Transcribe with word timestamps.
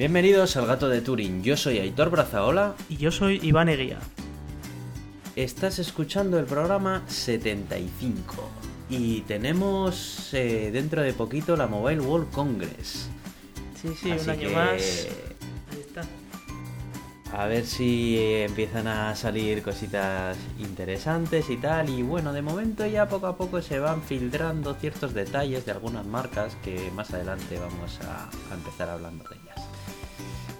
Bienvenidos 0.00 0.56
al 0.56 0.66
Gato 0.66 0.88
de 0.88 1.02
Turing. 1.02 1.42
Yo 1.42 1.58
soy 1.58 1.78
Aitor 1.78 2.08
Brazaola. 2.08 2.74
Y 2.88 2.96
yo 2.96 3.10
soy 3.12 3.38
Iván 3.42 3.68
Eguía. 3.68 3.98
Estás 5.36 5.78
escuchando 5.78 6.38
el 6.38 6.46
programa 6.46 7.02
75. 7.06 8.48
Y 8.88 9.20
tenemos 9.20 10.32
eh, 10.32 10.70
dentro 10.72 11.02
de 11.02 11.12
poquito 11.12 11.54
la 11.54 11.66
Mobile 11.66 12.00
World 12.00 12.30
Congress. 12.30 13.10
Sí, 13.74 13.90
sí, 13.94 14.10
Así 14.12 14.24
un 14.24 14.30
año 14.30 14.48
que, 14.48 14.54
más. 14.54 15.06
Ahí 15.70 15.80
está. 15.86 16.02
A 17.34 17.44
ver 17.44 17.66
si 17.66 18.16
eh, 18.16 18.44
empiezan 18.46 18.86
a 18.86 19.14
salir 19.14 19.62
cositas 19.62 20.38
interesantes 20.58 21.50
y 21.50 21.58
tal. 21.58 21.90
Y 21.90 22.02
bueno, 22.02 22.32
de 22.32 22.40
momento 22.40 22.86
ya 22.86 23.06
poco 23.06 23.26
a 23.26 23.36
poco 23.36 23.60
se 23.60 23.78
van 23.78 24.00
filtrando 24.02 24.72
ciertos 24.72 25.12
detalles 25.12 25.66
de 25.66 25.72
algunas 25.72 26.06
marcas 26.06 26.56
que 26.64 26.90
más 26.92 27.12
adelante 27.12 27.58
vamos 27.58 28.00
a, 28.00 28.30
a 28.50 28.54
empezar 28.54 28.88
hablando 28.88 29.24
de 29.28 29.36
ellas. 29.36 29.79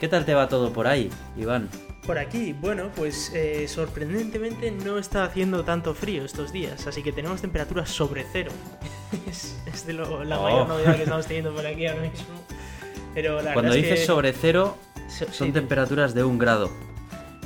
¿Qué 0.01 0.09
tal 0.09 0.25
te 0.25 0.35
va 0.35 0.49
todo 0.49 0.73
por 0.73 0.87
ahí, 0.87 1.11
Iván? 1.37 1.69
Por 2.07 2.19
aquí, 2.19 2.55
bueno, 2.55 2.91
pues 2.97 3.31
eh, 3.35 3.69
sorprendentemente 3.69 4.71
no 4.71 4.99
está 4.99 5.25
haciendo 5.25 5.63
tanto 5.65 5.95
frío 5.95 6.25
estos 6.25 6.51
días, 6.53 6.87
así 6.87 7.03
que 7.03 7.13
tenemos 7.13 7.41
temperaturas 7.43 7.91
sobre 7.91 8.25
cero. 8.33 8.51
es, 9.29 9.57
es 9.67 9.87
de 9.87 9.93
lo- 9.93 10.25
la 10.25 10.41
Oh. 10.41 10.43
mayor 10.45 10.69
novedad 10.69 10.97
que 10.97 11.03
estamos 11.03 11.27
teniendo 11.29 11.55
por 11.55 11.67
aquí 11.67 11.87
ahora 11.87 12.01
mismo. 12.03 12.27
Pero 13.15 13.43
la 13.43 13.53
Cuando 13.53 13.73
es 13.73 13.77
dices 13.83 14.01
que- 14.01 14.07
sobre 14.07 14.33
cero, 14.33 14.77
so- 15.09 15.27
son 15.33 15.49
sí. 15.49 15.53
temperaturas 15.53 16.15
de 16.15 16.25
un 16.25 16.39
grado. 16.39 16.71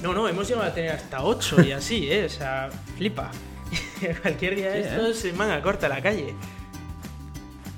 No, 0.02 0.12
no, 0.12 0.28
hemos 0.28 0.46
llegado 0.46 0.66
a 0.68 0.74
tener 0.74 0.92
hasta 0.92 1.24
8 1.24 1.62
y 1.62 1.72
así, 1.72 2.10
¿eh? 2.12 2.26
O 2.26 2.28
sea, 2.28 2.70
flipa. 2.96 3.30
Cualquier 4.22 4.54
día 4.54 4.70
de 4.70 4.82
Sí, 4.84 4.88
¿eh? 4.88 4.92
estos 4.94 5.16
se 5.18 5.32
manga 5.32 5.60
corta 5.62 5.88
la 5.88 6.00
calle. 6.02 6.34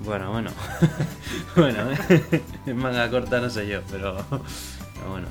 Bueno, 0.00 0.31
bueno. 0.31 0.50
bueno, 1.56 1.91
¿eh? 2.11 2.43
en 2.67 2.77
manga 2.77 3.09
corta 3.11 3.41
no 3.41 3.48
sé 3.48 3.67
yo, 3.67 3.81
pero, 3.91 4.25
pero 4.98 5.11
bueno. 5.11 5.28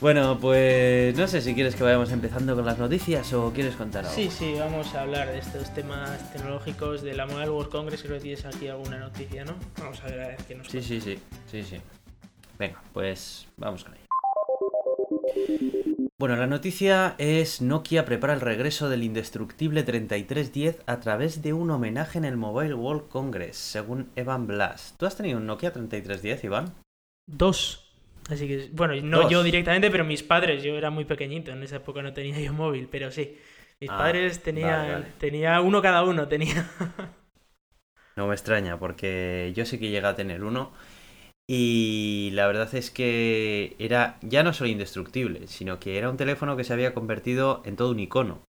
Bueno, 0.00 0.38
pues 0.38 1.16
no 1.16 1.26
sé 1.26 1.40
si 1.40 1.54
quieres 1.54 1.76
que 1.76 1.82
vayamos 1.82 2.12
empezando 2.12 2.54
con 2.54 2.66
las 2.66 2.78
noticias 2.78 3.32
o 3.32 3.52
quieres 3.52 3.74
contar 3.74 4.04
algo. 4.04 4.14
Sí, 4.14 4.28
sí, 4.30 4.54
vamos 4.58 4.94
a 4.94 5.00
hablar 5.00 5.32
de 5.32 5.38
estos 5.38 5.72
temas 5.72 6.30
tecnológicos 6.30 7.00
de 7.00 7.14
la 7.14 7.24
Mobile 7.24 7.48
World 7.48 7.70
Congress. 7.70 8.02
Creo 8.02 8.16
que 8.16 8.22
tienes 8.22 8.44
aquí 8.44 8.68
alguna 8.68 8.98
noticia, 8.98 9.44
¿no? 9.46 9.54
Vamos 9.78 10.02
a 10.02 10.06
ver 10.06 10.20
a 10.20 10.28
ver 10.28 10.36
qué 10.46 10.56
nos 10.56 10.68
Sí, 10.68 10.82
sí, 10.82 11.00
sí, 11.00 11.18
sí, 11.50 11.62
sí. 11.62 11.80
Venga, 12.58 12.82
pues 12.92 13.48
vamos 13.56 13.84
con 13.84 13.94
ello. 13.94 14.04
Bueno, 16.18 16.36
la 16.36 16.46
noticia 16.46 17.14
es 17.18 17.60
Nokia 17.60 18.04
prepara 18.04 18.34
el 18.34 18.40
regreso 18.40 18.88
del 18.88 19.02
indestructible 19.02 19.82
3310 19.82 20.82
a 20.86 21.00
través 21.00 21.42
de 21.42 21.52
un 21.52 21.70
homenaje 21.70 22.18
en 22.18 22.24
el 22.24 22.36
Mobile 22.36 22.74
World 22.74 23.08
Congress, 23.08 23.56
según 23.56 24.10
Evan 24.16 24.46
Blass. 24.46 24.94
¿Tú 24.96 25.06
has 25.06 25.16
tenido 25.16 25.38
un 25.38 25.46
Nokia 25.46 25.72
3310, 25.72 26.44
Iván? 26.44 26.74
Dos. 27.26 27.83
Así 28.30 28.48
que, 28.48 28.70
bueno, 28.72 28.94
no 29.02 29.22
Dos. 29.22 29.30
yo 29.30 29.42
directamente, 29.42 29.90
pero 29.90 30.04
mis 30.04 30.22
padres. 30.22 30.62
Yo 30.62 30.76
era 30.76 30.90
muy 30.90 31.04
pequeñito, 31.04 31.52
en 31.52 31.62
esa 31.62 31.76
época 31.76 32.02
no 32.02 32.12
tenía 32.12 32.40
yo 32.40 32.52
móvil, 32.52 32.88
pero 32.90 33.10
sí. 33.10 33.36
Mis 33.80 33.90
Ah, 33.90 33.92
padres 33.92 34.42
tenían, 34.42 34.80
vale, 34.86 34.88
vale. 34.88 35.14
tenía 35.18 35.60
uno 35.60 35.82
cada 35.82 36.04
uno, 36.04 36.26
tenía. 36.28 36.70
No 38.16 38.26
me 38.28 38.34
extraña, 38.34 38.78
porque 38.78 39.52
yo 39.56 39.66
sí 39.66 39.78
que 39.78 39.90
llegué 39.90 40.06
a 40.06 40.14
tener 40.14 40.44
uno. 40.44 40.72
Y 41.48 42.30
la 42.34 42.46
verdad 42.46 42.74
es 42.74 42.90
que 42.90 43.76
era 43.78 44.18
ya 44.22 44.42
no 44.44 44.52
solo 44.54 44.70
indestructible, 44.70 45.48
sino 45.48 45.80
que 45.80 45.98
era 45.98 46.10
un 46.10 46.16
teléfono 46.18 46.56
que 46.56 46.64
se 46.64 46.72
había 46.74 46.94
convertido 46.94 47.62
en 47.66 47.76
todo 47.76 47.90
un 47.92 48.00
icono. 48.00 48.42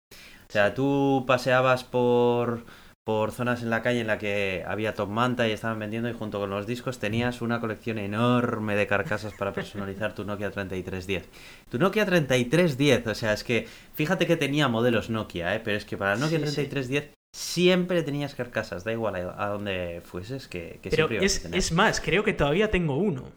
O 0.49 0.53
sea, 0.53 0.75
tú 0.75 1.25
paseabas 1.27 1.85
por, 1.85 2.65
por 3.05 3.33
zonas 3.33 3.63
en 3.63 3.69
la 3.71 3.83
calle 3.83 4.01
en 4.01 4.07
la 4.07 4.17
que 4.19 4.65
había 4.67 4.95
top 4.95 5.11
manta 5.11 5.47
y 5.47 5.53
estaban 5.53 5.79
vendiendo 5.79 6.09
y 6.09 6.15
junto 6.15 6.41
con 6.41 6.49
los 6.51 6.67
discos 6.67 6.99
tenías 6.99 7.43
una 7.43 7.61
colección 7.61 7.99
enorme 7.99 8.77
de 8.77 8.87
carcasas 8.87 9.35
para 9.35 9.53
personalizar 9.53 10.15
tu 10.15 10.25
Nokia 10.25 10.51
3310. 10.51 11.29
Tu 11.71 11.79
Nokia 11.79 12.07
3310, 12.07 13.07
o 13.07 13.15
sea, 13.15 13.35
es 13.35 13.45
que 13.45 13.67
fíjate 13.95 14.27
que 14.27 14.37
tenía 14.37 14.69
modelos 14.69 15.11
Nokia, 15.11 15.55
¿eh? 15.55 15.61
pero 15.63 15.77
es 15.77 15.85
que 15.85 15.99
para 15.99 16.15
el 16.15 16.21
Nokia 16.21 16.39
Sí, 16.39 16.47
sí. 16.47 16.67
3310 16.67 17.13
siempre 17.37 18.03
tenías 18.03 18.35
carcasas, 18.35 18.85
da 18.85 18.93
igual 18.93 19.17
a, 19.17 19.45
a 19.45 19.49
donde 19.49 20.01
fueses, 20.05 20.49
que, 20.49 20.79
que 20.83 20.91
Pero 20.91 21.09
siempre 21.09 21.17
ibas 21.17 21.35
a 21.37 21.41
tener. 21.41 21.59
es 21.59 21.73
más, 21.73 22.01
creo 22.01 22.25
que 22.25 22.33
todavía 22.33 22.71
tengo 22.71 22.97
uno. 22.97 23.33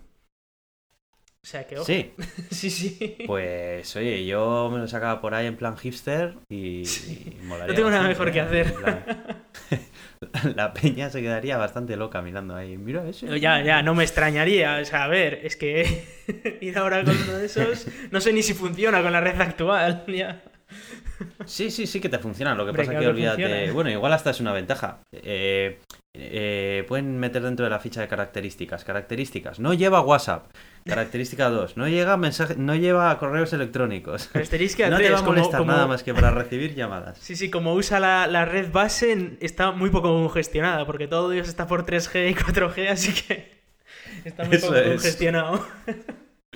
O 1.48 1.50
sea 1.50 1.66
que, 1.66 1.76
ojo. 1.78 1.86
Sí, 1.86 2.12
sí, 2.52 2.70
sí. 2.70 3.16
pues 3.26 3.96
oye, 3.96 4.26
yo 4.26 4.70
me 4.70 4.80
lo 4.80 4.88
sacaba 4.90 5.22
por 5.22 5.34
ahí 5.34 5.48
en 5.48 5.56
plan 5.56 5.78
hipster 5.78 6.36
y, 6.50 6.84
Sí. 6.84 7.38
y 7.42 7.46
molaría 7.46 7.68
No 7.72 7.74
tengo 7.74 7.90
nada 7.90 8.06
mejor 8.06 8.34
que 8.34 8.40
¿eh? 8.40 8.42
hacer. 8.42 8.76
La 10.58 10.74
peña 10.74 11.10
se 11.10 11.22
quedaría 11.22 11.56
bastante 11.56 11.96
loca 11.96 12.22
mirando 12.22 12.54
ahí. 12.54 12.78
Mira 12.78 13.08
eso. 13.08 13.34
Ya, 13.38 13.62
ya, 13.62 13.82
no 13.82 13.96
me 13.96 14.04
extrañaría. 14.04 14.80
O 14.82 14.84
sea, 14.84 15.06
a 15.06 15.08
ver, 15.08 15.40
es 15.44 15.56
que 15.56 16.04
ir 16.60 16.78
ahora 16.78 17.06
con 17.06 17.16
uno 17.16 17.38
de 17.38 17.46
esos, 17.46 17.88
no 18.12 18.20
sé 18.20 18.34
ni 18.34 18.44
si 18.44 18.54
funciona 18.54 19.02
con 19.02 19.14
la 19.14 19.22
red 19.22 19.40
actual. 19.40 20.04
Ya. 20.10 20.42
Sí, 21.46 21.72
sí, 21.72 21.88
sí 21.88 22.00
que 22.00 22.10
te 22.10 22.20
funciona. 22.20 22.54
Lo 22.56 22.64
que 22.66 22.72
Hombre, 22.72 22.84
pasa 22.84 22.92
claro 22.92 23.06
que 23.06 23.10
olvídate. 23.12 23.42
funciona. 23.44 23.74
Bueno, 23.74 23.90
igual 23.92 24.14
hasta 24.14 24.30
es 24.32 24.40
una 24.40 24.52
ventaja. 24.54 25.00
Eh, 25.12 25.80
eh, 26.14 26.84
pueden 26.88 27.18
meter 27.20 27.42
dentro 27.42 27.64
de 27.64 27.70
la 27.70 27.80
ficha 27.80 28.02
de 28.02 28.08
características. 28.08 28.84
Características. 28.84 29.60
No 29.60 29.74
lleva 29.74 30.02
WhatsApp. 30.02 30.52
Característica 30.86 31.50
2. 31.50 31.78
No 31.78 31.88
llega 31.88 32.18
mensaje, 32.18 32.56
no 32.58 32.76
lleva 32.76 33.18
correos 33.20 33.54
electrónicos. 33.54 34.28
Característica 34.28 34.90
No 34.90 34.98
te 34.98 35.04
3, 35.04 35.14
va 35.14 35.18
a 35.18 35.20
como- 35.22 35.32
molestar 35.34 35.60
como- 35.60 35.72
nada 35.72 35.88
más 35.88 36.04
que 36.04 36.14
para 36.14 36.32
recibir 36.32 36.76
llamadas. 36.76 37.18
Sí, 37.20 37.36
sí, 37.36 37.50
como 37.50 37.74
usa 37.74 38.00
la, 38.00 38.28
la 38.28 38.46
red 38.46 38.72
base, 38.72 39.38
está 39.42 39.72
muy 39.72 39.90
poco 39.90 40.10
congestionada, 40.10 40.86
porque 40.86 41.08
todo 41.08 41.30
Dios 41.30 41.48
está 41.48 41.68
por 41.68 41.86
3G 41.86 42.30
y 42.32 42.34
4G, 42.36 42.90
así 42.90 43.14
que 43.14 43.58
está 44.26 44.44
muy 44.46 44.56
Eso 44.58 44.68
poco 44.68 44.80
es. 44.80 44.88
congestionado. 44.88 45.66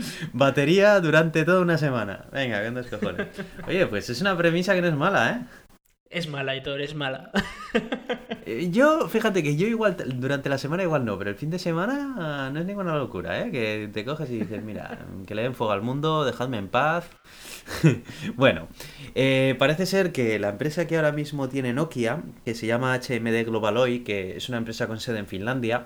Batería 0.34 1.00
durante 1.00 1.44
toda 1.44 1.62
una 1.62 1.78
semana. 1.78 2.26
Venga, 2.32 2.62
que 2.62 2.72
dos 2.72 2.88
cojones. 2.88 3.28
Oye, 3.68 3.86
pues 3.88 4.10
es 4.10 4.22
una 4.22 4.38
premisa 4.38 4.74
que 4.74 4.82
no 4.82 4.88
es 4.88 4.96
mala, 4.96 5.32
¿eh? 5.32 5.62
Es 6.10 6.28
mala, 6.28 6.56
Hitor, 6.56 6.82
es 6.82 6.94
mala. 6.94 7.32
Eh, 8.44 8.70
Yo, 8.72 9.08
fíjate 9.08 9.44
que 9.44 9.56
yo 9.56 9.68
igual, 9.68 9.96
durante 10.16 10.50
la 10.50 10.58
semana 10.58 10.82
igual 10.82 11.06
no, 11.06 11.16
pero 11.18 11.30
el 11.30 11.36
fin 11.36 11.52
de 11.52 11.60
semana 11.60 12.16
ah, 12.18 12.50
no 12.52 12.60
es 12.60 12.66
ninguna 12.66 12.96
locura, 12.98 13.40
¿eh? 13.40 13.52
Que 13.52 13.88
te 13.94 14.04
coges 14.04 14.32
y 14.32 14.40
dices, 14.40 14.64
mira, 14.64 15.06
que 15.28 15.36
le 15.36 15.44
den 15.44 15.54
fuego 15.54 15.72
al 15.72 15.84
mundo, 15.84 16.26
dejadme 16.26 16.58
en 16.58 16.68
paz. 16.68 17.08
bueno, 18.36 18.68
eh, 19.14 19.56
parece 19.60 19.86
ser 19.86 20.12
que 20.12 20.40
la 20.40 20.50
empresa 20.50 20.88
que 20.88 20.96
ahora 20.96 21.12
mismo 21.12 21.50
tiene 21.50 21.72
Nokia, 21.72 22.24
que 22.44 22.56
se 22.56 22.66
llama 22.66 22.96
HMD 22.96 23.46
Globaloy, 23.46 24.04
que 24.04 24.36
es 24.36 24.50
una 24.50 24.58
empresa 24.58 24.88
con 24.88 25.00
sede 25.00 25.20
en 25.20 25.28
Finlandia, 25.28 25.86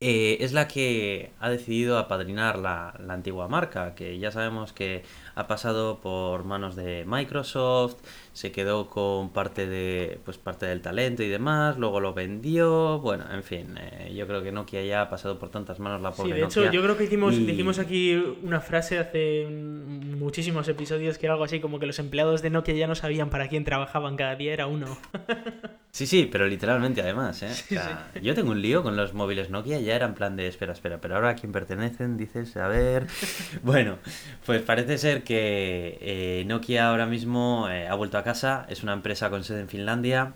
eh, 0.00 0.38
es 0.40 0.52
la 0.52 0.68
que 0.68 1.30
ha 1.40 1.50
decidido 1.50 1.98
apadrinar 1.98 2.58
la, 2.58 2.94
la 3.04 3.14
antigua 3.14 3.48
marca, 3.48 3.94
que 3.94 4.18
ya 4.18 4.30
sabemos 4.30 4.72
que 4.72 5.02
ha 5.34 5.46
pasado 5.48 5.98
por 6.00 6.44
manos 6.44 6.76
de 6.76 7.04
Microsoft, 7.06 7.96
se 8.32 8.52
quedó 8.52 8.88
con 8.88 9.30
parte 9.30 9.66
de 9.66 10.20
pues 10.24 10.38
parte 10.38 10.66
del 10.66 10.80
talento 10.82 11.22
y 11.24 11.28
demás, 11.28 11.78
luego 11.78 11.98
lo 12.00 12.14
vendió, 12.14 13.00
bueno, 13.00 13.24
en 13.32 13.42
fin, 13.42 13.76
eh, 13.80 14.12
yo 14.14 14.26
creo 14.28 14.42
que 14.42 14.52
Nokia 14.52 14.84
ya 14.84 15.02
ha 15.02 15.10
pasado 15.10 15.38
por 15.38 15.50
tantas 15.50 15.80
manos 15.80 16.00
la 16.00 16.12
Sí, 16.12 16.22
pobre 16.22 16.34
de 16.34 16.44
hecho, 16.44 16.60
Nokia. 16.60 16.72
yo 16.72 16.82
creo 16.82 16.96
que 16.96 17.04
hicimos, 17.04 17.34
y- 17.34 17.44
dijimos 17.46 17.78
aquí 17.80 18.14
una 18.42 18.60
frase 18.60 18.98
hace 18.98 19.46
muchísimos 19.48 20.68
episodios 20.68 21.18
que 21.18 21.26
era 21.26 21.32
algo 21.34 21.44
así 21.44 21.58
como 21.60 21.78
que 21.80 21.86
los 21.86 21.98
empleados 21.98 22.42
de 22.42 22.50
Nokia 22.50 22.74
ya 22.74 22.86
no 22.86 22.94
sabían 22.94 23.30
para 23.30 23.48
quién 23.48 23.64
trabajaban, 23.64 24.16
cada 24.16 24.36
día 24.36 24.52
era 24.52 24.66
uno. 24.68 24.96
Sí, 25.90 26.06
sí, 26.06 26.28
pero 26.30 26.46
literalmente 26.46 27.00
además, 27.00 27.42
¿eh? 27.42 27.52
Sí, 27.52 27.76
O 27.76 27.80
sea, 27.80 28.10
Yo 28.22 28.34
tengo 28.34 28.52
un 28.52 28.62
lío 28.62 28.82
con 28.82 28.94
los 28.96 29.14
móviles 29.14 29.50
Nokia, 29.50 29.80
ya 29.80 29.96
era 29.96 30.06
en 30.06 30.14
plan 30.14 30.36
de 30.36 30.46
espera, 30.46 30.72
espera, 30.72 31.00
pero 31.00 31.16
ahora 31.16 31.30
a 31.30 31.34
quién 31.34 31.50
pertenecen, 31.50 32.16
dices, 32.16 32.56
a 32.56 32.68
ver. 32.68 33.06
Bueno, 33.62 33.98
pues 34.46 34.62
parece 34.62 34.98
ser 34.98 35.24
que 35.24 35.98
eh, 36.00 36.44
Nokia 36.46 36.88
ahora 36.90 37.06
mismo 37.06 37.68
eh, 37.68 37.88
ha 37.88 37.94
vuelto 37.94 38.18
a 38.18 38.22
casa, 38.22 38.66
es 38.68 38.82
una 38.82 38.92
empresa 38.92 39.30
con 39.30 39.42
sede 39.42 39.60
en 39.60 39.68
Finlandia 39.68 40.34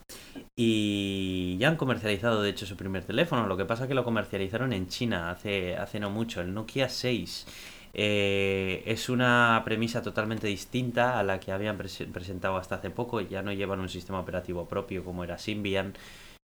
y 0.56 1.56
ya 1.58 1.68
han 1.68 1.76
comercializado 1.76 2.42
de 2.42 2.50
hecho 2.50 2.66
su 2.66 2.76
primer 2.76 3.04
teléfono, 3.04 3.46
lo 3.46 3.56
que 3.56 3.64
pasa 3.64 3.86
que 3.86 3.94
lo 3.94 4.04
comercializaron 4.04 4.72
en 4.72 4.88
China 4.88 5.30
hace, 5.30 5.76
hace 5.76 6.00
no 6.00 6.10
mucho, 6.10 6.40
el 6.40 6.52
Nokia 6.52 6.88
6. 6.88 7.46
Eh, 7.94 8.82
es 8.86 9.08
una 9.08 9.60
premisa 9.64 10.02
totalmente 10.02 10.46
distinta 10.46 11.18
a 11.18 11.22
la 11.22 11.38
que 11.40 11.52
habían 11.52 11.78
prese- 11.78 12.10
presentado 12.10 12.56
hasta 12.56 12.76
hace 12.76 12.90
poco. 12.90 13.20
Ya 13.20 13.42
no 13.42 13.52
llevan 13.52 13.80
un 13.80 13.88
sistema 13.88 14.20
operativo 14.20 14.66
propio 14.66 15.04
como 15.04 15.24
era 15.24 15.38
Symbian, 15.38 15.94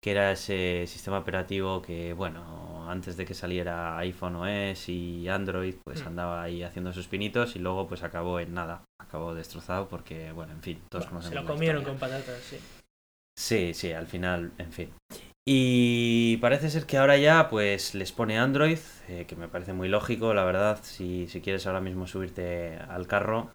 que 0.03 0.11
era 0.11 0.31
ese 0.31 0.85
sistema 0.87 1.19
operativo 1.19 1.81
que, 1.81 2.13
bueno, 2.13 2.89
antes 2.89 3.17
de 3.17 3.25
que 3.25 3.33
saliera 3.33 3.97
iPhone 3.99 4.35
OS 4.35 4.89
y 4.91 5.27
Android, 5.27 5.75
pues 5.83 6.03
Mm. 6.03 6.07
andaba 6.07 6.43
ahí 6.43 6.63
haciendo 6.63 6.91
sus 6.93 7.07
pinitos 7.07 7.55
y 7.55 7.59
luego 7.59 7.87
pues 7.87 8.03
acabó 8.03 8.39
en 8.39 8.53
nada. 8.53 8.83
Acabó 8.99 9.33
destrozado 9.35 9.87
porque, 9.87 10.31
bueno, 10.31 10.53
en 10.53 10.61
fin, 10.61 10.81
todos 10.89 11.05
Bueno, 11.05 11.21
se 11.21 11.29
conocemos 11.29 11.35
lo 11.35 11.41
la 11.41 11.53
comieron 11.55 11.83
con 11.83 11.97
patatas, 11.97 12.39
sí. 12.41 12.57
Sí, 13.37 13.73
sí, 13.73 13.91
al 13.91 14.07
final, 14.07 14.51
en 14.57 14.71
fin. 14.71 14.89
Y 15.47 16.37
parece 16.37 16.69
ser 16.69 16.85
que 16.85 16.97
ahora 16.97 17.17
ya 17.17 17.49
pues 17.49 17.95
les 17.95 18.11
pone 18.11 18.37
Android, 18.37 18.77
eh, 19.07 19.25
que 19.27 19.35
me 19.35 19.47
parece 19.47 19.73
muy 19.73 19.89
lógico, 19.89 20.33
la 20.35 20.43
verdad, 20.43 20.79
si, 20.83 21.27
si 21.27 21.41
quieres 21.41 21.65
ahora 21.65 21.81
mismo 21.81 22.05
subirte 22.05 22.77
al 22.77 23.07
carro. 23.07 23.51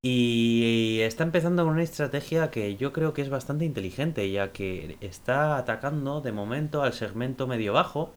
Y 0.00 0.98
está 1.00 1.24
empezando 1.24 1.64
con 1.64 1.72
una 1.72 1.82
estrategia 1.82 2.50
que 2.50 2.76
yo 2.76 2.92
creo 2.92 3.14
que 3.14 3.22
es 3.22 3.30
bastante 3.30 3.64
inteligente, 3.64 4.30
ya 4.30 4.52
que 4.52 4.96
está 5.00 5.56
atacando 5.56 6.20
de 6.20 6.30
momento 6.30 6.82
al 6.82 6.92
segmento 6.92 7.46
medio-bajo 7.46 8.14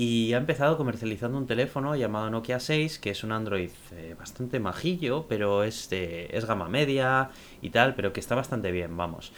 y 0.00 0.32
ha 0.32 0.38
empezado 0.38 0.76
comercializando 0.76 1.38
un 1.38 1.46
teléfono 1.46 1.96
llamado 1.96 2.30
Nokia 2.30 2.60
6, 2.60 2.98
que 2.98 3.10
es 3.10 3.24
un 3.24 3.32
Android 3.32 3.70
eh, 3.92 4.14
bastante 4.18 4.60
majillo, 4.60 5.26
pero 5.28 5.64
es, 5.64 5.88
es 5.90 6.44
gama 6.46 6.68
media 6.68 7.30
y 7.62 7.70
tal, 7.70 7.94
pero 7.94 8.12
que 8.12 8.20
está 8.20 8.34
bastante 8.34 8.70
bien, 8.72 8.96
vamos. 8.96 9.32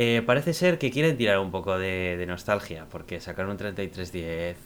Eh, 0.00 0.22
parece 0.24 0.54
ser 0.54 0.78
que 0.78 0.92
quieren 0.92 1.16
tirar 1.16 1.40
un 1.40 1.50
poco 1.50 1.76
de, 1.76 2.16
de 2.16 2.24
nostalgia, 2.26 2.86
porque 2.88 3.20
sacar 3.20 3.46
un 3.48 3.56
3310, 3.56 4.56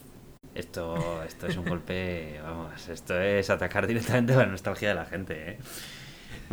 esto, 0.53 1.23
esto 1.23 1.47
es 1.47 1.57
un 1.57 1.65
golpe, 1.65 2.39
vamos, 2.43 2.87
esto 2.87 3.19
es 3.19 3.49
atacar 3.49 3.87
directamente 3.87 4.35
la 4.35 4.45
nostalgia 4.45 4.89
de 4.89 4.95
la 4.95 5.05
gente, 5.05 5.51
¿eh? 5.53 5.57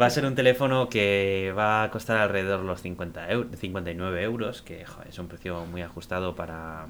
Va 0.00 0.06
a 0.06 0.10
ser 0.10 0.24
un 0.24 0.34
teléfono 0.34 0.88
que 0.88 1.52
va 1.54 1.82
a 1.82 1.90
costar 1.90 2.16
alrededor 2.16 2.60
de 2.60 2.66
los 2.66 2.80
50 2.80 3.28
eu- 3.30 3.54
59 3.54 4.22
euros, 4.22 4.62
que 4.62 4.86
joder, 4.86 5.08
es 5.08 5.18
un 5.18 5.28
precio 5.28 5.66
muy 5.66 5.82
ajustado 5.82 6.34
para, 6.34 6.86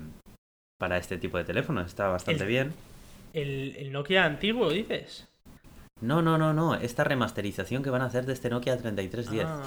para 0.79 0.97
este 0.97 1.19
tipo 1.19 1.39
de 1.39 1.45
teléfonos, 1.45 1.87
está 1.87 2.07
bastante 2.07 2.45
El- 2.45 2.49
bien. 2.49 2.73
El, 3.33 3.75
el 3.77 3.91
Nokia 3.91 4.25
antiguo, 4.27 4.71
dices. 4.71 5.27
No, 6.01 6.23
no, 6.23 6.39
no, 6.39 6.53
no, 6.55 6.75
esta 6.75 7.05
remasterización 7.05 7.83
que 7.83 7.91
van 7.91 8.03
a 8.03 8.07
hacer 8.07 8.25
de 8.27 8.33
este 8.33 8.49
Nokia 8.51 8.77
3310. 8.79 9.47
Ah, 9.47 9.63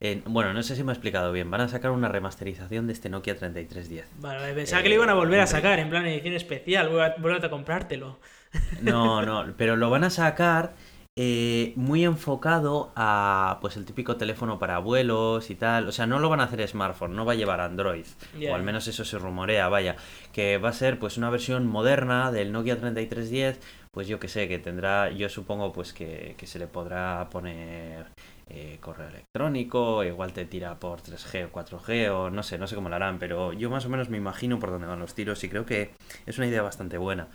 Eh, 0.00 0.22
bueno, 0.26 0.52
no 0.52 0.62
sé 0.62 0.76
si 0.76 0.84
me 0.84 0.92
he 0.92 0.94
explicado 0.94 1.32
bien, 1.32 1.50
van 1.50 1.62
a 1.62 1.68
sacar 1.68 1.90
una 1.90 2.08
remasterización 2.08 2.86
de 2.86 2.92
este 2.92 3.08
Nokia 3.08 3.36
3310. 3.36 4.06
vale, 4.20 4.52
pensaba 4.54 4.80
Eh, 4.80 4.82
que 4.82 4.88
le 4.90 4.94
iban 4.96 5.10
a 5.10 5.14
volver 5.14 5.40
a 5.40 5.44
hombre. 5.44 5.56
sacar 5.60 5.78
en 5.78 5.90
plan 5.90 6.06
edición 6.06 6.34
especial. 6.34 6.88
Vuelve 7.18 7.46
a, 7.46 7.50
comprártelo. 7.50 8.18
No, 8.82 9.22
no, 9.22 9.44
pero 9.56 9.76
lo 9.76 9.90
van 9.90 10.04
a 10.04 10.10
sacar 10.10 10.74
eh, 11.20 11.72
muy 11.74 12.04
enfocado 12.04 12.92
a 12.94 13.58
pues 13.60 13.76
el 13.76 13.84
típico 13.84 14.16
teléfono 14.16 14.58
para 14.60 14.78
vuelos 14.78 15.50
y 15.50 15.54
tal. 15.56 15.88
O 15.88 15.92
sea, 15.92 16.06
no 16.06 16.18
lo 16.20 16.28
van 16.28 16.40
a 16.40 16.44
hacer 16.44 16.66
smartphone, 16.68 17.16
no 17.16 17.24
va 17.24 17.32
a 17.32 17.34
llevar 17.34 17.60
Android. 17.60 18.04
O 18.48 18.54
al 18.54 18.62
menos 18.62 18.86
eso 18.86 19.04
se 19.04 19.18
rumorea, 19.18 19.68
vaya. 19.68 19.96
Que 20.32 20.58
va 20.58 20.68
a 20.68 20.72
ser 20.72 20.98
pues 21.00 21.16
una 21.18 21.28
versión 21.28 21.66
moderna 21.66 22.30
del 22.30 22.52
Nokia 22.52 22.78
3310. 22.78 23.58
Pues 23.98 24.06
yo 24.06 24.20
que 24.20 24.28
sé, 24.28 24.46
que 24.46 24.60
tendrá, 24.60 25.10
yo 25.10 25.28
supongo 25.28 25.72
pues 25.72 25.92
que, 25.92 26.36
que 26.38 26.46
se 26.46 26.60
le 26.60 26.68
podrá 26.68 27.28
poner 27.30 28.06
eh, 28.48 28.78
correo 28.80 29.08
electrónico, 29.08 30.04
igual 30.04 30.32
te 30.32 30.44
tira 30.44 30.78
por 30.78 31.02
3G 31.02 31.46
o 31.46 31.52
4G 31.52 32.08
o 32.10 32.30
no 32.30 32.44
sé, 32.44 32.58
no 32.58 32.68
sé 32.68 32.76
cómo 32.76 32.90
lo 32.90 32.94
harán, 32.94 33.18
pero 33.18 33.52
yo 33.52 33.70
más 33.70 33.86
o 33.86 33.88
menos 33.88 34.08
me 34.08 34.16
imagino 34.16 34.60
por 34.60 34.70
dónde 34.70 34.86
van 34.86 35.00
los 35.00 35.16
tiros 35.16 35.42
y 35.42 35.48
creo 35.48 35.66
que 35.66 35.90
es 36.26 36.38
una 36.38 36.46
idea 36.46 36.62
bastante 36.62 36.96
buena. 36.96 37.26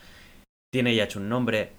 Tiene 0.71 0.95
ya 0.95 1.04
hecho 1.04 1.19
un 1.19 1.27
nombre, 1.27 1.74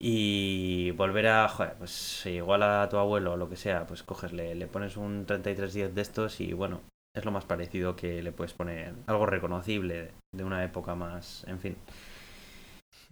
y 0.00 0.92
volver 0.92 1.26
a, 1.26 1.48
joder, 1.48 1.74
pues 1.78 2.24
igual 2.26 2.62
a 2.62 2.88
tu 2.88 2.98
abuelo 2.98 3.32
o 3.32 3.36
lo 3.36 3.48
que 3.48 3.56
sea, 3.56 3.88
pues 3.88 4.04
coges, 4.04 4.32
le, 4.32 4.54
le 4.54 4.68
pones 4.68 4.96
un 4.96 5.26
3310 5.26 5.96
de 5.96 6.00
estos 6.00 6.40
y 6.40 6.52
bueno, 6.52 6.80
es 7.12 7.24
lo 7.24 7.32
más 7.32 7.44
parecido 7.44 7.96
que 7.96 8.22
le 8.22 8.30
puedes 8.30 8.52
poner, 8.52 8.94
algo 9.06 9.26
reconocible 9.26 10.12
de 10.32 10.44
una 10.44 10.62
época 10.62 10.94
más, 10.94 11.44
en 11.48 11.58
fin. 11.58 11.76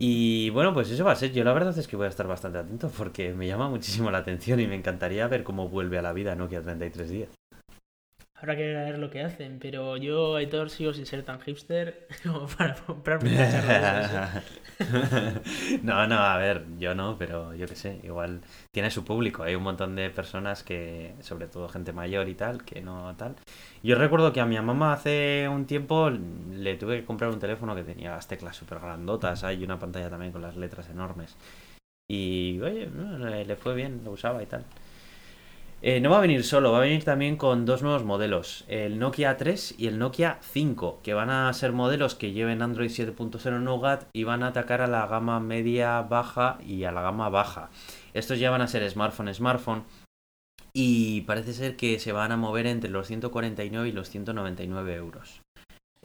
Y 0.02 0.48
bueno, 0.48 0.72
pues 0.72 0.90
eso 0.90 1.04
va 1.04 1.12
a 1.12 1.14
ser, 1.14 1.30
yo 1.32 1.44
la 1.44 1.52
verdad 1.52 1.76
es 1.78 1.86
que 1.86 1.94
voy 1.94 2.06
a 2.06 2.08
estar 2.08 2.26
bastante 2.26 2.56
atento 2.56 2.90
porque 2.96 3.34
me 3.34 3.46
llama 3.46 3.68
muchísimo 3.68 4.10
la 4.10 4.18
atención 4.18 4.58
y 4.58 4.66
me 4.66 4.74
encantaría 4.74 5.28
ver 5.28 5.44
cómo 5.44 5.68
vuelve 5.68 5.98
a 5.98 6.02
la 6.02 6.14
vida 6.14 6.34
Nokia 6.34 6.62
3310. 6.62 7.39
Habrá 8.40 8.56
que 8.56 8.62
ver 8.62 8.98
lo 8.98 9.10
que 9.10 9.22
hacen, 9.22 9.58
pero 9.60 9.98
yo, 9.98 10.36
Aitor, 10.36 10.70
sigo 10.70 10.94
sin 10.94 11.04
ser 11.04 11.22
tan 11.24 11.40
hipster 11.42 12.08
como 12.22 12.46
para 12.46 12.74
comprarme 12.74 13.34
una 13.34 13.50
charla 13.52 14.42
no, 15.82 16.06
no, 16.06 16.14
a 16.14 16.38
ver, 16.38 16.64
yo 16.78 16.94
no, 16.94 17.18
pero 17.18 17.54
yo 17.54 17.66
qué 17.66 17.76
sé, 17.76 18.00
igual 18.02 18.40
tiene 18.72 18.90
su 18.90 19.04
público. 19.04 19.42
Hay 19.42 19.54
un 19.54 19.62
montón 19.62 19.94
de 19.94 20.08
personas 20.08 20.62
que, 20.62 21.14
sobre 21.20 21.48
todo 21.48 21.68
gente 21.68 21.92
mayor 21.92 22.28
y 22.30 22.34
tal, 22.34 22.64
que 22.64 22.80
no 22.80 23.14
tal. 23.16 23.36
Yo 23.82 23.96
recuerdo 23.96 24.32
que 24.32 24.40
a 24.40 24.46
mi 24.46 24.58
mamá 24.58 24.94
hace 24.94 25.46
un 25.46 25.66
tiempo 25.66 26.08
le 26.08 26.76
tuve 26.76 27.00
que 27.00 27.04
comprar 27.04 27.30
un 27.30 27.38
teléfono 27.38 27.74
que 27.74 27.82
tenía 27.82 28.12
las 28.12 28.26
teclas 28.26 28.56
súper 28.56 28.78
grandotas, 28.78 29.44
hay 29.44 29.62
una 29.64 29.78
pantalla 29.78 30.08
también 30.08 30.32
con 30.32 30.40
las 30.40 30.56
letras 30.56 30.88
enormes. 30.88 31.36
Y, 32.08 32.58
oye, 32.62 32.86
no, 32.86 33.18
le 33.18 33.56
fue 33.56 33.74
bien, 33.74 34.00
lo 34.02 34.12
usaba 34.12 34.42
y 34.42 34.46
tal. 34.46 34.64
Eh, 35.82 35.98
no 35.98 36.10
va 36.10 36.18
a 36.18 36.20
venir 36.20 36.44
solo, 36.44 36.72
va 36.72 36.78
a 36.78 36.82
venir 36.82 37.04
también 37.04 37.36
con 37.36 37.64
dos 37.64 37.82
nuevos 37.82 38.04
modelos, 38.04 38.66
el 38.68 38.98
Nokia 38.98 39.38
3 39.38 39.76
y 39.78 39.86
el 39.86 39.98
Nokia 39.98 40.38
5, 40.42 41.00
que 41.02 41.14
van 41.14 41.30
a 41.30 41.50
ser 41.54 41.72
modelos 41.72 42.14
que 42.14 42.32
lleven 42.32 42.60
Android 42.60 42.90
7.0 42.90 43.60
Nougat 43.60 44.04
y 44.12 44.24
van 44.24 44.42
a 44.42 44.48
atacar 44.48 44.82
a 44.82 44.86
la 44.86 45.06
gama 45.06 45.40
media 45.40 46.02
baja 46.02 46.58
y 46.66 46.84
a 46.84 46.92
la 46.92 47.00
gama 47.00 47.30
baja. 47.30 47.70
Estos 48.12 48.38
ya 48.38 48.50
van 48.50 48.60
a 48.60 48.68
ser 48.68 48.88
smartphone 48.90 49.32
smartphone 49.32 49.84
y 50.74 51.22
parece 51.22 51.54
ser 51.54 51.76
que 51.76 51.98
se 51.98 52.12
van 52.12 52.30
a 52.30 52.36
mover 52.36 52.66
entre 52.66 52.90
los 52.90 53.06
149 53.06 53.88
y 53.88 53.92
los 53.92 54.10
199 54.10 54.94
euros. 54.94 55.40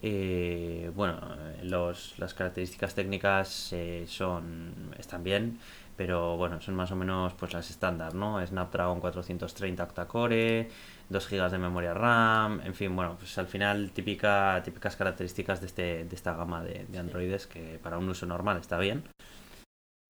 Eh, 0.02 0.92
bueno, 0.96 1.20
las 1.64 2.34
características 2.34 2.96
técnicas 2.96 3.74
eh, 3.74 4.06
son 4.08 4.94
están 4.98 5.24
bien, 5.24 5.60
pero 5.96 6.38
bueno, 6.38 6.60
son 6.62 6.76
más 6.76 6.92
o 6.92 6.96
menos 6.96 7.34
pues 7.34 7.54
las 7.54 7.70
estándar, 7.70 8.14
¿no? 8.14 8.46
Snapdragon 8.46 9.00
430 9.00 9.84
octa-core, 9.84 10.70
2 11.10 11.30
GB 11.30 11.52
de 11.52 11.58
memoria 11.58 11.94
RAM, 11.94 12.62
en 12.64 12.74
fin, 12.74 12.96
bueno, 12.96 13.16
pues 13.18 13.38
al 13.38 13.48
final 13.48 13.92
típica, 13.92 14.62
típicas 14.64 14.96
características 14.96 15.62
de, 15.62 15.68
este, 15.68 16.06
de 16.06 16.16
esta 16.16 16.34
gama 16.34 16.64
de, 16.64 16.86
de 16.86 16.98
androides 16.98 17.48
que 17.48 17.80
para 17.82 17.98
un 17.98 18.10
uso 18.10 18.26
normal 18.26 18.58
está 18.58 18.78
bien. 18.78 19.04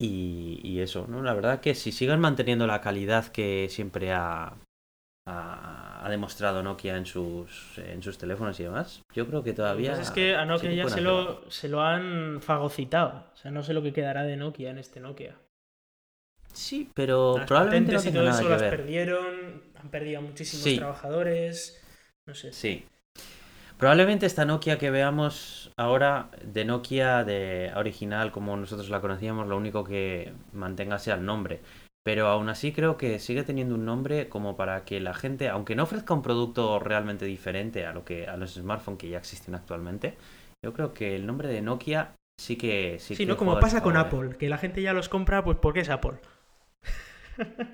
Y, 0.01 0.59
y 0.63 0.81
eso, 0.81 1.05
¿no? 1.07 1.21
La 1.21 1.33
verdad 1.33 1.61
que 1.61 1.73
si 1.73 1.91
siguen 1.91 2.19
manteniendo 2.19 2.67
la 2.67 2.81
calidad 2.81 3.27
que 3.27 3.67
siempre 3.69 4.11
ha, 4.11 4.53
ha, 5.25 6.05
ha 6.05 6.09
demostrado 6.09 6.61
Nokia 6.61 6.97
en 6.97 7.05
sus, 7.05 7.77
en 7.77 8.03
sus 8.03 8.17
teléfonos 8.17 8.59
y 8.59 8.63
demás, 8.63 9.01
yo 9.13 9.25
creo 9.25 9.41
que 9.43 9.53
todavía... 9.53 9.91
pasa 9.91 10.01
es 10.03 10.11
que 10.11 10.35
a 10.35 10.45
Nokia 10.45 10.71
ya 10.71 10.89
se 10.89 11.01
lo, 11.01 11.49
se 11.49 11.69
lo 11.69 11.81
han 11.81 12.41
fagocitado. 12.41 13.23
O 13.33 13.37
sea, 13.37 13.51
no 13.51 13.63
sé 13.63 13.73
lo 13.73 13.81
que 13.81 13.93
quedará 13.93 14.23
de 14.23 14.35
Nokia 14.37 14.69
en 14.69 14.77
este 14.77 14.99
Nokia. 14.99 15.35
Sí, 16.55 16.89
pero 16.93 17.37
Las 17.37 17.47
probablemente 17.47 17.91
no 17.93 17.99
y 17.99 18.03
todo 18.11 18.23
nada 18.23 18.31
eso 18.39 18.43
que 18.43 18.49
las 18.49 18.61
ver. 18.61 18.69
perdieron, 18.77 19.61
han 19.75 19.89
perdido 19.89 20.19
a 20.19 20.21
muchísimos 20.21 20.63
Sí. 20.63 20.77
trabajadores. 20.77 21.81
No 22.27 22.33
sé. 22.33 22.51
Sí. 22.53 22.85
Probablemente 23.77 24.25
esta 24.25 24.45
Nokia 24.45 24.77
que 24.77 24.89
veamos 24.89 25.69
ahora 25.77 26.29
de 26.43 26.63
Nokia 26.63 27.25
de 27.25 27.71
original 27.75 28.31
como 28.31 28.55
nosotros 28.55 28.89
la 28.89 29.01
conocíamos, 29.01 29.47
lo 29.47 29.57
único 29.57 29.83
que 29.83 30.31
mantenga 30.53 30.97
sea 30.97 31.15
el 31.15 31.25
nombre. 31.25 31.59
Pero 32.05 32.27
aún 32.27 32.47
así 32.49 32.71
creo 32.71 32.97
que 32.97 33.19
sigue 33.19 33.43
teniendo 33.43 33.75
un 33.75 33.83
nombre 33.83 34.29
como 34.29 34.55
para 34.55 34.85
que 34.85 34.99
la 35.01 35.13
gente, 35.13 35.49
aunque 35.49 35.75
no 35.75 35.83
ofrezca 35.83 36.13
un 36.13 36.21
producto 36.21 36.79
realmente 36.79 37.25
diferente 37.25 37.85
a 37.85 37.93
lo 37.93 38.05
que 38.05 38.27
a 38.27 38.37
los 38.37 38.53
smartphones 38.53 38.99
que 38.99 39.09
ya 39.09 39.17
existen 39.17 39.55
actualmente, 39.55 40.15
yo 40.63 40.71
creo 40.71 40.93
que 40.93 41.15
el 41.15 41.25
nombre 41.25 41.49
de 41.49 41.61
Nokia 41.61 42.11
sí 42.39 42.55
que 42.57 42.97
sí, 42.99 43.15
Sí, 43.15 43.25
que 43.25 43.31
¿no? 43.31 43.37
Como 43.37 43.59
pasa 43.59 43.81
con. 43.83 43.97
Apple, 43.97 44.37
que 44.37 44.47
la 44.49 44.57
gente 44.57 44.81
ya 44.81 44.93
los 44.93 45.09
compra, 45.09 45.43
pues 45.43 45.57
porque 45.61 45.81
es 45.81 45.89
Apple. 45.89 46.19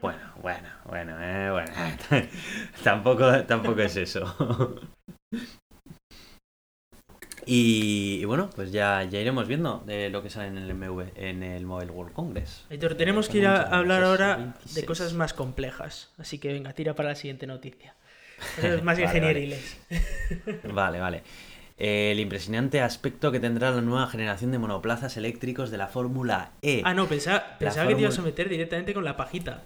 Bueno, 0.01 0.19
bueno, 0.41 0.67
bueno, 0.85 1.17
eh, 1.21 1.51
bueno. 1.51 1.71
tampoco, 2.83 3.43
tampoco 3.43 3.81
es 3.81 3.95
eso. 3.97 4.35
y, 7.45 8.19
y 8.21 8.25
bueno, 8.25 8.49
pues 8.55 8.71
ya, 8.71 9.03
ya 9.03 9.19
iremos 9.19 9.47
viendo 9.47 9.83
de 9.85 10.09
lo 10.09 10.23
que 10.23 10.29
sale 10.29 10.47
en 10.47 10.57
el 10.57 10.73
MV, 10.73 11.11
en 11.15 11.43
el 11.43 11.65
Mobile 11.65 11.91
World 11.91 12.13
Congress. 12.13 12.65
Aitor, 12.69 12.95
tenemos 12.95 13.29
que 13.29 13.39
ir 13.39 13.47
a 13.47 13.61
hablar 13.61 14.03
ahora 14.03 14.37
26. 14.37 14.75
de 14.75 14.85
cosas 14.85 15.13
más 15.13 15.33
complejas. 15.33 16.11
Así 16.17 16.39
que 16.39 16.51
venga, 16.53 16.73
tira 16.73 16.95
para 16.95 17.09
la 17.09 17.15
siguiente 17.15 17.45
noticia. 17.47 17.95
Cosas 18.55 18.81
más 18.81 18.97
Vale, 18.97 19.05
vale. 19.05 19.17
ingenieriles. 19.19 19.77
Vale, 20.63 20.99
vale. 20.99 21.23
El 21.83 22.19
impresionante 22.19 22.79
aspecto 22.79 23.31
que 23.31 23.39
tendrá 23.39 23.71
la 23.71 23.81
nueva 23.81 24.05
generación 24.05 24.51
de 24.51 24.59
monoplazas 24.59 25.17
eléctricos 25.17 25.71
de 25.71 25.79
la 25.79 25.87
Fórmula 25.87 26.51
E. 26.61 26.83
Ah, 26.85 26.93
no, 26.93 27.07
pensaba, 27.07 27.57
pensaba 27.57 27.87
que 27.87 27.95
te 27.95 28.01
ibas 28.01 28.19
a 28.19 28.21
meter 28.21 28.49
directamente 28.49 28.93
con 28.93 29.03
la 29.03 29.17
pajita. 29.17 29.63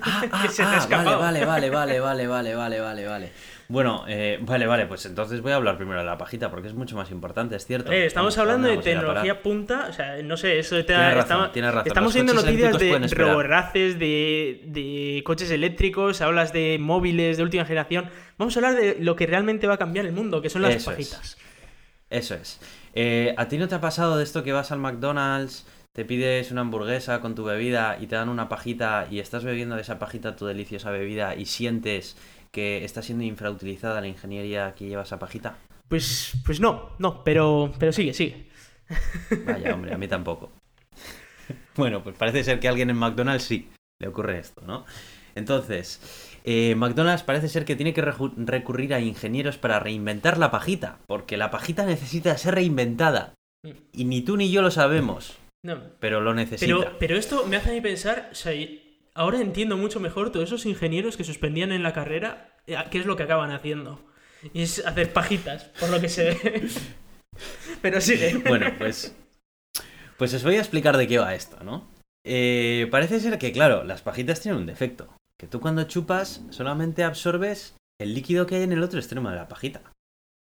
Ah, 0.00 0.24
ah, 0.32 0.48
se 0.48 0.62
te 0.62 0.94
ah, 0.94 1.16
vale, 1.16 1.44
vale, 1.44 1.70
vale, 1.70 2.00
vale, 2.00 2.26
vale, 2.26 2.54
vale, 2.54 2.80
vale, 2.80 3.06
vale. 3.06 3.32
Bueno, 3.68 4.04
eh, 4.06 4.38
vale, 4.42 4.66
vale, 4.66 4.86
pues 4.86 5.06
entonces 5.06 5.40
voy 5.40 5.52
a 5.52 5.56
hablar 5.56 5.76
primero 5.78 6.00
de 6.00 6.04
la 6.04 6.18
pajita 6.18 6.50
porque 6.50 6.68
es 6.68 6.74
mucho 6.74 6.94
más 6.94 7.10
importante, 7.10 7.56
es 7.56 7.64
cierto. 7.64 7.90
Eh, 7.90 8.06
estamos 8.06 8.36
Vamos, 8.36 8.38
¿a 8.38 8.40
hablando 8.42 8.68
de 8.68 8.78
tecnología 8.78 9.40
punta, 9.40 9.86
o 9.88 9.92
sea, 9.92 10.22
no 10.22 10.36
sé, 10.36 10.58
eso 10.58 10.76
te 10.76 10.84
Tienes 10.84 11.06
razón, 11.06 11.20
estamos, 11.20 11.52
tienes 11.52 11.74
razón. 11.74 11.88
estamos 11.88 12.14
viendo 12.14 12.34
noticias 12.34 12.78
de 12.78 13.08
roborraces, 13.14 13.98
de, 13.98 14.62
de 14.66 15.22
coches 15.24 15.50
eléctricos, 15.50 16.20
hablas 16.20 16.52
de 16.52 16.76
móviles 16.80 17.38
de 17.38 17.42
última 17.42 17.64
generación. 17.64 18.10
Vamos 18.36 18.56
a 18.56 18.58
hablar 18.60 18.74
de 18.74 18.96
lo 19.00 19.16
que 19.16 19.26
realmente 19.26 19.66
va 19.66 19.74
a 19.74 19.78
cambiar 19.78 20.04
el 20.04 20.12
mundo, 20.12 20.42
que 20.42 20.50
son 20.50 20.62
las 20.62 20.74
Eso 20.74 20.90
es. 20.90 20.96
pajitas. 20.96 21.38
Eso 22.10 22.34
es. 22.34 22.60
Eh, 22.94 23.34
¿A 23.38 23.48
ti 23.48 23.56
no 23.56 23.68
te 23.68 23.74
ha 23.74 23.80
pasado 23.80 24.18
de 24.18 24.24
esto 24.24 24.42
que 24.42 24.52
vas 24.52 24.70
al 24.70 24.80
McDonald's, 24.80 25.66
te 25.92 26.04
pides 26.04 26.50
una 26.50 26.62
hamburguesa 26.62 27.20
con 27.20 27.34
tu 27.34 27.44
bebida 27.44 27.98
y 28.00 28.06
te 28.06 28.16
dan 28.16 28.28
una 28.28 28.48
pajita 28.48 29.06
y 29.10 29.18
estás 29.18 29.44
bebiendo 29.44 29.76
de 29.76 29.82
esa 29.82 29.98
pajita 29.98 30.36
tu 30.36 30.46
deliciosa 30.46 30.90
bebida 30.90 31.36
y 31.36 31.46
sientes 31.46 32.16
que 32.50 32.84
está 32.84 33.02
siendo 33.02 33.24
infrautilizada 33.24 34.00
la 34.00 34.08
ingeniería 34.08 34.74
que 34.74 34.86
lleva 34.86 35.02
esa 35.02 35.18
pajita? 35.18 35.58
Pues, 35.88 36.34
pues 36.44 36.60
no, 36.60 36.90
no, 36.98 37.24
pero, 37.24 37.72
pero 37.78 37.92
sigue, 37.92 38.14
sigue. 38.14 38.46
Vaya, 39.46 39.74
hombre, 39.74 39.92
a 39.94 39.98
mí 39.98 40.08
tampoco. 40.08 40.50
Bueno, 41.76 42.02
pues 42.02 42.16
parece 42.16 42.44
ser 42.44 42.60
que 42.60 42.68
a 42.68 42.70
alguien 42.70 42.90
en 42.90 42.96
McDonald's 42.96 43.44
sí 43.44 43.70
le 43.98 44.08
ocurre 44.08 44.38
esto, 44.38 44.62
¿no? 44.66 44.84
Entonces, 45.34 46.00
eh, 46.44 46.74
McDonald's 46.74 47.22
parece 47.22 47.48
ser 47.48 47.64
que 47.64 47.76
tiene 47.76 47.94
que 47.94 48.02
recurrir 48.02 48.94
a 48.94 49.00
ingenieros 49.00 49.56
para 49.56 49.80
reinventar 49.80 50.38
la 50.38 50.50
pajita, 50.50 50.98
porque 51.06 51.36
la 51.36 51.50
pajita 51.50 51.86
necesita 51.86 52.36
ser 52.36 52.54
reinventada. 52.56 53.34
Mm. 53.62 53.70
Y 53.92 54.04
ni 54.04 54.22
tú 54.22 54.36
ni 54.36 54.50
yo 54.50 54.60
lo 54.60 54.70
sabemos, 54.70 55.38
No. 55.64 55.80
pero 56.00 56.20
lo 56.20 56.34
necesita. 56.34 56.66
Pero, 56.66 56.98
pero 56.98 57.16
esto 57.16 57.46
me 57.46 57.56
hace 57.56 57.70
a 57.70 57.72
mí 57.72 57.80
pensar, 57.80 58.28
o 58.32 58.34
sea, 58.34 58.52
y- 58.54 59.08
ahora 59.14 59.40
entiendo 59.40 59.76
mucho 59.76 60.00
mejor 60.00 60.32
todos 60.32 60.48
esos 60.48 60.66
ingenieros 60.66 61.16
que 61.16 61.24
suspendían 61.24 61.70
en 61.72 61.82
la 61.82 61.92
carrera, 61.92 62.58
eh, 62.66 62.76
qué 62.90 62.98
es 62.98 63.06
lo 63.06 63.16
que 63.16 63.22
acaban 63.24 63.50
haciendo. 63.52 64.04
Y 64.52 64.62
es 64.62 64.84
hacer 64.84 65.12
pajitas, 65.12 65.64
por 65.78 65.88
lo 65.90 66.00
que 66.00 66.08
se 66.08 66.24
ve. 66.24 66.68
Pero 67.82 68.00
sigue. 68.00 68.38
Bueno, 68.38 68.66
pues. 68.76 69.14
Pues 70.16 70.34
os 70.34 70.42
voy 70.44 70.56
a 70.56 70.60
explicar 70.60 70.96
de 70.96 71.06
qué 71.06 71.18
va 71.18 71.34
esto, 71.34 71.62
¿no? 71.64 71.88
Eh, 72.24 72.88
parece 72.90 73.20
ser 73.20 73.38
que, 73.38 73.52
claro, 73.52 73.84
las 73.84 74.02
pajitas 74.02 74.40
tienen 74.40 74.60
un 74.60 74.66
defecto. 74.66 75.14
Que 75.38 75.46
tú 75.46 75.60
cuando 75.60 75.84
chupas 75.84 76.42
solamente 76.50 77.02
absorbes 77.04 77.74
el 78.00 78.14
líquido 78.14 78.46
que 78.46 78.56
hay 78.56 78.62
en 78.62 78.72
el 78.72 78.82
otro 78.82 78.98
extremo 78.98 79.30
de 79.30 79.36
la 79.36 79.48
pajita. 79.48 79.82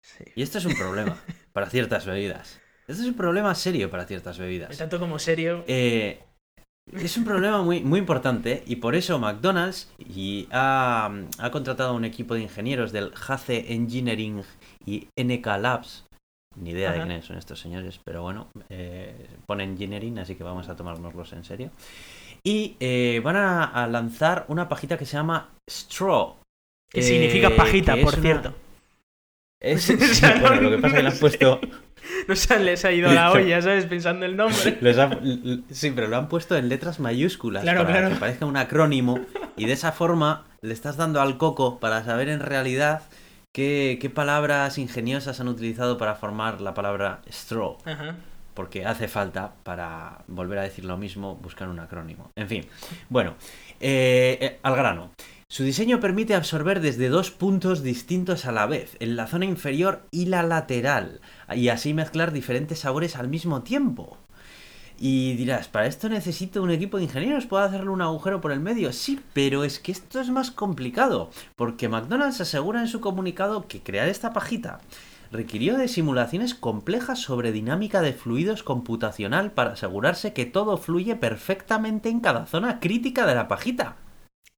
Sí. 0.03 0.23
Y 0.35 0.41
esto 0.43 0.57
es 0.59 0.65
un 0.65 0.75
problema 0.75 1.21
para 1.53 1.69
ciertas 1.69 2.05
bebidas. 2.05 2.59
Esto 2.89 3.03
es 3.03 3.09
un 3.09 3.15
problema 3.15 3.53
serio 3.55 3.89
para 3.89 4.05
ciertas 4.05 4.37
bebidas. 4.37 4.77
Tanto 4.77 4.99
como 4.99 5.19
serio. 5.19 5.63
Eh, 5.67 6.19
es 6.93 7.17
un 7.17 7.25
problema 7.25 7.61
muy, 7.61 7.81
muy 7.81 7.99
importante 7.99 8.63
y 8.65 8.77
por 8.77 8.95
eso 8.95 9.19
McDonald's 9.19 9.91
y 9.99 10.47
ha, 10.51 11.11
ha 11.37 11.51
contratado 11.51 11.89
a 11.89 11.93
un 11.93 12.05
equipo 12.05 12.33
de 12.33 12.41
ingenieros 12.43 12.93
del 12.93 13.11
HACE 13.27 13.73
Engineering 13.73 14.41
y 14.85 15.07
NK 15.21 15.45
Labs. 15.59 16.05
Ni 16.55 16.71
idea 16.71 16.91
de 16.93 16.97
quiénes 17.05 17.25
son 17.25 17.37
estos 17.37 17.59
señores, 17.59 17.99
pero 18.03 18.23
bueno, 18.23 18.47
eh, 18.69 19.27
pone 19.45 19.63
engineering, 19.63 20.17
así 20.17 20.33
que 20.33 20.43
vamos 20.43 20.67
a 20.69 20.75
tomárnoslos 20.75 21.33
en 21.33 21.43
serio. 21.43 21.69
Y 22.43 22.77
eh, 22.79 23.21
van 23.23 23.35
a, 23.35 23.63
a 23.65 23.85
lanzar 23.87 24.45
una 24.47 24.67
pajita 24.67 24.97
que 24.97 25.05
se 25.05 25.17
llama 25.17 25.51
Straw. 25.69 26.37
Que 26.89 27.01
eh, 27.01 27.03
significa 27.03 27.55
pajita, 27.55 27.93
que 27.93 27.99
es 27.99 28.05
por 28.05 28.13
una- 28.15 28.23
cierto. 28.23 28.53
Es, 29.61 29.81
sí, 29.83 29.95
bueno, 30.39 30.61
lo 30.61 30.69
que 30.71 30.77
pasa 30.77 30.87
es 30.87 30.93
que 30.93 31.03
le 31.03 31.09
han 31.09 31.19
puesto. 31.19 31.59
No 32.27 32.35
se 32.35 32.59
les 32.59 32.83
ha 32.85 32.91
ido 32.91 33.11
la 33.11 33.31
olla, 33.31 33.61
¿sabes? 33.61 33.85
Pensando 33.85 34.25
el 34.25 34.35
nombre. 34.35 34.77
Les 34.81 34.97
ha- 34.97 35.17
sí, 35.71 35.91
pero 35.91 36.07
lo 36.07 36.17
han 36.17 36.27
puesto 36.27 36.55
en 36.57 36.67
letras 36.69 36.99
mayúsculas 36.99 37.63
Claro, 37.63 37.83
para 37.83 37.99
claro. 37.99 38.09
que 38.13 38.19
parezca 38.19 38.45
un 38.45 38.57
acrónimo 38.57 39.19
y 39.55 39.65
de 39.65 39.73
esa 39.73 39.91
forma 39.91 40.45
le 40.61 40.73
estás 40.73 40.97
dando 40.97 41.21
al 41.21 41.37
coco 41.37 41.79
para 41.79 42.03
saber 42.03 42.29
en 42.29 42.39
realidad 42.41 43.03
qué, 43.53 43.97
qué 44.01 44.09
palabras 44.09 44.77
ingeniosas 44.77 45.39
han 45.39 45.47
utilizado 45.47 45.97
para 45.97 46.15
formar 46.15 46.61
la 46.61 46.73
palabra 46.73 47.21
straw, 47.31 47.77
Ajá. 47.85 48.15
porque 48.53 48.85
hace 48.85 49.07
falta 49.07 49.53
para 49.63 50.19
volver 50.27 50.59
a 50.59 50.63
decir 50.63 50.85
lo 50.85 50.97
mismo 50.97 51.35
buscar 51.35 51.69
un 51.69 51.79
acrónimo. 51.79 52.31
En 52.35 52.47
fin, 52.47 52.65
bueno, 53.09 53.35
eh, 53.79 54.37
eh, 54.41 54.59
al 54.63 54.75
grano. 54.75 55.11
Su 55.49 55.63
diseño 55.63 56.01
permite 56.01 56.35
absorber 56.35 56.81
desde 56.81 57.07
dos 57.07 57.31
puntos 57.31 57.81
distintos 57.81 58.45
a 58.45 58.51
la 58.51 58.65
vez, 58.65 58.97
en 58.99 59.15
la 59.15 59.27
zona 59.27 59.45
inferior 59.45 60.01
y 60.11 60.25
la 60.25 60.43
lateral, 60.43 61.21
y 61.55 61.69
así 61.69 61.93
mezclar 61.93 62.31
diferentes 62.31 62.79
sabores 62.79 63.15
al 63.15 63.27
mismo 63.27 63.63
tiempo. 63.63 64.17
Y 64.99 65.35
dirás, 65.35 65.67
¿para 65.67 65.85
esto 65.85 66.09
necesito 66.09 66.63
un 66.63 66.71
equipo 66.71 66.97
de 66.97 67.03
ingenieros? 67.03 67.45
¿Puedo 67.45 67.63
hacerle 67.63 67.91
un 67.91 68.01
agujero 68.01 68.41
por 68.41 68.51
el 68.51 68.59
medio? 68.59 68.91
Sí, 68.91 69.19
pero 69.33 69.63
es 69.63 69.79
que 69.79 69.91
esto 69.91 70.19
es 70.19 70.29
más 70.29 70.49
complicado, 70.49 71.29
porque 71.55 71.87
McDonald's 71.87 72.41
asegura 72.41 72.81
en 72.81 72.87
su 72.87 72.99
comunicado 72.99 73.67
que 73.67 73.81
crear 73.81 74.09
esta 74.09 74.33
pajita 74.33 74.79
requirió 75.31 75.77
de 75.77 75.87
simulaciones 75.87 76.55
complejas 76.55 77.19
sobre 77.19 77.51
dinámica 77.51 78.01
de 78.01 78.13
fluidos 78.13 78.63
computacional 78.63 79.51
para 79.51 79.71
asegurarse 79.71 80.33
que 80.33 80.45
todo 80.45 80.77
fluye 80.77 81.15
perfectamente 81.15 82.09
en 82.09 82.19
cada 82.19 82.45
zona 82.45 82.79
crítica 82.79 83.25
de 83.25 83.35
la 83.35 83.47
pajita. 83.47 83.97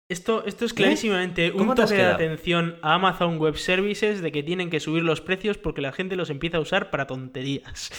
Esto, 0.09 0.43
esto 0.45 0.65
es 0.65 0.73
clarísimamente 0.73 1.51
un 1.51 1.59
¿Cómo 1.59 1.75
te 1.75 1.83
has 1.83 1.89
toque 1.91 2.01
de 2.01 2.07
atención 2.07 2.79
a 2.81 2.95
Amazon 2.95 3.37
Web 3.37 3.57
Services 3.57 4.23
de 4.23 4.31
que 4.31 4.41
tienen 4.41 4.71
que 4.71 4.79
subir 4.79 5.03
los 5.03 5.21
precios 5.21 5.59
porque 5.59 5.81
la 5.81 5.91
gente 5.91 6.15
los 6.15 6.31
empieza 6.31 6.57
a 6.57 6.61
usar 6.61 6.89
para 6.89 7.05
tonterías. 7.05 7.91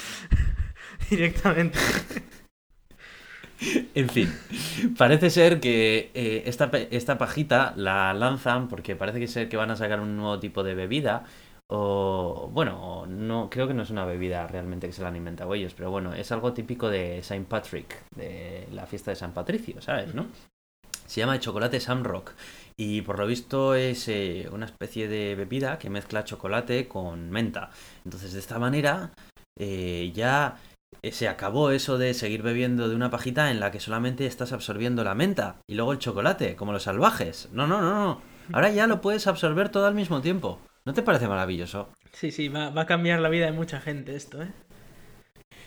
Directamente. 1.10 1.78
En 3.94 4.08
fin, 4.08 4.32
parece 4.98 5.30
ser 5.30 5.60
que 5.60 6.10
eh, 6.14 6.42
esta, 6.46 6.68
esta 6.90 7.16
pajita 7.16 7.74
la 7.76 8.12
lanzan 8.12 8.66
porque 8.66 8.96
parece 8.96 9.20
que 9.20 9.28
ser 9.28 9.48
que 9.48 9.56
van 9.56 9.70
a 9.70 9.76
sacar 9.76 10.00
un 10.00 10.16
nuevo 10.16 10.40
tipo 10.40 10.64
de 10.64 10.74
bebida. 10.74 11.24
O 11.68 12.50
bueno, 12.52 13.06
no 13.06 13.48
creo 13.50 13.68
que 13.68 13.74
no 13.74 13.84
es 13.84 13.90
una 13.90 14.04
bebida 14.04 14.48
realmente 14.48 14.88
que 14.88 14.92
se 14.92 15.02
la 15.02 15.08
han 15.08 15.16
inventado 15.16 15.54
ellos, 15.54 15.74
pero 15.74 15.92
bueno, 15.92 16.12
es 16.12 16.32
algo 16.32 16.52
típico 16.54 16.88
de 16.88 17.22
Saint 17.22 17.46
Patrick, 17.46 18.02
de 18.16 18.66
la 18.72 18.86
fiesta 18.86 19.12
de 19.12 19.16
San 19.16 19.32
Patricio, 19.32 19.80
¿sabes? 19.80 20.12
¿No? 20.12 20.26
Se 21.10 21.20
llama 21.20 21.40
chocolate 21.40 21.80
Samrock 21.80 22.34
y 22.76 23.02
por 23.02 23.18
lo 23.18 23.26
visto 23.26 23.74
es 23.74 24.06
eh, 24.06 24.48
una 24.52 24.66
especie 24.66 25.08
de 25.08 25.34
bebida 25.34 25.76
que 25.76 25.90
mezcla 25.90 26.22
chocolate 26.22 26.86
con 26.86 27.32
menta. 27.32 27.70
Entonces 28.04 28.32
de 28.32 28.38
esta 28.38 28.60
manera 28.60 29.10
eh, 29.58 30.12
ya 30.14 30.58
eh, 31.02 31.10
se 31.10 31.26
acabó 31.26 31.72
eso 31.72 31.98
de 31.98 32.14
seguir 32.14 32.42
bebiendo 32.42 32.88
de 32.88 32.94
una 32.94 33.10
pajita 33.10 33.50
en 33.50 33.58
la 33.58 33.72
que 33.72 33.80
solamente 33.80 34.24
estás 34.24 34.52
absorbiendo 34.52 35.02
la 35.02 35.16
menta 35.16 35.56
y 35.68 35.74
luego 35.74 35.90
el 35.90 35.98
chocolate, 35.98 36.54
como 36.54 36.72
los 36.72 36.84
salvajes. 36.84 37.48
No, 37.50 37.66
no, 37.66 37.80
no, 37.80 37.92
no. 37.92 38.22
Ahora 38.52 38.70
ya 38.70 38.86
lo 38.86 39.00
puedes 39.00 39.26
absorber 39.26 39.68
todo 39.68 39.86
al 39.86 39.96
mismo 39.96 40.20
tiempo. 40.20 40.60
¿No 40.84 40.94
te 40.94 41.02
parece 41.02 41.26
maravilloso? 41.26 41.88
Sí, 42.12 42.30
sí, 42.30 42.48
va, 42.48 42.70
va 42.70 42.82
a 42.82 42.86
cambiar 42.86 43.18
la 43.18 43.30
vida 43.30 43.46
de 43.46 43.52
mucha 43.52 43.80
gente 43.80 44.14
esto, 44.14 44.40
¿eh? 44.40 44.52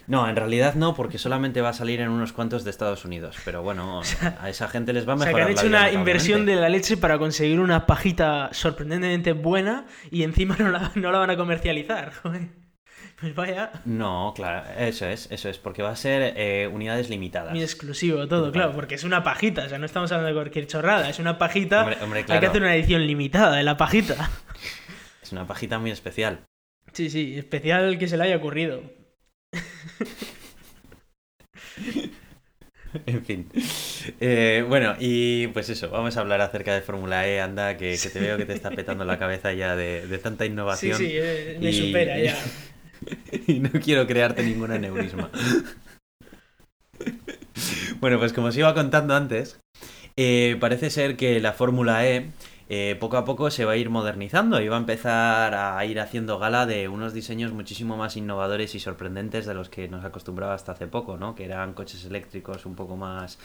No, 0.08 0.28
en 0.28 0.36
realidad 0.36 0.76
no, 0.76 0.96
porque 0.96 1.18
solamente 1.18 1.62
va 1.62 1.70
a 1.70 1.74
salir 1.74 2.02
en 2.02 2.10
unos 2.10 2.34
cuantos 2.34 2.64
de 2.64 2.70
Estados 2.72 3.06
Unidos. 3.06 3.38
Pero 3.46 3.64
bueno, 3.64 4.02
a 4.42 4.50
esa 4.50 4.68
gente 4.68 4.92
les 4.94 5.08
va 5.08 5.14
a 5.14 5.16
O 5.16 5.20
sea, 5.20 5.28
mejorar. 5.28 5.48
que 5.48 5.52
han 5.52 5.56
la 5.56 5.62
hecho 5.62 5.68
vida 5.70 5.80
una 5.90 5.92
inversión 6.00 6.46
de 6.46 6.56
la 6.56 6.70
leche 6.70 6.98
para 6.98 7.18
conseguir 7.18 7.60
una 7.60 7.86
pajita 7.86 8.50
sorprendentemente 8.52 9.34
buena 9.34 9.86
y 10.12 10.24
encima 10.24 10.56
no 10.60 10.70
la, 10.70 10.92
no 10.96 11.12
la 11.12 11.20
van 11.20 11.30
a 11.30 11.38
comercializar. 11.38 12.12
Pues 13.20 13.36
vaya, 13.36 13.72
No, 13.86 14.34
claro, 14.36 14.66
eso 14.78 15.06
es, 15.06 15.32
eso 15.32 15.48
es, 15.48 15.58
porque 15.58 15.82
va 15.82 15.92
a 15.92 15.96
ser 15.96 16.34
eh, 16.36 16.68
unidades 16.68 17.10
limitadas. 17.10 17.52
muy 17.54 17.62
exclusivo 17.62 18.28
todo, 18.28 18.52
claro, 18.52 18.74
porque 18.74 18.96
es 18.96 19.06
una 19.06 19.24
pajita, 19.24 19.66
o 19.66 19.70
sea, 19.70 19.78
no 19.78 19.86
estamos 19.86 20.12
hablando 20.12 20.28
de 20.30 20.34
cualquier 20.42 20.68
chorrada, 20.68 21.10
es 21.10 21.20
una 21.20 21.38
pajita, 21.38 21.82
Hombre, 21.82 21.98
hombre, 22.02 22.20
hay 22.20 22.24
que 22.26 22.32
claro, 22.32 22.50
hacer 22.50 22.62
una 22.62 22.76
edición 22.76 23.06
limitada 23.08 23.56
de 23.56 23.64
la 23.64 23.78
pajita. 23.78 24.30
es 25.22 25.32
una 25.32 25.48
pajita 25.48 25.80
muy 25.80 25.92
especial. 25.92 26.42
Sí, 26.92 27.10
sí, 27.10 27.38
especial 27.38 27.98
que 27.98 28.08
se 28.10 28.18
le 28.18 28.24
haya 28.26 28.36
ocurrido. 28.38 28.82
En 33.08 33.26
fin. 33.26 33.50
Eh, 34.22 34.64
bueno, 34.68 34.94
y 35.00 35.48
pues 35.48 35.68
eso, 35.70 35.90
vamos 35.90 36.16
a 36.16 36.20
hablar 36.20 36.42
acerca 36.42 36.76
de 36.76 36.82
Fórmula 36.82 37.28
E, 37.28 37.42
anda, 37.42 37.76
que, 37.76 37.98
que 38.02 38.10
te 38.10 38.20
veo 38.20 38.38
que 38.38 38.46
te 38.46 38.54
está 38.54 38.70
petando 38.70 39.04
la 39.04 39.18
cabeza 39.18 39.52
ya 39.54 39.76
de, 39.76 40.06
de 40.06 40.18
tanta 40.20 40.44
Sí, 40.46 40.52
innovación. 40.52 40.98
sí, 41.00 41.08
eh, 41.12 41.58
me 41.60 41.72
y- 41.72 41.74
supera 41.74 42.20
ya. 42.20 42.38
y 43.48 43.60
no 43.60 43.72
quiero 43.84 44.06
crearte 44.06 44.44
ningún 44.44 44.72
aneurisma. 44.72 45.32
bueno, 48.00 48.20
pues 48.20 48.32
como 48.32 48.48
os 48.48 48.58
iba 48.58 48.72
contando 48.76 49.16
antes, 49.16 49.60
eh, 50.16 50.56
parece 50.60 50.92
ser 50.92 51.18
que 51.18 51.40
la 51.40 51.54
Fórmula 51.54 52.08
E 52.08 52.28
eh, 52.76 52.96
poco 52.96 53.18
a 53.18 53.26
poco 53.26 53.52
se 53.52 53.66
va 53.66 53.74
a 53.74 53.78
ir 53.78 53.90
modernizando 53.90 54.60
y 54.60 54.68
va 54.68 54.78
a 54.78 54.80
empezar 54.80 55.54
a 55.54 55.86
ir 55.86 56.00
haciendo 56.00 56.40
gala 56.40 56.66
de 56.66 56.88
unos 56.88 57.14
diseños 57.14 57.52
muchísimo 57.52 57.98
más 57.98 58.18
innovadores 58.18 58.74
y 58.74 58.80
sorprendentes 58.80 59.46
de 59.46 59.54
los 59.54 59.70
que 59.70 59.88
nos 59.88 60.04
acostumbraba 60.04 60.54
hasta 60.56 60.72
hace 60.72 60.88
poco, 60.88 61.18
¿no? 61.18 61.36
Que 61.36 61.46
eran 61.46 61.74
coches 61.74 62.04
eléctricos 62.06 62.66
un 62.66 62.76
poco 62.76 62.96
más 62.96 63.38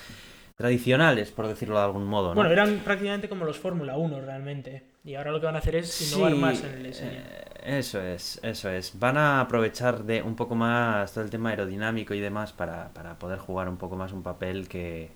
tradicionales, 0.57 1.31
por 1.31 1.47
decirlo 1.47 1.77
de 1.79 1.85
algún 1.85 2.05
modo, 2.07 2.31
¿no? 2.31 2.35
Bueno, 2.35 2.51
eran 2.51 2.79
prácticamente 2.79 3.29
como 3.29 3.45
los 3.45 3.59
Fórmula 3.59 3.97
1 3.97 4.21
realmente. 4.23 4.83
Y 5.05 5.15
ahora 5.15 5.31
lo 5.31 5.41
que 5.41 5.47
van 5.47 5.55
a 5.57 5.59
hacer 5.59 5.77
es 5.77 6.13
innovar 6.13 6.33
Sí, 6.33 6.39
más 6.39 6.65
en 6.65 6.75
el 6.75 6.83
diseño. 6.85 7.11
eh, 7.13 7.45
eso 7.79 8.01
es, 8.03 8.41
eso 8.43 8.69
es. 8.71 8.99
Van 8.99 9.17
a 9.17 9.41
aprovechar 9.41 10.05
de 10.05 10.23
un 10.23 10.35
poco 10.37 10.55
más 10.55 11.13
todo 11.13 11.23
el 11.23 11.31
tema 11.31 11.51
aerodinámico 11.51 12.13
y 12.15 12.21
demás 12.21 12.53
para, 12.53 12.93
para 12.93 13.19
poder 13.19 13.39
jugar 13.39 13.69
un 13.69 13.77
poco 13.77 13.95
más 13.97 14.13
un 14.13 14.23
papel 14.23 14.69
que, 14.69 15.11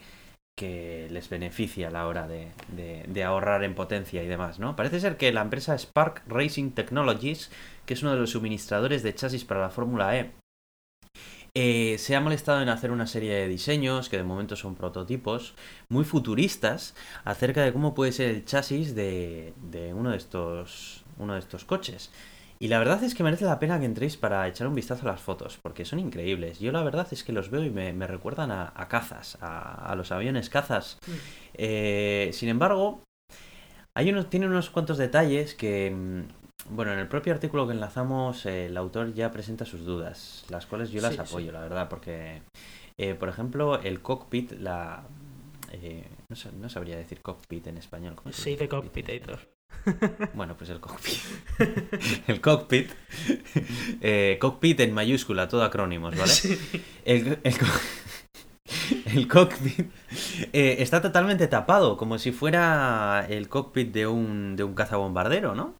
que 0.57 1.09
les 1.11 1.29
beneficia 1.29 1.89
a 1.89 1.91
la 1.91 2.07
hora 2.07 2.29
de, 2.29 3.25
ahorrar 3.25 3.65
en 3.65 3.75
potencia 3.75 4.23
y 4.23 4.27
demás, 4.27 4.59
¿no? 4.59 4.77
Parece 4.77 5.01
ser 5.01 5.17
que 5.17 5.33
la 5.33 5.43
empresa 5.43 5.77
Spark 5.77 6.23
Racing 6.27 6.73
Technologies, 6.73 7.51
que 7.87 7.95
es 7.95 8.03
uno 8.03 8.13
de 8.13 8.21
los 8.21 8.31
suministradores 8.31 9.03
de 9.03 9.15
chasis 9.15 9.45
para 9.45 9.61
la 9.61 9.71
Fórmula 9.71 10.17
E, 10.17 10.33
eh, 11.55 11.97
se 11.99 12.17
ha 12.17 12.21
molestado 12.21 12.63
en 12.63 12.71
hacer 12.71 12.91
una 12.91 13.07
serie 13.07 13.35
de 13.35 13.49
diseños, 13.49 14.09
que 14.09 14.17
de 14.17 14.25
momento 14.25 14.57
son 14.57 14.75
prototipos, 14.75 15.55
muy 15.89 16.05
futuristas, 16.05 16.95
acerca 17.25 17.63
de 17.63 17.73
cómo 17.73 17.95
puede 17.95 18.13
ser 18.13 18.31
el 18.31 18.45
chasis 18.45 18.95
de, 18.95 19.53
uno 19.95 20.11
de 20.11 20.17
estos 20.17 21.65
coches. 21.67 22.11
Y 22.63 22.69
la 22.69 22.79
verdad 22.79 23.03
es 23.03 23.17
que 23.17 23.25
merece 23.25 23.45
la 23.45 23.59
pena 23.59 23.81
que 23.81 23.87
entréis 23.87 24.17
para 24.17 24.47
echar 24.47 24.69
un 24.69 24.77
vistazo 24.77 25.09
a 25.09 25.11
las 25.13 25.21
fotos, 25.21 25.59
porque 25.61 25.85
son 25.85 25.99
increíbles. 25.99 26.61
Yo 26.61 26.71
la 26.71 26.85
verdad 26.85 27.09
es 27.11 27.25
que 27.25 27.33
los 27.33 27.51
veo 27.51 27.65
y 27.65 27.71
me, 27.71 27.93
me 27.93 28.07
recuerdan 28.07 28.53
a, 28.53 28.73
a 28.77 28.87
cazas, 28.87 29.37
a, 29.41 29.91
a 29.91 29.97
los 29.97 30.13
aviones 30.13 30.49
cazas. 30.49 30.97
Mm. 31.09 31.13
Eh, 31.55 32.31
sin 32.33 32.49
embargo, 32.49 33.01
hay 33.97 34.11
unos, 34.11 34.31
tiene 34.31 34.47
unos 34.47 34.71
cuantos 34.71 34.99
detalles 34.99 35.55
que, 35.55 35.91
mm, 35.91 36.75
bueno, 36.75 36.93
en 36.93 37.01
el 37.01 37.09
propio 37.09 37.33
artículo 37.35 37.67
que 37.67 37.73
enlazamos, 37.75 38.47
eh, 38.47 38.67
el 38.67 38.77
autor 38.77 39.13
ya 39.13 39.33
presenta 39.33 39.65
sus 39.65 39.85
dudas, 39.85 40.45
las 40.49 40.67
cuales 40.67 40.91
yo 40.93 41.01
las 41.03 41.17
Sí, 41.17 41.17
sí. 41.17 41.21
apoyo, 41.21 41.53
la 41.53 41.61
verdad, 41.63 41.89
porque, 41.89 42.43
eh, 42.99 43.15
por 43.15 43.29
ejemplo, 43.29 43.81
el 43.83 44.03
cockpit, 44.03 44.53
la... 44.53 45.05
eh, 45.73 46.07
no, 46.31 46.37
no 46.61 46.69
sabría 46.69 46.97
decir 46.97 47.21
cockpit 47.23 47.67
en 47.67 47.79
español. 47.79 48.15
¿cómo 48.15 48.33
Se 48.33 48.51
dice 48.51 48.69
cockpit? 48.69 49.09
Aitor. 49.09 49.52
Bueno, 50.35 50.57
pues 50.57 50.71
el 50.71 50.81
cockpit. 50.81 51.19
el 52.29 52.41
cockpit. 52.41 52.91
eh, 54.01 54.39
cockpit 54.41 54.81
en 54.81 54.95
mayúscula, 54.95 55.49
todo 55.49 55.65
acrónimos, 55.65 56.17
¿vale? 56.17 56.31
Sí. 56.33 56.59
El, 57.05 57.39
el 57.43 57.55
el 59.07 59.29
cockpit 59.29 59.91
eh, 60.53 60.77
está 60.79 61.03
totalmente 61.03 61.47
tapado, 61.49 61.97
como 61.97 62.19
si 62.19 62.33
fuera 62.33 63.27
el 63.29 63.49
cockpit 63.49 63.93
de 63.93 64.07
un, 64.07 64.57
de 64.57 64.65
un 64.65 64.75
cazabombardero, 64.75 65.55
¿no? 65.55 65.75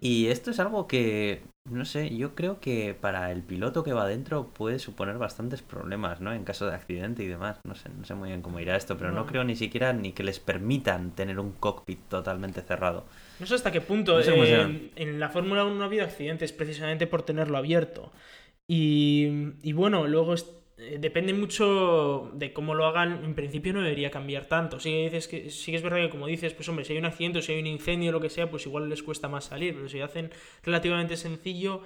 Y 0.00 0.26
esto 0.26 0.50
es 0.50 0.60
algo 0.60 0.86
que, 0.86 1.42
no 1.68 1.84
sé, 1.84 2.16
yo 2.16 2.34
creo 2.34 2.58
que 2.60 2.94
para 2.94 3.30
el 3.30 3.42
piloto 3.42 3.84
que 3.84 3.92
va 3.92 4.02
adentro 4.04 4.48
puede 4.48 4.78
suponer 4.78 5.18
bastantes 5.18 5.62
problemas, 5.62 6.20
¿no? 6.20 6.32
En 6.32 6.42
caso 6.44 6.66
de 6.66 6.74
accidente 6.74 7.22
y 7.22 7.26
demás. 7.28 7.58
No 7.64 7.74
sé, 7.74 7.90
no 7.90 8.04
sé 8.04 8.14
muy 8.14 8.30
bien 8.30 8.42
cómo 8.42 8.58
irá 8.60 8.76
esto, 8.76 8.96
pero 8.96 9.10
no 9.10 9.20
No. 9.20 9.26
creo 9.26 9.44
ni 9.44 9.54
siquiera 9.56 9.92
ni 9.92 10.12
que 10.12 10.22
les 10.24 10.40
permitan 10.40 11.10
tener 11.12 11.38
un 11.38 11.52
cockpit 11.52 12.00
totalmente 12.08 12.62
cerrado. 12.62 13.04
No 13.38 13.46
sé 13.46 13.54
hasta 13.54 13.70
qué 13.70 13.80
punto. 13.80 14.16
No 14.16 14.22
sé 14.22 14.32
eh, 14.34 14.90
en 14.96 15.20
la 15.20 15.28
Fórmula 15.28 15.64
1 15.64 15.74
no 15.76 15.82
ha 15.82 15.86
habido 15.86 16.04
accidentes 16.04 16.52
precisamente 16.52 17.06
por 17.06 17.22
tenerlo 17.22 17.58
abierto. 17.58 18.10
Y, 18.66 19.28
y 19.62 19.72
bueno, 19.72 20.06
luego 20.06 20.34
es- 20.34 20.50
depende 20.98 21.32
mucho 21.32 22.30
de 22.34 22.52
cómo 22.52 22.74
lo 22.74 22.86
hagan. 22.86 23.24
En 23.24 23.34
principio 23.34 23.72
no 23.72 23.82
debería 23.82 24.10
cambiar 24.10 24.46
tanto. 24.46 24.80
Sí 24.80 25.04
dices 25.04 25.28
que, 25.28 25.50
sí 25.50 25.70
que 25.70 25.76
es 25.76 25.82
verdad 25.82 25.98
que, 25.98 26.10
como 26.10 26.26
dices, 26.26 26.54
pues 26.54 26.68
hombre, 26.68 26.84
si 26.84 26.92
hay 26.92 26.98
un 26.98 27.04
accidente 27.04 27.42
si 27.42 27.52
hay 27.52 27.60
un 27.60 27.66
incendio 27.66 28.10
o 28.10 28.12
lo 28.12 28.20
que 28.20 28.30
sea, 28.30 28.50
pues 28.50 28.66
igual 28.66 28.88
les 28.88 29.02
cuesta 29.02 29.28
más 29.28 29.44
salir. 29.44 29.74
Pero 29.74 29.88
si 29.88 30.00
hacen 30.00 30.30
relativamente 30.64 31.16
sencillo. 31.16 31.82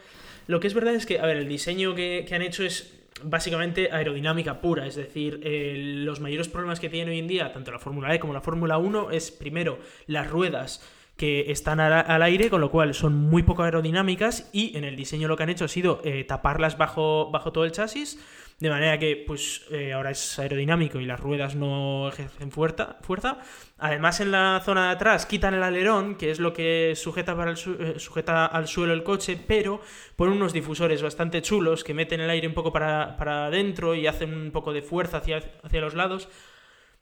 Lo 0.46 0.60
que 0.60 0.66
es 0.66 0.74
verdad 0.74 0.94
es 0.94 1.06
que, 1.06 1.18
a 1.18 1.26
ver, 1.26 1.38
el 1.38 1.48
diseño 1.48 1.94
que, 1.94 2.24
que 2.28 2.34
han 2.34 2.42
hecho 2.42 2.64
es 2.64 3.00
básicamente 3.22 3.90
aerodinámica 3.92 4.60
pura, 4.60 4.86
es 4.86 4.96
decir, 4.96 5.40
eh, 5.44 5.74
los 5.76 6.20
mayores 6.20 6.48
problemas 6.48 6.80
que 6.80 6.90
tiene 6.90 7.12
hoy 7.12 7.18
en 7.18 7.28
día, 7.28 7.52
tanto 7.52 7.70
la 7.70 7.78
Fórmula 7.78 8.14
E 8.14 8.20
como 8.20 8.32
la 8.32 8.40
Fórmula 8.40 8.78
1, 8.78 9.10
es 9.12 9.30
primero 9.30 9.78
las 10.06 10.28
ruedas 10.28 10.82
que 11.16 11.52
están 11.52 11.78
al, 11.78 12.22
aire, 12.22 12.50
con 12.50 12.60
lo 12.60 12.70
cual 12.70 12.92
son 12.92 13.14
muy 13.14 13.44
poco 13.44 13.62
aerodinámicas 13.62 14.50
y 14.52 14.76
en 14.76 14.84
el 14.84 14.96
diseño 14.96 15.28
lo 15.28 15.36
que 15.36 15.44
han 15.44 15.50
hecho 15.50 15.66
ha 15.66 15.68
sido 15.68 16.00
eh, 16.04 16.24
taparlas 16.24 16.76
bajo, 16.76 17.30
bajo 17.30 17.52
todo 17.52 17.64
el 17.64 17.70
chasis, 17.70 18.18
de 18.58 18.68
manera 18.68 18.98
que 18.98 19.22
pues 19.24 19.64
eh, 19.70 19.92
ahora 19.92 20.10
es 20.10 20.38
aerodinámico 20.38 20.98
y 20.98 21.06
las 21.06 21.20
ruedas 21.20 21.54
no 21.54 22.08
ejercen 22.08 22.50
fuerza, 22.50 22.96
fuerza. 23.02 23.38
Además 23.78 24.20
en 24.20 24.32
la 24.32 24.60
zona 24.64 24.86
de 24.86 24.90
atrás 24.92 25.26
quitan 25.26 25.54
el 25.54 25.62
alerón, 25.62 26.16
que 26.16 26.32
es 26.32 26.40
lo 26.40 26.52
que 26.52 26.94
sujeta, 26.96 27.36
para 27.36 27.52
el 27.52 27.58
eh, 27.58 27.98
sujeta 27.98 28.46
al 28.46 28.66
suelo 28.66 28.92
el 28.92 29.04
coche, 29.04 29.38
pero 29.46 29.80
ponen 30.16 30.36
unos 30.36 30.52
difusores 30.52 31.00
bastante 31.00 31.42
chulos 31.42 31.84
que 31.84 31.94
meten 31.94 32.20
el 32.20 32.30
aire 32.30 32.48
un 32.48 32.54
poco 32.54 32.72
para, 32.72 33.16
para 33.16 33.46
adentro 33.46 33.94
y 33.94 34.08
hacen 34.08 34.34
un 34.34 34.50
poco 34.50 34.72
de 34.72 34.82
fuerza 34.82 35.18
hacia, 35.18 35.42
hacia 35.62 35.80
los 35.80 35.94
lados 35.94 36.28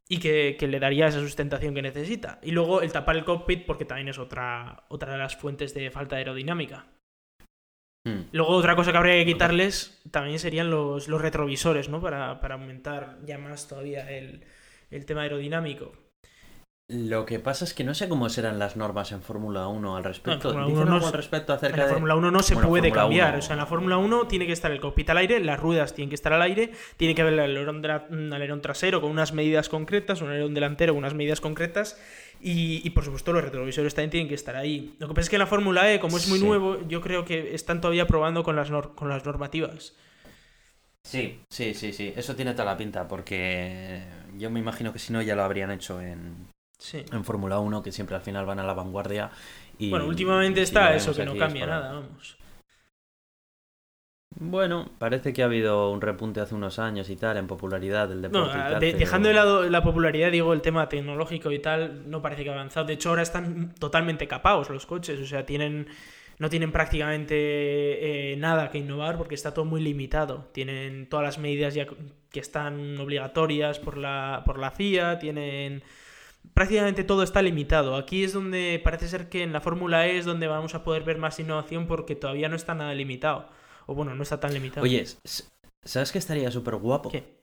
y 0.08 0.18
que, 0.18 0.56
que 0.58 0.66
le 0.68 0.80
daría 0.80 1.06
esa 1.06 1.20
sustentación 1.20 1.74
que 1.74 1.82
necesita. 1.82 2.38
Y 2.42 2.50
luego 2.50 2.82
el 2.82 2.92
tapar 2.92 3.16
el 3.16 3.24
cockpit 3.24 3.64
porque 3.66 3.84
también 3.84 4.08
es 4.08 4.18
otra, 4.18 4.84
otra 4.88 5.12
de 5.12 5.18
las 5.18 5.36
fuentes 5.36 5.74
de 5.74 5.90
falta 5.90 6.16
de 6.16 6.20
aerodinámica. 6.20 6.86
Hmm. 8.04 8.22
Luego 8.32 8.52
otra 8.52 8.74
cosa 8.74 8.90
que 8.90 8.98
habría 8.98 9.14
que 9.14 9.32
quitarles 9.32 10.02
también 10.10 10.38
serían 10.38 10.70
los, 10.70 11.08
los 11.08 11.22
retrovisores, 11.22 11.88
¿no? 11.88 12.00
Para, 12.00 12.40
para 12.40 12.54
aumentar 12.54 13.18
ya 13.24 13.38
más 13.38 13.68
todavía 13.68 14.10
el, 14.10 14.44
el 14.90 15.06
tema 15.06 15.22
aerodinámico. 15.22 15.92
Lo 16.92 17.24
que 17.24 17.38
pasa 17.38 17.64
es 17.64 17.72
que 17.74 17.84
no 17.84 17.94
sé 17.94 18.08
cómo 18.08 18.28
serán 18.28 18.58
las 18.58 18.76
normas 18.76 19.12
en 19.12 19.22
Fórmula 19.22 19.66
1 19.68 19.96
al 19.96 20.04
respecto. 20.04 20.50
Fórmula 20.50 20.66
¿Dicen 20.66 20.82
1 20.82 20.90
no 20.90 20.94
algo 20.96 21.06
es- 21.06 21.12
al 21.12 21.16
respecto 21.18 21.52
En 21.52 21.56
acerca 21.56 21.76
la 21.78 21.84
de...? 21.86 21.92
Fórmula 21.92 22.14
1 22.16 22.30
no 22.30 22.42
se 22.42 22.54
Bueno, 22.54 22.68
puede 22.68 22.92
cambiar. 22.92 23.30
1. 23.30 23.38
O 23.38 23.42
sea, 23.42 23.52
en 23.54 23.58
la 23.60 23.66
Fórmula 23.66 23.96
1 23.96 24.26
tiene 24.26 24.46
que 24.46 24.52
estar 24.52 24.70
el 24.70 24.80
cockpit 24.80 25.08
al 25.10 25.16
aire, 25.18 25.40
las 25.40 25.58
ruedas 25.58 25.94
tienen 25.94 26.10
que 26.10 26.16
estar 26.16 26.32
al 26.32 26.42
aire, 26.42 26.72
tiene 26.96 27.14
que 27.14 27.22
haber 27.22 27.32
la- 27.34 28.04
un 28.10 28.32
alerón 28.32 28.60
trasero 28.60 29.00
con 29.00 29.10
unas 29.10 29.32
medidas 29.32 29.68
concretas, 29.68 30.20
un 30.22 30.28
alerón 30.28 30.52
delantero 30.54 30.92
con 30.92 30.98
unas 30.98 31.14
medidas 31.14 31.40
concretas. 31.40 31.98
Y, 32.40 32.82
y, 32.84 32.90
por 32.90 33.04
supuesto 33.04 33.32
los 33.32 33.44
retrovisores 33.44 33.94
también 33.94 34.10
tienen 34.10 34.28
que 34.28 34.34
estar 34.34 34.56
ahí. 34.56 34.96
Lo 34.98 35.06
que 35.08 35.14
pasa 35.14 35.22
es 35.26 35.30
que 35.30 35.36
en 35.36 35.40
la 35.40 35.46
Fórmula 35.46 35.92
E, 35.92 36.00
como 36.00 36.16
es 36.16 36.28
muy 36.28 36.40
Sí. 36.40 36.44
nuevo, 36.44 36.78
yo 36.88 37.00
creo 37.00 37.24
que 37.24 37.54
están 37.54 37.80
todavía 37.80 38.06
probando 38.06 38.42
con 38.42 38.56
las, 38.56 38.70
con 38.94 39.08
las 39.08 39.24
normativas. 39.24 39.94
Sí, 41.04 41.40
sí, 41.48 41.74
sí, 41.74 41.92
sí. 41.92 42.12
Eso 42.16 42.36
tiene 42.36 42.52
toda 42.52 42.64
la 42.66 42.76
pinta 42.76 43.08
porque 43.08 44.02
yo 44.36 44.50
me 44.50 44.60
imagino 44.60 44.92
que 44.92 44.98
si 44.98 45.12
no 45.12 45.22
ya 45.22 45.34
lo 45.34 45.42
habrían 45.42 45.70
hecho 45.70 46.00
en, 46.00 46.48
Sí. 46.82 47.04
en 47.12 47.24
Fórmula 47.24 47.60
1, 47.60 47.80
que 47.82 47.92
siempre 47.92 48.16
al 48.16 48.22
final 48.22 48.44
van 48.44 48.58
a 48.58 48.64
la 48.64 48.74
vanguardia. 48.74 49.30
Y, 49.78 49.90
Bueno, 49.90 50.06
últimamente 50.06 50.58
y 50.60 50.62
está 50.64 50.92
eso, 50.96 51.14
que 51.14 51.24
no 51.24 51.36
cambia 51.36 51.62
para- 51.64 51.78
nada, 51.80 51.92
vamos. 51.92 52.36
Bueno, 54.34 54.90
parece 54.98 55.32
que 55.32 55.42
ha 55.42 55.44
habido 55.44 55.90
un 55.92 56.00
repunte 56.00 56.40
hace 56.40 56.54
unos 56.54 56.78
años 56.78 57.08
y 57.10 57.16
tal 57.16 57.36
en 57.36 57.46
popularidad 57.46 58.08
del 58.08 58.22
deporte. 58.22 58.56
y 58.56 58.60
a- 58.60 58.64
tal, 58.70 58.80
de- 58.80 58.86
pero- 58.88 58.98
dejando 58.98 59.28
de 59.28 59.34
lado 59.34 59.68
la 59.68 59.82
popularidad, 59.82 60.30
digo, 60.32 60.52
el 60.54 60.62
tema 60.62 60.88
tecnológico 60.88 61.52
y 61.52 61.58
tal, 61.58 62.10
no 62.10 62.22
parece 62.22 62.42
que 62.42 62.50
ha 62.50 62.54
avanzado. 62.54 62.86
De 62.86 62.94
hecho, 62.94 63.10
ahora 63.10 63.22
están 63.22 63.74
totalmente 63.78 64.26
capados 64.26 64.70
los 64.70 64.86
coches, 64.86 65.20
o 65.20 65.26
sea, 65.26 65.44
tienen 65.46 65.86
no 66.38 66.48
tienen 66.50 66.72
prácticamente 66.72 68.32
eh, 68.32 68.36
nada 68.36 68.70
que 68.70 68.78
innovar 68.78 69.16
porque 69.16 69.36
está 69.36 69.54
todo 69.54 69.64
muy 69.64 69.80
limitado. 69.80 70.48
Tienen 70.52 71.08
todas 71.08 71.22
las 71.24 71.38
medidas 71.38 71.74
ya 71.74 71.86
que 72.30 72.40
están 72.40 72.98
obligatorias 72.98 73.78
por 73.78 73.96
la, 73.96 74.42
por 74.44 74.58
la 74.58 74.70
FIA, 74.72 75.18
tienen... 75.20 75.84
Prácticamente 76.54 77.04
todo 77.04 77.22
está 77.22 77.40
limitado. 77.42 77.96
Aquí 77.96 78.24
es 78.24 78.32
donde 78.32 78.80
parece 78.82 79.08
ser 79.08 79.28
que 79.28 79.42
en 79.42 79.52
la 79.52 79.60
Fórmula 79.60 80.06
E 80.06 80.18
es 80.18 80.24
donde 80.24 80.46
vamos 80.46 80.74
a 80.74 80.84
poder 80.84 81.02
ver 81.02 81.18
más 81.18 81.38
innovación 81.40 81.86
porque 81.86 82.14
todavía 82.14 82.48
no 82.48 82.56
está 82.56 82.74
nada 82.74 82.94
limitado. 82.94 83.48
O 83.86 83.94
bueno, 83.94 84.14
no 84.14 84.22
está 84.22 84.38
tan 84.38 84.52
limitado. 84.52 84.84
Oye, 84.84 85.04
¿sabes 85.84 86.12
qué 86.12 86.18
estaría 86.18 86.50
súper 86.50 86.76
guapo? 86.76 87.10
¿Qué? 87.10 87.41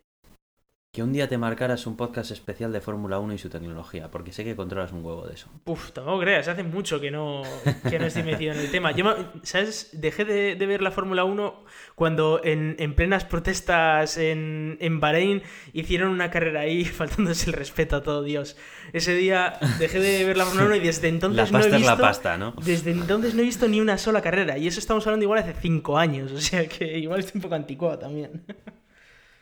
Que 0.92 1.04
un 1.04 1.14
día 1.14 1.30
te 1.30 1.38
marcaras 1.38 1.86
un 1.86 1.96
podcast 1.96 2.32
especial 2.32 2.72
de 2.74 2.82
Fórmula 2.82 3.20
1 3.20 3.36
y 3.36 3.38
su 3.38 3.48
tecnología, 3.48 4.10
porque 4.10 4.32
sé 4.32 4.44
que 4.44 4.56
controlas 4.56 4.92
un 4.92 5.06
huevo 5.06 5.28
de 5.28 5.36
eso. 5.36 5.48
Uf, 5.66 5.92
tampoco 5.92 6.20
creas, 6.22 6.48
hace 6.48 6.64
mucho 6.64 7.00
que 7.00 7.12
no, 7.12 7.44
que 7.88 8.00
no 8.00 8.08
estoy 8.08 8.24
metido 8.24 8.54
en 8.54 8.60
el 8.60 8.72
tema. 8.72 8.92
Yo, 8.94 9.06
¿sabes? 9.44 9.90
Dejé 9.94 10.26
de, 10.26 10.56
de 10.56 10.66
ver 10.66 10.82
la 10.82 10.90
Fórmula 10.90 11.26
1 11.26 11.64
cuando 11.94 12.42
en, 12.44 12.76
en 12.80 12.96
plenas 12.96 13.24
protestas 13.24 14.18
en, 14.18 14.78
en 14.82 15.00
Bahrein 15.00 15.44
hicieron 15.74 16.10
una 16.10 16.32
carrera 16.32 16.62
ahí 16.62 16.84
faltándose 16.86 17.52
el 17.52 17.54
respeto 17.54 17.98
a 17.98 18.02
todo 18.02 18.24
Dios. 18.24 18.58
Ese 18.92 19.14
día 19.14 19.60
dejé 19.78 20.00
de 20.00 20.26
ver 20.26 20.38
la 20.38 20.46
Fórmula 20.46 20.66
1 20.66 20.76
y 20.78 20.80
desde 20.80 21.08
entonces 21.10 21.52
La 21.52 21.60
no 21.60 21.60
he 21.60 21.70
pasta 21.70 21.76
es 21.76 21.82
visto... 21.84 21.96
la 21.96 22.02
pasta, 22.02 22.38
¿no? 22.40 22.56
Desde 22.66 22.90
entonces 22.90 23.36
no 23.36 23.42
he 23.42 23.46
visto 23.46 23.68
ni 23.68 23.80
una 23.80 24.00
sola 24.00 24.24
carrera. 24.24 24.58
Y 24.58 24.66
eso 24.66 24.80
estamos 24.80 25.06
hablando 25.06 25.24
igual 25.24 25.38
hace 25.38 25.54
cinco 25.54 26.00
años. 26.00 26.32
O 26.32 26.40
sea 26.42 26.68
que 26.68 26.98
igual 26.98 27.20
estoy 27.20 27.34
un 27.38 27.42
poco 27.44 27.54
anticuado 27.54 28.00
también. 28.00 28.44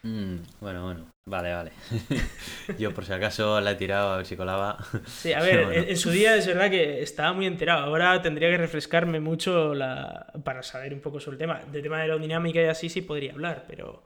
Mm, 0.04 0.36
bueno, 0.60 0.84
bueno, 0.84 1.06
vale, 1.28 1.54
vale. 1.54 1.72
Yo 2.80 2.94
por 2.94 3.06
si 3.06 3.14
acaso 3.14 3.62
la 3.62 3.72
he 3.72 3.76
tirado 3.76 4.14
a 4.14 4.18
ver 4.18 4.26
si 4.26 4.36
colaba. 4.36 4.78
Sí, 5.06 5.34
a 5.34 5.42
ver, 5.42 5.66
bueno. 5.66 5.82
en, 5.82 5.90
en 5.90 5.98
su 5.98 6.10
día 6.10 6.36
es 6.36 6.48
verdad 6.48 6.70
que 6.70 7.02
estaba 7.02 7.34
muy 7.34 7.46
enterado. 7.46 7.86
Ahora 7.86 8.22
tendría 8.22 8.50
que 8.50 8.58
refrescarme 8.58 9.20
mucho 9.20 9.74
la... 9.74 10.34
para 10.44 10.64
saber 10.64 10.94
un 10.94 11.02
poco 11.02 11.20
sobre 11.20 11.36
el 11.36 11.40
tema. 11.40 11.62
De 11.72 11.82
tema 11.82 11.98
de 11.98 12.04
aerodinámica 12.04 12.62
y 12.62 12.66
así 12.66 12.90
sí 12.90 13.02
podría 13.02 13.34
hablar, 13.34 13.66
pero 13.68 14.04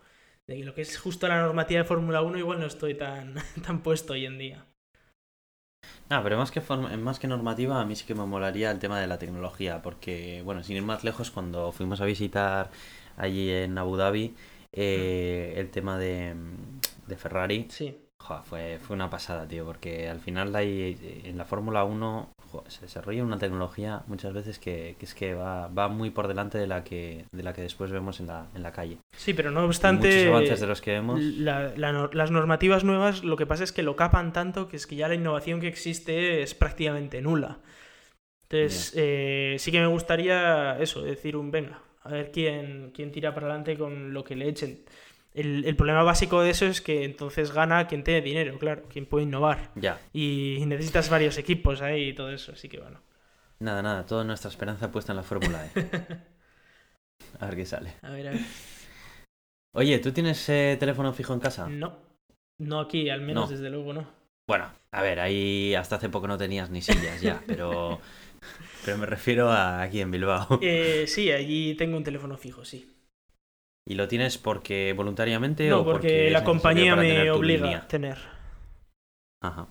de 0.47 0.63
lo 0.63 0.73
que 0.73 0.81
es 0.81 0.97
justo 0.97 1.27
la 1.27 1.41
normativa 1.41 1.79
de 1.81 1.87
Fórmula 1.87 2.21
1 2.21 2.37
igual 2.37 2.59
no 2.59 2.65
estoy 2.65 2.95
tan, 2.95 3.35
tan 3.65 3.81
puesto 3.81 4.13
hoy 4.13 4.25
en 4.25 4.37
día. 4.37 4.65
Ah, 6.09 6.21
pero 6.21 6.37
más 6.37 6.51
que, 6.51 6.61
más 6.97 7.19
que 7.19 7.27
normativa, 7.27 7.79
a 7.79 7.85
mí 7.85 7.95
sí 7.95 8.05
que 8.05 8.13
me 8.13 8.25
molaría 8.25 8.69
el 8.69 8.79
tema 8.79 8.99
de 8.99 9.07
la 9.07 9.17
tecnología, 9.17 9.81
porque, 9.81 10.41
bueno, 10.43 10.61
sin 10.61 10.75
ir 10.75 10.83
más 10.83 11.05
lejos, 11.05 11.31
cuando 11.31 11.71
fuimos 11.71 12.01
a 12.01 12.05
visitar 12.05 12.69
allí 13.15 13.49
en 13.49 13.77
Abu 13.77 13.95
Dhabi, 13.95 14.35
eh, 14.73 15.53
el 15.55 15.69
tema 15.69 15.97
de, 15.97 16.35
de 17.11 17.17
Ferrari, 17.17 17.67
Sí. 17.69 17.95
joa, 18.19 18.41
fue, 18.43 18.79
fue 18.79 18.95
una 18.95 19.09
pasada, 19.09 19.47
tío, 19.47 19.65
porque 19.65 20.09
al 20.09 20.19
final 20.19 20.55
hay, 20.55 21.21
en 21.25 21.37
la 21.37 21.45
Fórmula 21.45 21.83
1 21.83 22.29
joa, 22.51 22.63
se 22.69 22.81
desarrolla 22.81 23.23
una 23.23 23.37
tecnología 23.39 24.03
muchas 24.07 24.33
veces 24.33 24.59
que, 24.59 24.95
que 24.99 25.05
es 25.05 25.13
que 25.15 25.33
va, 25.35 25.67
va 25.67 25.87
muy 25.87 26.09
por 26.09 26.27
delante 26.27 26.57
de 26.57 26.67
la 26.67 26.83
que, 26.83 27.25
de 27.31 27.43
la 27.43 27.53
que 27.53 27.61
después 27.61 27.91
vemos 27.91 28.19
en 28.19 28.27
la, 28.27 28.47
en 28.55 28.61
la 28.63 28.71
calle. 28.71 28.97
Sí, 29.15 29.33
pero 29.33 29.51
no 29.51 29.63
obstante... 29.65 30.07
muchos 30.07 30.25
avances 30.27 30.59
de 30.59 30.67
los 30.67 30.81
que 30.81 30.91
vemos... 30.91 31.19
la- 31.21 31.73
la 31.77 31.91
nor- 31.93 32.13
las 32.13 32.29
normativas 32.31 32.83
nuevas 32.83 33.23
lo 33.23 33.37
que 33.37 33.45
pasa 33.45 33.63
es 33.63 33.71
que 33.71 33.83
lo 33.83 33.95
capan 33.95 34.33
tanto 34.33 34.67
que 34.67 34.75
es 34.77 34.85
que 34.87 34.95
ya 34.95 35.07
la 35.07 35.15
innovación 35.15 35.59
que 35.61 35.67
existe 35.67 36.41
es 36.41 36.53
prácticamente 36.55 37.21
nula. 37.21 37.59
Entonces, 38.49 38.93
eh, 38.97 39.55
sí 39.59 39.71
que 39.71 39.79
me 39.79 39.87
gustaría 39.87 40.77
eso, 40.79 41.01
decir 41.01 41.37
un 41.37 41.51
venga, 41.51 41.79
a 42.03 42.09
ver 42.09 42.31
quién, 42.31 42.91
quién 42.93 43.11
tira 43.11 43.33
para 43.33 43.47
adelante 43.47 43.77
con 43.77 44.13
lo 44.13 44.23
que 44.25 44.35
le 44.35 44.49
echen. 44.49 44.83
El, 45.33 45.65
el 45.65 45.75
problema 45.75 46.03
básico 46.03 46.41
de 46.41 46.49
eso 46.51 46.65
es 46.65 46.81
que 46.81 47.03
entonces 47.05 47.51
gana 47.53 47.87
quien 47.87 48.03
tiene 48.03 48.21
dinero, 48.21 48.57
claro, 48.59 48.83
quien 48.89 49.05
puede 49.05 49.23
innovar. 49.25 49.71
Ya, 49.75 49.99
Y 50.13 50.63
necesitas 50.67 51.09
varios 51.09 51.37
equipos 51.37 51.81
ahí 51.81 52.09
y 52.09 52.13
todo 52.13 52.31
eso, 52.31 52.51
así 52.53 52.67
que 52.69 52.79
bueno. 52.79 52.99
nada, 53.59 53.81
nada, 53.81 54.05
toda 54.05 54.23
nuestra 54.23 54.49
esperanza 54.49 54.91
puesta 54.91 55.11
en 55.13 55.17
la 55.17 55.23
Fórmula 55.23 55.65
E. 55.65 55.69
A 57.39 57.45
ver 57.45 57.55
qué 57.55 57.65
sale. 57.65 57.93
A 58.01 58.09
ver, 58.11 58.27
a 58.27 58.31
ver. 58.31 58.41
Oye, 59.73 59.99
¿tú 59.99 60.11
tienes 60.11 60.47
eh, 60.49 60.75
teléfono 60.79 61.13
fijo 61.13 61.33
en 61.33 61.39
casa? 61.39 61.67
No, 61.67 61.97
no 62.59 62.79
aquí, 62.79 63.09
al 63.09 63.21
menos 63.21 63.49
No. 63.49 63.55
desde 63.55 63.69
luego 63.69 63.93
no. 63.93 64.05
Bueno, 64.47 64.69
a 64.91 65.01
ver, 65.01 65.19
ahí 65.19 65.73
hasta 65.75 65.95
hace 65.95 66.09
poco 66.09 66.27
no 66.27 66.37
tenías 66.37 66.69
ni 66.69 66.81
sillas 66.81 67.21
ya, 67.21 67.41
pero, 67.47 67.99
pero 68.83 68.97
me 68.97 69.05
refiero 69.05 69.49
a 69.49 69.81
aquí 69.81 70.01
en 70.01 70.11
Bilbao. 70.11 70.59
Eh, 70.61 71.05
sí, 71.07 71.31
allí 71.31 71.75
tengo 71.75 71.97
un 71.97 72.03
teléfono 72.03 72.37
fijo, 72.37 72.65
sí. 72.65 72.90
¿Y 73.87 73.95
lo 73.95 74.07
tienes 74.07 74.37
porque 74.37 74.93
voluntariamente 74.93 75.67
No, 75.69 75.81
o 75.81 75.85
porque 75.85 76.29
la 76.29 76.43
compañía 76.43 76.95
me 76.95 77.29
obliga 77.31 77.77
a 77.77 77.87
tener. 77.87 78.17
Ajá. 79.43 79.67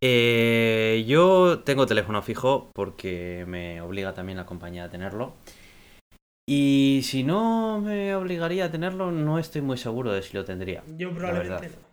Eh, 0.00 1.04
yo 1.06 1.60
tengo 1.60 1.86
teléfono 1.86 2.22
fijo 2.22 2.70
porque 2.74 3.44
me 3.46 3.80
obliga 3.80 4.14
también 4.14 4.36
la 4.36 4.46
compañía 4.46 4.84
a 4.84 4.90
tenerlo. 4.90 5.34
Y 6.48 7.00
si 7.04 7.22
no 7.22 7.80
me 7.80 8.14
obligaría 8.14 8.64
a 8.64 8.70
tenerlo, 8.70 9.12
no 9.12 9.38
estoy 9.38 9.62
muy 9.62 9.78
seguro 9.78 10.12
de 10.12 10.22
si 10.22 10.36
lo 10.36 10.44
tendría. 10.44 10.82
Yo 10.98 11.14
probablemente 11.14 11.68
no. 11.68 11.92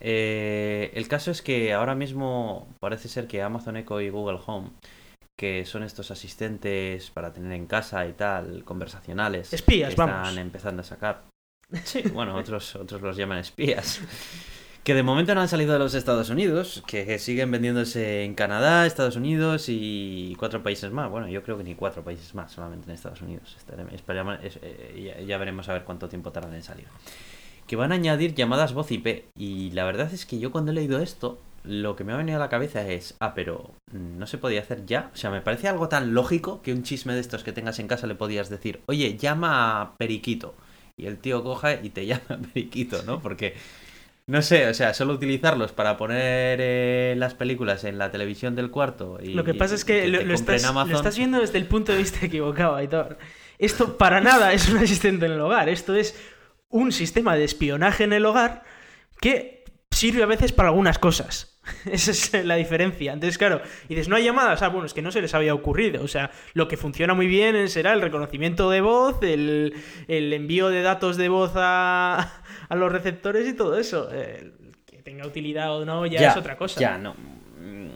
Eh, 0.00 0.92
el 0.94 1.08
caso 1.08 1.30
es 1.30 1.42
que 1.42 1.72
ahora 1.72 1.94
mismo 1.94 2.68
parece 2.80 3.08
ser 3.08 3.26
que 3.26 3.42
Amazon 3.42 3.76
Echo 3.76 4.00
y 4.00 4.10
Google 4.10 4.38
Home, 4.46 4.70
que 5.38 5.64
son 5.64 5.84
estos 5.84 6.10
asistentes 6.10 7.10
para 7.10 7.32
tener 7.32 7.52
en 7.52 7.66
casa 7.66 8.04
y 8.08 8.12
tal, 8.12 8.64
conversacionales, 8.64 9.52
Espías, 9.52 9.90
que 9.90 9.96
vamos. 9.96 10.28
están 10.28 10.38
empezando 10.42 10.82
a 10.82 10.84
sacar. 10.84 11.22
Sí, 11.84 12.02
bueno, 12.12 12.34
otros, 12.34 12.74
otros 12.74 13.00
los 13.00 13.16
llaman 13.16 13.38
espías. 13.38 14.00
Que 14.82 14.94
de 14.94 15.04
momento 15.04 15.36
no 15.36 15.40
han 15.40 15.48
salido 15.48 15.74
de 15.74 15.78
los 15.78 15.94
Estados 15.94 16.30
Unidos, 16.30 16.82
que 16.88 17.20
siguen 17.20 17.52
vendiéndose 17.52 18.24
en 18.24 18.34
Canadá, 18.34 18.84
Estados 18.84 19.14
Unidos 19.14 19.66
y 19.68 20.34
cuatro 20.40 20.64
países 20.64 20.90
más. 20.90 21.08
Bueno, 21.08 21.28
yo 21.28 21.44
creo 21.44 21.56
que 21.56 21.62
ni 21.62 21.76
cuatro 21.76 22.02
países 22.02 22.34
más, 22.34 22.50
solamente 22.50 22.88
en 22.88 22.94
Estados 22.94 23.22
Unidos. 23.22 23.56
Eh, 24.60 25.14
ya, 25.16 25.20
ya 25.20 25.38
veremos 25.38 25.68
a 25.68 25.74
ver 25.74 25.84
cuánto 25.84 26.08
tiempo 26.08 26.32
tardan 26.32 26.54
en 26.54 26.64
salir. 26.64 26.86
Que 27.68 27.76
van 27.76 27.92
a 27.92 27.94
añadir 27.94 28.34
llamadas 28.34 28.72
voz 28.72 28.90
IP. 28.90 29.26
Y 29.36 29.70
la 29.70 29.84
verdad 29.84 30.12
es 30.12 30.26
que 30.26 30.40
yo 30.40 30.50
cuando 30.50 30.72
he 30.72 30.74
leído 30.74 30.98
esto, 30.98 31.38
lo 31.68 31.96
que 31.96 32.02
me 32.02 32.14
ha 32.14 32.16
venido 32.16 32.38
a 32.38 32.40
la 32.40 32.48
cabeza 32.48 32.88
es, 32.88 33.14
ah, 33.20 33.34
pero 33.34 33.74
mm, 33.92 34.18
no 34.18 34.26
se 34.26 34.38
podía 34.38 34.60
hacer 34.60 34.86
ya. 34.86 35.10
O 35.12 35.16
sea, 35.16 35.30
me 35.30 35.42
parece 35.42 35.68
algo 35.68 35.88
tan 35.90 36.14
lógico 36.14 36.62
que 36.62 36.72
un 36.72 36.82
chisme 36.82 37.12
de 37.12 37.20
estos 37.20 37.44
que 37.44 37.52
tengas 37.52 37.78
en 37.78 37.88
casa 37.88 38.06
le 38.06 38.14
podías 38.14 38.48
decir, 38.48 38.80
oye, 38.86 39.18
llama 39.18 39.82
a 39.82 39.96
Periquito. 39.98 40.54
Y 40.96 41.06
el 41.06 41.18
tío 41.18 41.44
coja 41.44 41.74
y 41.74 41.90
te 41.90 42.06
llama 42.06 42.22
a 42.30 42.38
Periquito, 42.38 43.02
¿no? 43.02 43.20
Porque, 43.20 43.54
no 44.26 44.40
sé, 44.40 44.66
o 44.66 44.72
sea, 44.72 44.94
solo 44.94 45.12
utilizarlos 45.12 45.72
para 45.72 45.98
poner 45.98 46.58
eh, 46.62 47.14
las 47.18 47.34
películas 47.34 47.84
en 47.84 47.98
la 47.98 48.10
televisión 48.10 48.56
del 48.56 48.70
cuarto. 48.70 49.18
Y, 49.22 49.34
Lo 49.34 49.44
que 49.44 49.52
pasa 49.52 49.74
es 49.74 49.84
que, 49.84 50.08
lo, 50.08 50.20
estás, 50.32 50.62
lo 50.74 50.96
estás 50.96 51.18
viendo 51.18 51.38
desde 51.38 51.58
el 51.58 51.66
punto 51.66 51.92
de 51.92 51.98
vista 51.98 52.18
equivocado, 52.24 52.76
Aitor. 52.76 53.18
Esto 53.58 53.98
para 53.98 54.22
nada 54.22 54.54
es 54.54 54.70
un 54.70 54.78
asistente 54.78 55.26
en 55.26 55.32
el 55.32 55.40
hogar. 55.40 55.68
Esto 55.68 55.94
es 55.94 56.18
un 56.70 56.92
sistema 56.92 57.36
de 57.36 57.44
espionaje 57.44 58.04
en 58.04 58.14
el 58.14 58.24
hogar 58.24 58.62
que 59.20 59.58
sirve 59.90 60.22
a 60.22 60.26
veces 60.26 60.52
para 60.52 60.68
algunas 60.70 60.98
cosas. 60.98 61.57
Esa 61.90 62.10
es 62.10 62.44
la 62.44 62.56
diferencia. 62.56 63.12
Entonces, 63.12 63.38
claro, 63.38 63.60
y 63.88 63.94
dices, 63.94 64.08
no 64.08 64.16
hay 64.16 64.24
llamadas. 64.24 64.62
Ah, 64.62 64.68
bueno, 64.68 64.86
es 64.86 64.94
que 64.94 65.02
no 65.02 65.10
se 65.12 65.20
les 65.22 65.34
había 65.34 65.54
ocurrido. 65.54 66.02
O 66.02 66.08
sea, 66.08 66.30
lo 66.54 66.68
que 66.68 66.76
funciona 66.76 67.14
muy 67.14 67.26
bien 67.26 67.68
será 67.68 67.92
el 67.92 68.00
reconocimiento 68.00 68.70
de 68.70 68.80
voz, 68.80 69.22
el, 69.22 69.74
el 70.08 70.32
envío 70.32 70.68
de 70.68 70.82
datos 70.82 71.16
de 71.16 71.28
voz 71.28 71.52
a, 71.56 72.42
a 72.68 72.76
los 72.76 72.92
receptores 72.92 73.48
y 73.48 73.52
todo 73.54 73.78
eso. 73.78 74.08
Eh, 74.12 74.52
que 74.86 74.98
tenga 75.02 75.26
utilidad 75.26 75.74
o 75.76 75.84
no 75.84 76.06
ya, 76.06 76.30
es 76.30 76.36
otra 76.36 76.56
cosa. 76.56 76.80
Ya, 76.80 76.98
no. 76.98 77.14
Mm, 77.60 77.88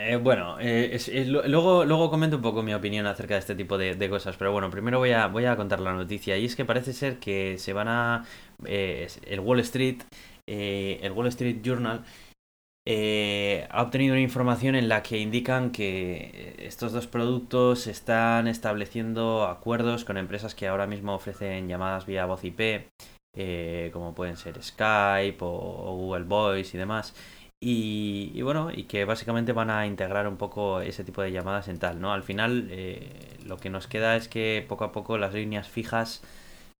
eh, 0.00 0.16
bueno, 0.16 0.58
eh, 0.60 0.90
es- 0.92 1.08
es 1.08 1.28
lo- 1.28 1.46
luego, 1.46 1.84
luego 1.84 2.10
comento 2.10 2.36
un 2.36 2.42
poco 2.42 2.62
mi 2.62 2.74
opinión 2.74 3.06
acerca 3.06 3.34
de 3.34 3.40
este 3.40 3.54
tipo 3.54 3.78
de, 3.78 3.94
de 3.94 4.08
cosas, 4.10 4.36
pero 4.36 4.50
bueno, 4.52 4.70
primero 4.70 4.98
voy 4.98 5.12
a, 5.12 5.28
voy 5.28 5.44
a 5.44 5.56
contar 5.56 5.78
la 5.80 5.92
noticia 5.92 6.36
y 6.36 6.44
es 6.46 6.56
que 6.56 6.64
parece 6.64 6.92
ser 6.92 7.18
que 7.18 7.56
se 7.58 7.72
van 7.72 7.88
a... 7.88 8.24
eh, 8.66 9.06
el 9.26 9.40
Wall 9.40 9.60
Street, 9.60 9.98
el 10.46 11.12
Wall 11.12 11.28
Street 11.28 11.58
Journal 11.62 12.02
eh, 12.86 13.66
ha 13.70 13.82
obtenido 13.82 14.12
una 14.12 14.20
información 14.20 14.74
en 14.74 14.88
la 14.88 15.02
que 15.02 15.18
indican 15.18 15.70
que 15.70 16.54
estos 16.58 16.92
dos 16.92 17.06
productos 17.06 17.86
están 17.86 18.46
estableciendo 18.46 19.46
acuerdos 19.46 20.04
con 20.04 20.18
empresas 20.18 20.54
que 20.54 20.68
ahora 20.68 20.86
mismo 20.86 21.14
ofrecen 21.14 21.68
llamadas 21.68 22.04
vía 22.04 22.26
voz 22.26 22.44
IP, 22.44 22.90
eh, 23.36 23.90
como 23.92 24.14
pueden 24.14 24.36
ser 24.36 24.62
Skype 24.62 25.38
o, 25.40 25.96
Google 25.96 26.24
Voice 26.24 26.76
y 26.76 26.80
demás. 26.80 27.14
Y, 27.60 28.30
y 28.34 28.42
bueno, 28.42 28.70
y 28.70 28.84
que 28.84 29.04
básicamente 29.06 29.52
van 29.52 29.70
a 29.70 29.86
integrar 29.86 30.28
un 30.28 30.36
poco 30.36 30.80
ese 30.80 31.04
tipo 31.04 31.22
de 31.22 31.32
llamadas 31.32 31.68
en 31.68 31.78
tal, 31.78 32.00
¿no? 32.00 32.12
Al 32.12 32.22
final 32.22 32.68
eh, 32.70 33.38
lo 33.46 33.56
que 33.56 33.70
nos 33.70 33.86
queda 33.86 34.16
es 34.16 34.28
que 34.28 34.64
poco 34.68 34.84
a 34.84 34.92
poco 34.92 35.16
las 35.16 35.32
líneas 35.32 35.68
fijas, 35.68 36.22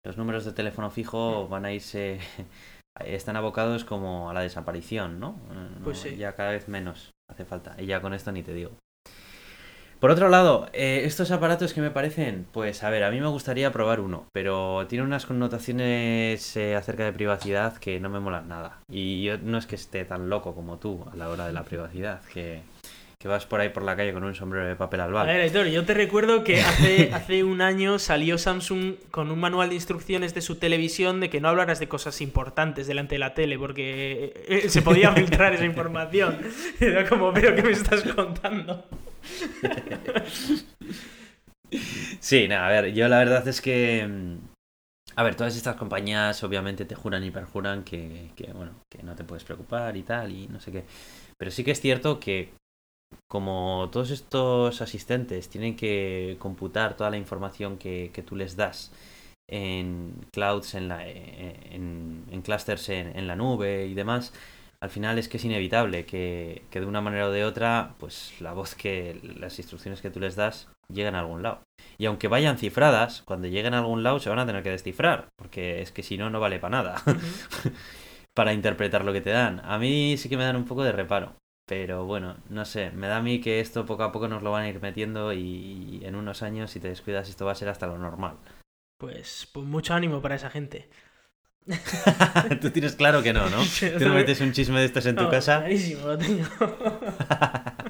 los 0.04 0.18
números 0.18 0.44
de 0.44 0.52
teléfono 0.52 0.90
fijo 0.90 1.48
van 1.48 1.64
a 1.64 1.72
irse, 1.72 2.20
están 3.04 3.36
abocados 3.36 3.84
como 3.84 4.30
a 4.30 4.34
la 4.34 4.40
desaparición, 4.40 5.20
¿no? 5.20 5.38
Eh, 5.52 5.80
Pues 5.82 5.98
sí. 5.98 6.16
Ya 6.16 6.34
cada 6.34 6.50
vez 6.50 6.68
menos 6.68 7.10
hace 7.30 7.44
falta. 7.44 7.74
Y 7.78 7.86
ya 7.86 8.00
con 8.00 8.14
esto 8.14 8.32
ni 8.32 8.42
te 8.42 8.54
digo. 8.54 8.72
Por 10.00 10.10
otro 10.10 10.28
lado, 10.28 10.68
eh, 10.74 11.02
estos 11.04 11.30
aparatos 11.30 11.72
que 11.72 11.80
me 11.80 11.90
parecen, 11.90 12.46
pues 12.52 12.84
a 12.84 12.90
ver, 12.90 13.04
a 13.04 13.10
mí 13.10 13.20
me 13.20 13.28
gustaría 13.28 13.72
probar 13.72 14.00
uno, 14.00 14.26
pero 14.34 14.86
tiene 14.86 15.02
unas 15.02 15.24
connotaciones 15.24 16.56
eh, 16.56 16.76
acerca 16.76 17.04
de 17.04 17.12
privacidad 17.14 17.78
que 17.78 18.00
no 18.00 18.10
me 18.10 18.20
molan 18.20 18.48
nada. 18.48 18.80
Y 18.90 19.22
yo 19.22 19.38
no 19.38 19.56
es 19.56 19.66
que 19.66 19.76
esté 19.76 20.04
tan 20.04 20.28
loco 20.28 20.54
como 20.54 20.78
tú 20.78 21.06
a 21.10 21.16
la 21.16 21.30
hora 21.30 21.46
de 21.46 21.54
la 21.54 21.62
privacidad, 21.64 22.20
que, 22.34 22.60
que 23.24 23.28
vas 23.28 23.46
por 23.46 23.58
ahí 23.58 23.70
por 23.70 23.82
la 23.82 23.96
calle 23.96 24.12
con 24.12 24.22
un 24.22 24.34
sombrero 24.34 24.66
de 24.66 24.76
papel 24.76 25.00
A 25.00 25.04
albal. 25.04 25.26
ver, 25.26 25.40
Aitor, 25.40 25.66
yo 25.68 25.86
te 25.86 25.94
recuerdo 25.94 26.44
que 26.44 26.60
hace, 26.60 27.10
hace 27.14 27.42
un 27.42 27.62
año 27.62 27.98
salió 27.98 28.36
Samsung 28.36 28.96
con 29.10 29.30
un 29.30 29.40
manual 29.40 29.70
de 29.70 29.76
instrucciones 29.76 30.34
de 30.34 30.42
su 30.42 30.56
televisión 30.56 31.20
de 31.20 31.30
que 31.30 31.40
no 31.40 31.48
hablaras 31.48 31.80
de 31.80 31.88
cosas 31.88 32.20
importantes 32.20 32.86
delante 32.86 33.14
de 33.14 33.20
la 33.20 33.32
tele 33.32 33.58
porque 33.58 34.44
eh, 34.46 34.68
se 34.68 34.82
podía 34.82 35.10
filtrar 35.14 35.54
esa 35.54 35.64
información. 35.64 36.36
Era 36.80 37.08
como, 37.08 37.32
pero 37.32 37.54
¿qué 37.54 37.62
me 37.62 37.70
estás 37.70 38.02
contando? 38.02 38.84
Sí, 42.20 42.46
nada, 42.46 42.66
a 42.66 42.70
ver, 42.82 42.92
yo 42.92 43.08
la 43.08 43.18
verdad 43.20 43.48
es 43.48 43.62
que... 43.62 44.06
mm, 44.06 44.36
A 45.16 45.22
ver, 45.22 45.34
todas 45.34 45.56
estas 45.56 45.76
compañías 45.76 46.44
obviamente 46.44 46.84
te 46.84 46.94
juran 46.94 47.24
y 47.24 47.30
perjuran 47.30 47.84
que, 47.84 48.32
que, 48.36 48.52
bueno, 48.52 48.72
que 48.92 49.02
no 49.02 49.14
te 49.16 49.24
puedes 49.24 49.44
preocupar 49.44 49.96
y 49.96 50.02
tal, 50.02 50.30
y 50.30 50.46
no 50.48 50.60
sé 50.60 50.72
qué. 50.72 50.84
Pero 51.38 51.50
sí 51.50 51.64
que 51.64 51.70
es 51.70 51.80
cierto 51.80 52.20
que 52.20 52.52
como 53.28 53.88
todos 53.92 54.10
estos 54.10 54.80
asistentes 54.80 55.48
tienen 55.48 55.76
que 55.76 56.36
computar 56.38 56.96
toda 56.96 57.10
la 57.10 57.16
información 57.16 57.78
que, 57.78 58.10
que 58.12 58.22
tú 58.22 58.36
les 58.36 58.56
das 58.56 58.92
en 59.48 60.14
clouds, 60.32 60.74
en, 60.74 60.88
la, 60.88 61.06
en, 61.06 62.24
en 62.30 62.42
clusters 62.42 62.88
en, 62.88 63.16
en 63.16 63.26
la 63.26 63.36
nube 63.36 63.86
y 63.86 63.94
demás, 63.94 64.32
al 64.84 64.90
final 64.90 65.18
es 65.18 65.28
que 65.28 65.38
es 65.38 65.44
inevitable 65.46 66.04
que, 66.04 66.62
que 66.70 66.80
de 66.80 66.86
una 66.86 67.00
manera 67.00 67.28
o 67.28 67.30
de 67.30 67.44
otra, 67.44 67.94
pues 67.98 68.34
la 68.40 68.52
voz 68.52 68.74
que, 68.74 69.18
las 69.38 69.58
instrucciones 69.58 70.02
que 70.02 70.10
tú 70.10 70.20
les 70.20 70.36
das 70.36 70.68
lleguen 70.92 71.14
a 71.14 71.20
algún 71.20 71.42
lado. 71.42 71.62
Y 71.96 72.04
aunque 72.04 72.28
vayan 72.28 72.58
cifradas, 72.58 73.22
cuando 73.22 73.48
lleguen 73.48 73.72
a 73.72 73.78
algún 73.78 74.02
lado 74.02 74.20
se 74.20 74.28
van 74.28 74.40
a 74.40 74.46
tener 74.46 74.62
que 74.62 74.70
descifrar, 74.70 75.28
porque 75.36 75.80
es 75.80 75.90
que 75.90 76.02
si 76.02 76.18
no, 76.18 76.28
no 76.28 76.38
vale 76.38 76.58
para 76.58 76.82
nada 76.82 77.02
para 78.34 78.52
interpretar 78.52 79.06
lo 79.06 79.14
que 79.14 79.22
te 79.22 79.30
dan. 79.30 79.62
A 79.64 79.78
mí 79.78 80.16
sí 80.18 80.28
que 80.28 80.36
me 80.36 80.44
dan 80.44 80.56
un 80.56 80.66
poco 80.66 80.82
de 80.84 80.92
reparo. 80.92 81.34
Pero 81.66 82.04
bueno, 82.04 82.36
no 82.50 82.64
sé, 82.64 82.90
me 82.90 83.06
da 83.06 83.16
a 83.18 83.22
mí 83.22 83.40
que 83.40 83.60
esto 83.60 83.86
poco 83.86 84.02
a 84.02 84.12
poco 84.12 84.28
nos 84.28 84.42
lo 84.42 84.50
van 84.50 84.64
a 84.64 84.68
ir 84.68 84.80
metiendo 84.82 85.32
y 85.32 86.00
en 86.04 86.14
unos 86.14 86.42
años, 86.42 86.70
si 86.70 86.80
te 86.80 86.88
descuidas, 86.88 87.28
esto 87.28 87.46
va 87.46 87.52
a 87.52 87.56
ser 87.56 87.68
hasta 87.70 87.86
lo 87.86 87.96
normal. 87.96 88.36
Pues, 88.98 89.48
pues 89.52 89.66
mucho 89.66 89.94
ánimo 89.94 90.20
para 90.20 90.34
esa 90.34 90.50
gente. 90.50 90.88
Tú 92.60 92.70
tienes 92.70 92.94
claro 92.94 93.22
que 93.22 93.32
no, 93.32 93.48
¿no? 93.48 93.56
Tú 93.98 94.04
no 94.08 94.14
metes 94.14 94.40
un 94.42 94.52
chisme 94.52 94.78
de 94.80 94.86
estos 94.86 95.06
en 95.06 95.16
tu 95.16 95.22
No, 95.24 95.30
casa. 95.30 95.60
clarísimo, 95.60 96.06
lo 96.06 96.18
tengo. 96.18 96.44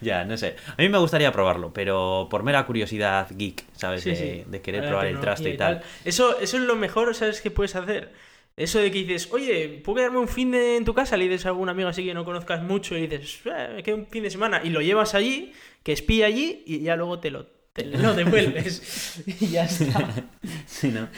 Ya, 0.00 0.24
no 0.24 0.36
sé. 0.36 0.56
A 0.66 0.82
mí 0.82 0.88
me 0.88 0.98
gustaría 0.98 1.30
probarlo, 1.30 1.72
pero 1.72 2.26
por 2.28 2.42
mera 2.42 2.66
curiosidad 2.66 3.28
geek, 3.30 3.64
¿sabes? 3.76 4.02
Sí, 4.02 4.10
de, 4.10 4.16
sí. 4.16 4.44
de 4.48 4.60
querer 4.60 4.88
probar 4.88 5.06
el 5.06 5.20
traste 5.20 5.50
y 5.50 5.56
tal. 5.56 5.82
Eso, 6.04 6.40
eso 6.40 6.56
es 6.56 6.62
lo 6.64 6.74
mejor, 6.74 7.14
¿sabes 7.14 7.40
qué 7.40 7.52
puedes 7.52 7.76
hacer? 7.76 8.12
Eso 8.56 8.78
de 8.78 8.90
que 8.90 8.98
dices, 8.98 9.28
oye, 9.32 9.80
¿puedo 9.82 9.96
quedarme 9.96 10.18
un 10.18 10.28
fin 10.28 10.50
de 10.50 10.76
en 10.76 10.84
tu 10.84 10.92
casa? 10.92 11.16
Le 11.16 11.24
dices 11.24 11.46
a 11.46 11.50
algún 11.50 11.68
amigo 11.68 11.88
así 11.88 12.04
que 12.04 12.12
no 12.12 12.24
conozcas 12.24 12.62
mucho 12.62 12.96
y 12.96 13.06
dices, 13.06 13.40
eh, 13.46 13.72
me 13.76 13.82
quedo 13.82 13.96
un 13.96 14.06
fin 14.06 14.22
de 14.22 14.30
semana. 14.30 14.60
Y 14.62 14.68
lo 14.70 14.82
llevas 14.82 15.14
allí, 15.14 15.52
que 15.82 15.92
espía 15.92 16.26
allí 16.26 16.62
y 16.66 16.80
ya 16.80 16.96
luego 16.96 17.18
te 17.18 17.30
lo, 17.30 17.46
te 17.72 17.86
lo 17.86 18.14
devuelves. 18.14 19.22
y 19.26 19.48
ya 19.48 19.64
está. 19.64 20.08
Sí, 20.66 20.88
¿no? 20.88 21.08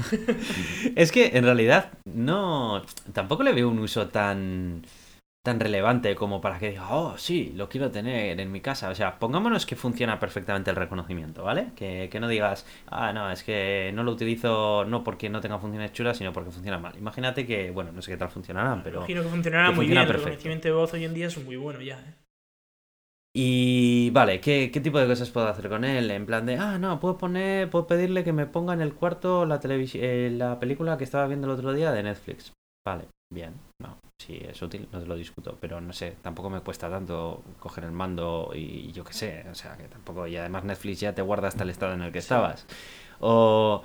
es 0.97 1.11
que 1.11 1.33
en 1.35 1.45
realidad 1.45 1.93
no. 2.05 2.85
Tampoco 3.13 3.43
le 3.43 3.53
veo 3.53 3.69
un 3.69 3.79
uso 3.79 4.09
tan. 4.09 4.85
Tan 5.45 5.61
relevante 5.61 6.15
como 6.15 6.41
para 6.41 6.59
que 6.59 6.71
diga, 6.71 6.89
oh, 6.91 7.19
sí, 7.19 7.53
lo 7.55 7.69
quiero 7.69 7.91
tener 7.91 8.41
en 8.41 8.51
mi 8.51 8.63
casa. 8.63 8.89
O 8.89 8.95
sea, 8.95 9.19
pongámonos 9.19 9.67
que 9.67 9.77
funciona 9.77 10.19
perfectamente 10.19 10.71
el 10.71 10.77
reconocimiento, 10.77 11.45
¿vale? 11.45 11.73
Que, 11.77 12.09
que 12.11 12.19
no 12.19 12.29
digas, 12.29 12.67
ah, 12.87 13.13
no, 13.13 13.31
es 13.31 13.45
que 13.45 13.93
no 13.95 14.03
lo 14.05 14.13
utilizo 14.13 14.87
no 14.87 15.05
porque 15.05 15.29
no 15.29 15.43
tenga 15.43 15.59
funciones 15.59 15.93
chulas, 15.93 16.17
sino 16.17 16.33
porque 16.33 16.51
funciona 16.51 16.79
mal. 16.79 16.97
Imagínate 16.97 17.47
que, 17.47 17.71
bueno, 17.71 17.93
no 17.93 18.01
sé 18.01 18.13
qué 18.13 18.17
tal 18.17 18.31
funcionarán, 18.31 18.83
pero. 18.83 19.01
Imagino 19.01 19.23
que 19.23 19.29
funcionará 19.29 19.67
muy 19.67 19.87
funciona 19.87 20.01
bien. 20.01 20.15
El 20.15 20.23
reconocimiento 20.23 20.69
de 20.69 20.75
voz 20.75 20.95
hoy 20.95 21.05
en 21.05 21.13
día 21.13 21.27
es 21.27 21.45
muy 21.45 21.57
bueno 21.57 21.83
ya. 21.83 22.01
¿eh? 22.01 22.15
Y 23.37 24.11
vale, 24.13 24.41
¿qué, 24.41 24.71
¿qué 24.73 24.81
tipo 24.81 24.99
de 24.99 25.07
cosas 25.07 25.29
puedo 25.29 25.47
hacer 25.47 25.69
con 25.69 25.85
él? 25.85 26.11
En 26.11 26.25
plan 26.25 26.47
de, 26.47 26.57
ah, 26.57 26.79
no, 26.79 27.01
puedo 27.01 27.19
poner, 27.19 27.69
puedo 27.69 27.87
pedirle 27.87 28.25
que 28.25 28.33
me 28.33 28.47
ponga 28.47 28.73
en 28.73 28.81
el 28.81 28.95
cuarto 28.95 29.45
la 29.45 29.61
televisión, 29.61 30.39
la 30.39 30.59
película 30.59 30.97
que 30.97 31.05
estaba 31.05 31.27
viendo 31.27 31.49
el 31.49 31.53
otro 31.53 31.75
día 31.75 31.93
de 31.93 32.03
Netflix. 32.03 32.53
Vale, 32.87 33.09
bien, 33.35 33.55
no, 33.83 33.99
si 34.21 34.37
es 34.37 34.61
útil, 34.63 34.89
no 34.93 35.01
te 35.01 35.07
lo 35.07 35.17
discuto, 35.17 35.59
pero 35.61 35.81
no 35.81 35.93
sé, 35.93 36.17
tampoco 36.23 36.49
me 36.51 36.61
cuesta 36.61 36.89
tanto 36.89 37.43
coger 37.61 37.85
el 37.85 37.93
mando 37.93 38.51
y 38.55 38.93
yo 38.93 39.05
qué 39.05 39.13
sé, 39.13 39.47
o 39.51 39.55
sea, 39.55 39.77
que 39.77 39.85
tampoco, 39.89 40.27
y 40.27 40.37
además 40.37 40.65
Netflix 40.65 41.01
ya 41.01 41.15
te 41.15 41.23
guarda 41.23 41.49
hasta 41.49 41.65
el 41.65 41.71
estado 41.71 41.95
en 41.95 42.03
el 42.03 42.13
que 42.13 42.21
estabas. 42.21 42.67
O, 43.21 43.83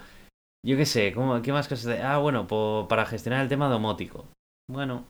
yo 0.66 0.78
qué 0.78 0.86
sé, 0.86 1.14
¿cómo, 1.14 1.42
¿qué 1.42 1.52
más 1.54 1.68
cosas? 1.68 1.86
de- 1.86 2.02
Ah, 2.04 2.18
bueno, 2.20 2.48
po- 2.48 2.88
para 2.90 3.06
gestionar 3.06 3.42
el 3.42 3.50
tema 3.50 3.70
domótico. 3.70 4.26
Bueno, 4.70 5.06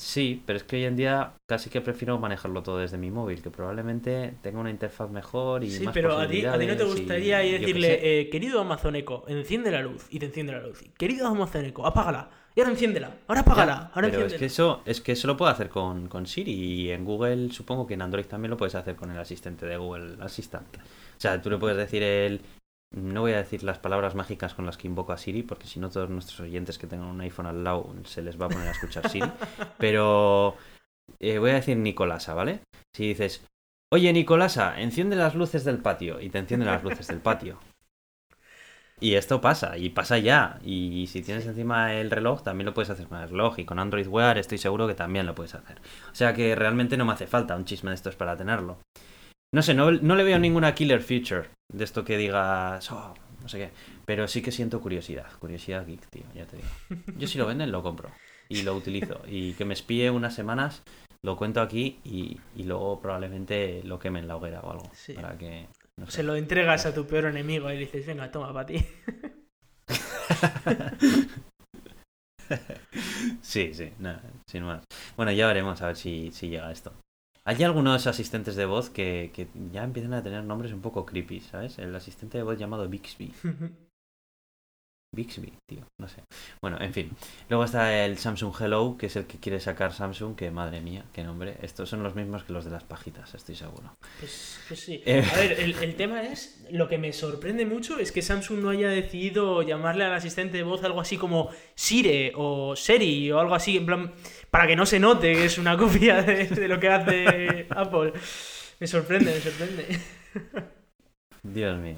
Sí, 0.00 0.42
pero 0.46 0.56
es 0.58 0.62
que 0.62 0.76
hoy 0.76 0.84
en 0.84 0.94
día 0.96 1.32
casi 1.48 1.70
que 1.70 1.80
prefiero 1.80 2.18
manejarlo 2.18 2.62
todo 2.62 2.78
desde 2.78 2.98
mi 2.98 3.10
móvil, 3.10 3.42
que 3.42 3.50
probablemente 3.50 4.34
tenga 4.42 4.60
una 4.60 4.70
interfaz 4.70 5.10
mejor 5.10 5.64
y 5.64 5.70
Sí, 5.70 5.84
más 5.84 5.92
pero 5.92 6.16
a 6.18 6.28
ti, 6.28 6.44
a 6.44 6.56
ti 6.58 6.66
no 6.66 6.76
te 6.76 6.84
gustaría 6.84 7.44
y 7.44 7.50
decirle, 7.58 8.20
eh, 8.20 8.30
querido 8.30 8.60
Amazon 8.60 8.94
Echo, 8.94 9.24
enciende 9.26 9.72
la 9.72 9.82
luz 9.82 10.06
y 10.10 10.20
te 10.20 10.26
enciende 10.26 10.52
la 10.52 10.60
luz. 10.60 10.84
Querido 10.96 11.26
Amazon 11.26 11.64
Echo, 11.64 11.84
apágala. 11.84 12.30
Y 12.58 12.60
ahora 12.60 12.72
enciéndela. 12.72 13.12
Ahora 13.28 13.42
apágala. 13.42 13.74
Ahora 13.94 14.08
pero 14.08 14.08
es 14.08 14.14
enciéndela. 14.14 14.38
que 14.40 14.44
eso 14.46 14.82
es 14.84 15.00
que 15.00 15.12
eso 15.12 15.28
lo 15.28 15.36
puedo 15.36 15.48
hacer 15.48 15.68
con, 15.68 16.08
con 16.08 16.26
Siri 16.26 16.50
y 16.50 16.90
en 16.90 17.04
Google 17.04 17.52
supongo 17.52 17.86
que 17.86 17.94
en 17.94 18.02
Android 18.02 18.24
también 18.26 18.50
lo 18.50 18.56
puedes 18.56 18.74
hacer 18.74 18.96
con 18.96 19.12
el 19.12 19.18
asistente 19.20 19.64
de 19.64 19.76
Google 19.76 20.16
Assistant. 20.20 20.66
O 20.76 21.20
sea, 21.20 21.40
tú 21.40 21.50
le 21.50 21.58
puedes 21.58 21.76
decir 21.76 22.02
el 22.02 22.40
no 22.90 23.20
voy 23.20 23.34
a 23.34 23.36
decir 23.36 23.62
las 23.62 23.78
palabras 23.78 24.16
mágicas 24.16 24.54
con 24.54 24.66
las 24.66 24.76
que 24.76 24.88
invoco 24.88 25.12
a 25.12 25.18
Siri 25.18 25.44
porque 25.44 25.68
si 25.68 25.78
no 25.78 25.88
todos 25.88 26.10
nuestros 26.10 26.40
oyentes 26.40 26.78
que 26.78 26.88
tengan 26.88 27.06
un 27.06 27.20
iPhone 27.20 27.46
al 27.46 27.62
lado 27.62 27.94
se 28.06 28.22
les 28.22 28.40
va 28.40 28.46
a 28.46 28.48
poner 28.48 28.66
a 28.66 28.72
escuchar 28.72 29.08
Siri, 29.08 29.30
pero 29.78 30.56
eh, 31.20 31.38
voy 31.38 31.50
a 31.50 31.54
decir 31.54 31.76
Nicolasa, 31.76 32.34
¿vale? 32.34 32.62
Si 32.92 33.06
dices, 33.06 33.46
"Oye 33.92 34.12
Nicolasa, 34.12 34.80
enciende 34.80 35.14
las 35.14 35.36
luces 35.36 35.62
del 35.62 35.78
patio" 35.78 36.20
y 36.20 36.28
te 36.28 36.38
enciende 36.38 36.66
las 36.66 36.82
luces 36.82 37.06
del 37.06 37.20
patio. 37.20 37.60
Y 39.00 39.14
esto 39.14 39.40
pasa, 39.40 39.78
y 39.78 39.90
pasa 39.90 40.18
ya. 40.18 40.58
Y 40.64 41.06
si 41.06 41.22
tienes 41.22 41.46
encima 41.46 41.94
el 41.94 42.10
reloj, 42.10 42.42
también 42.42 42.66
lo 42.66 42.74
puedes 42.74 42.90
hacer 42.90 43.06
con 43.06 43.18
el 43.20 43.28
reloj. 43.28 43.58
Y 43.58 43.64
con 43.64 43.78
Android 43.78 44.06
Wear 44.08 44.38
estoy 44.38 44.58
seguro 44.58 44.88
que 44.88 44.94
también 44.94 45.26
lo 45.26 45.34
puedes 45.34 45.54
hacer. 45.54 45.78
O 46.10 46.14
sea 46.14 46.34
que 46.34 46.54
realmente 46.54 46.96
no 46.96 47.04
me 47.04 47.12
hace 47.12 47.26
falta 47.26 47.56
un 47.56 47.64
chisme 47.64 47.90
de 47.90 47.94
estos 47.94 48.16
para 48.16 48.36
tenerlo. 48.36 48.78
No 49.54 49.62
sé, 49.62 49.74
no, 49.74 49.90
no 49.90 50.14
le 50.14 50.24
veo 50.24 50.38
ninguna 50.38 50.74
killer 50.74 51.00
feature 51.00 51.48
de 51.72 51.84
esto 51.84 52.04
que 52.04 52.18
digas, 52.18 52.90
"Oh", 52.90 53.14
no 53.40 53.48
sé 53.48 53.58
qué. 53.58 53.70
Pero 54.04 54.28
sí 54.28 54.42
que 54.42 54.52
siento 54.52 54.80
curiosidad, 54.80 55.26
curiosidad 55.38 55.86
geek, 55.86 56.06
tío, 56.10 56.24
ya 56.34 56.44
te 56.44 56.56
digo. 56.56 56.68
Yo 57.18 57.26
si 57.28 57.38
lo 57.38 57.46
venden, 57.46 57.72
lo 57.72 57.82
compro. 57.82 58.10
Y 58.48 58.62
lo 58.62 58.74
utilizo. 58.74 59.20
Y 59.26 59.52
que 59.54 59.64
me 59.64 59.74
espíe 59.74 60.10
unas 60.10 60.34
semanas, 60.34 60.82
lo 61.22 61.36
cuento 61.36 61.60
aquí 61.60 61.98
y, 62.04 62.38
y 62.56 62.64
luego 62.64 63.00
probablemente 63.00 63.82
lo 63.84 63.98
queme 63.98 64.18
en 64.18 64.28
la 64.28 64.36
hoguera 64.36 64.60
o 64.60 64.70
algo. 64.70 64.90
Sí. 64.92 65.14
Para 65.14 65.36
que... 65.36 65.66
No 65.98 66.06
sé. 66.06 66.12
Se 66.12 66.22
lo 66.22 66.36
entregas 66.36 66.86
a 66.86 66.94
tu 66.94 67.06
peor 67.06 67.26
enemigo 67.26 67.70
y 67.70 67.74
le 67.74 67.80
dices, 67.80 68.06
venga, 68.06 68.30
toma, 68.30 68.52
para 68.52 68.66
ti. 68.66 68.86
Sí, 73.42 73.74
sí, 73.74 73.92
nada, 73.98 74.22
sin 74.46 74.62
más. 74.64 74.84
Bueno, 75.16 75.32
ya 75.32 75.46
veremos 75.46 75.80
a 75.82 75.86
ver 75.86 75.96
si, 75.96 76.30
si 76.32 76.48
llega 76.48 76.70
esto. 76.70 76.92
Hay 77.44 77.62
algunos 77.62 78.06
asistentes 78.06 78.56
de 78.56 78.66
voz 78.66 78.90
que, 78.90 79.30
que 79.34 79.48
ya 79.72 79.84
empiezan 79.84 80.12
a 80.12 80.22
tener 80.22 80.44
nombres 80.44 80.72
un 80.72 80.82
poco 80.82 81.06
creepy, 81.06 81.40
¿sabes? 81.40 81.78
El 81.78 81.94
asistente 81.94 82.38
de 82.38 82.44
voz 82.44 82.58
llamado 82.58 82.88
Bixby. 82.88 83.32
Bixby, 85.14 85.52
tío, 85.66 85.80
no 85.98 86.06
sé. 86.06 86.22
Bueno, 86.60 86.78
en 86.80 86.92
fin. 86.92 87.10
Luego 87.48 87.64
está 87.64 88.04
el 88.04 88.18
Samsung 88.18 88.54
Hello, 88.60 88.96
que 88.98 89.06
es 89.06 89.16
el 89.16 89.26
que 89.26 89.38
quiere 89.38 89.58
sacar 89.58 89.92
Samsung, 89.92 90.36
que 90.36 90.50
madre 90.50 90.80
mía, 90.80 91.04
qué 91.12 91.24
nombre. 91.24 91.56
Estos 91.62 91.88
son 91.88 92.02
los 92.02 92.14
mismos 92.14 92.44
que 92.44 92.52
los 92.52 92.66
de 92.66 92.70
las 92.70 92.84
pajitas, 92.84 93.34
estoy 93.34 93.54
seguro. 93.54 93.96
Pues, 94.20 94.60
pues 94.68 94.80
sí. 94.80 95.02
Eh. 95.06 95.24
A 95.32 95.36
ver, 95.36 95.52
el, 95.60 95.74
el 95.82 95.94
tema 95.96 96.22
es, 96.22 96.64
lo 96.70 96.88
que 96.88 96.98
me 96.98 97.12
sorprende 97.14 97.64
mucho 97.64 97.98
es 97.98 98.12
que 98.12 98.20
Samsung 98.20 98.60
no 98.60 98.68
haya 98.68 98.88
decidido 98.90 99.62
llamarle 99.62 100.04
al 100.04 100.12
asistente 100.12 100.58
de 100.58 100.62
voz 100.62 100.84
algo 100.84 101.00
así 101.00 101.16
como 101.16 101.50
Sire 101.74 102.32
o 102.36 102.76
Seri 102.76 103.32
o 103.32 103.40
algo 103.40 103.54
así, 103.54 103.78
en 103.78 103.86
plan, 103.86 104.12
para 104.50 104.66
que 104.66 104.76
no 104.76 104.84
se 104.84 105.00
note 105.00 105.32
que 105.32 105.46
es 105.46 105.56
una 105.56 105.76
copia 105.78 106.22
de, 106.22 106.46
de 106.46 106.68
lo 106.68 106.78
que 106.78 106.88
hace 106.88 107.66
Apple. 107.70 108.12
Me 108.78 108.86
sorprende, 108.86 109.32
me 109.32 109.40
sorprende. 109.40 110.00
Dios 111.42 111.78
mío. 111.78 111.96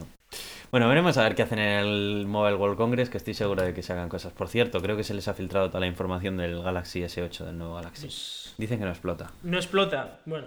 Bueno, 0.71 0.89
veremos 0.89 1.17
a 1.19 1.25
ver 1.25 1.35
qué 1.35 1.43
hacen 1.43 1.59
en 1.59 1.81
el 1.81 2.27
Mobile 2.27 2.55
World 2.57 2.77
Congress, 2.77 3.11
que 3.11 3.19
estoy 3.19 3.35
seguro 3.35 3.63
de 3.63 3.75
que 3.75 3.83
se 3.83 3.93
hagan 3.93 4.09
cosas. 4.09 4.33
Por 4.33 4.47
cierto, 4.49 4.81
creo 4.81 4.97
que 4.97 5.03
se 5.03 5.15
les 5.15 5.27
ha 5.27 5.35
filtrado 5.35 5.69
toda 5.69 5.81
la 5.81 5.87
información 5.89 6.37
del 6.37 6.63
Galaxy 6.63 7.01
S8, 7.01 7.45
del 7.47 7.59
nuevo 7.59 7.75
Galaxy. 7.75 8.07
Pues, 8.07 8.55
Dicen 8.57 8.79
que 8.79 8.85
no 8.85 8.91
explota. 8.91 9.33
no 9.43 9.57
explota. 9.57 10.21
Bueno, 10.27 10.47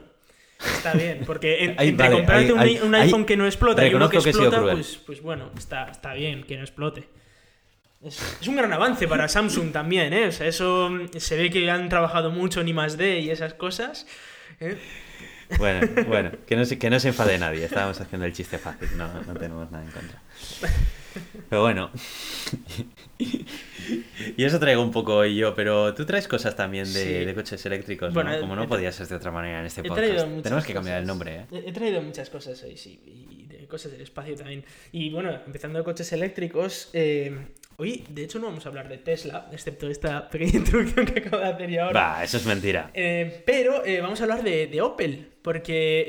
está 0.59 0.93
bien, 0.93 1.23
porque 1.25 1.63
entre 1.77 1.91
vale, 1.91 2.15
comprarte 2.15 2.53
ahí- 2.57 2.79
un, 2.81 2.95
ahí 2.95 3.01
iPhone 3.03 3.25
que 3.25 3.35
no 3.35 3.45
explota 3.45 3.85
y 3.85 3.93
uno 3.93 4.09
que 4.09 4.17
explota, 4.17 4.61
pues, 4.61 4.97
pues 5.05 5.21
bueno, 5.21 5.49
está, 5.57 5.89
está 5.89 6.13
bien 6.13 6.43
que 6.43 6.55
no 6.55 6.61
explote. 6.63 7.09
Es, 8.01 8.37
es 8.41 8.47
un 8.47 8.55
gran 8.55 8.71
avance 8.71 9.07
para 9.07 9.27
Samsung 9.27 9.71
también, 9.73 10.13
¿eh? 10.13 10.27
O 10.27 10.31
sea, 10.31 10.47
eso 10.47 10.89
se 11.17 11.35
ve 11.37 11.49
que 11.49 11.69
han 11.69 11.89
trabajado 11.89 12.31
mucho 12.31 12.61
en 12.61 12.67
I+.D. 12.69 13.19
y 13.19 13.29
esas 13.29 13.53
cosas. 13.55 14.05
¿eh? 14.61 14.77
Bueno, 15.57 15.87
bueno, 16.07 16.31
que 16.47 16.55
no, 16.55 16.65
se, 16.65 16.77
que 16.79 16.89
no 16.89 16.99
se 16.99 17.09
enfade 17.09 17.37
nadie. 17.37 17.65
Estábamos 17.65 17.99
haciendo 18.01 18.25
el 18.25 18.33
chiste 18.33 18.57
fácil, 18.57 18.89
no, 18.97 19.23
no 19.23 19.33
tenemos 19.35 19.69
nada 19.71 19.83
en 19.83 19.91
contra. 19.91 20.21
Pero 21.49 21.61
bueno. 21.61 21.91
Y 23.19 24.43
eso 24.43 24.59
traigo 24.59 24.81
un 24.81 24.91
poco 24.91 25.15
hoy 25.17 25.35
yo, 25.35 25.53
pero 25.53 25.93
tú 25.93 26.05
traes 26.05 26.27
cosas 26.27 26.55
también 26.55 26.85
de, 26.85 27.03
Sí. 27.19 27.25
de 27.25 27.33
coches 27.35 27.65
eléctricos, 27.65 28.09
¿no? 28.09 28.13
Bueno, 28.15 28.33
he- 28.33 28.39
Como 28.39 28.55
no 28.55 28.67
podía 28.67 28.91
ser 28.91 29.07
de 29.07 29.15
otra 29.15 29.31
manera 29.31 29.59
en 29.59 29.65
este 29.65 29.83
podcast. 29.83 30.25
Tenemos 30.41 30.65
que 30.65 30.73
cambiar 30.73 30.99
el 31.01 31.05
nombre, 31.07 31.35
¿eh? 31.35 31.45
He, 31.51 31.69
he 31.69 31.73
traído 31.73 32.01
muchas 32.01 32.29
cosas 32.29 32.61
hoy, 32.63 32.77
sí. 32.77 32.99
Y 33.05 33.45
de 33.45 33.67
cosas 33.67 33.91
del 33.91 34.01
espacio 34.01 34.35
también. 34.35 34.63
Y 34.91 35.09
bueno, 35.11 35.31
empezando 35.45 35.77
de 35.79 35.85
coches 35.85 36.11
eléctricos. 36.13 36.89
eh, 36.93 37.47
hoy, 37.77 38.03
de 38.09 38.23
hecho, 38.23 38.39
no 38.39 38.47
vamos 38.47 38.65
a 38.65 38.69
hablar 38.69 38.89
de 38.89 38.97
Tesla, 38.97 39.47
excepto 39.51 39.89
esta 39.89 40.29
pequeña 40.31 40.57
introducción 40.59 41.05
que 41.05 41.19
acabo 41.19 41.37
de 41.37 41.49
hacer 41.49 41.69
yo 41.69 41.83
ahora. 41.83 41.99
Va, 41.99 42.23
eso 42.23 42.37
es 42.37 42.45
mentira. 42.45 42.91
Eh, 42.93 43.43
pero 43.45 43.85
eh, 43.85 44.01
vamos 44.01 44.19
a 44.21 44.23
hablar 44.23 44.43
de, 44.43 44.67
de 44.67 44.81
Opel, 44.81 45.29
porque 45.41 46.05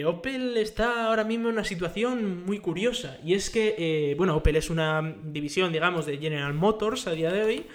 eh, 0.00 0.04
Opel 0.04 0.56
está 0.56 1.06
ahora 1.06 1.24
mismo 1.24 1.48
en 1.48 1.54
una 1.54 1.64
situación 1.64 2.44
muy 2.44 2.58
curiosa. 2.58 3.18
Y 3.24 3.34
es 3.34 3.50
que, 3.50 3.74
eh, 3.78 4.14
bueno, 4.16 4.36
Opel 4.36 4.56
es 4.56 4.70
una 4.70 5.14
división, 5.24 5.72
digamos, 5.72 6.06
de 6.06 6.18
General 6.18 6.54
Motors 6.54 7.06
a 7.06 7.12
día 7.12 7.30
de 7.30 7.42
hoy. 7.42 7.66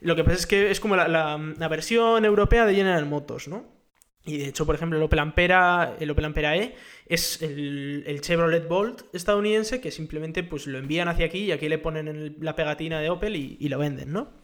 Lo 0.00 0.16
que 0.16 0.24
pasa 0.24 0.36
es 0.36 0.46
que 0.46 0.70
es 0.70 0.80
como 0.80 0.96
la, 0.96 1.06
la- 1.08 1.38
la 1.58 1.68
versión 1.68 2.24
europea 2.24 2.66
de 2.66 2.74
General 2.74 3.06
Motors, 3.06 3.46
¿no? 3.48 3.64
Y 4.24 4.38
de 4.38 4.48
hecho, 4.48 4.66
por 4.66 4.74
ejemplo, 4.74 4.98
el 4.98 5.04
Opel 5.04 5.18
Ampera, 5.18 5.96
el 5.98 6.10
Opel 6.10 6.26
Ampera 6.26 6.56
E 6.56 6.74
es 7.06 7.42
el, 7.42 8.20
Chevrolet 8.20 8.68
Bolt 8.68 9.02
estadounidense 9.12 9.80
que 9.80 9.90
simplemente 9.90 10.44
pues 10.44 10.66
lo 10.66 10.78
envían 10.78 11.08
hacia 11.08 11.26
aquí 11.26 11.40
y 11.40 11.52
aquí 11.52 11.68
le 11.68 11.78
ponen 11.78 12.36
la 12.40 12.54
pegatina 12.54 13.00
de 13.00 13.10
Opel 13.10 13.36
y, 13.36 13.56
y 13.58 13.68
lo 13.68 13.78
venden, 13.78 14.12
¿no? 14.12 14.41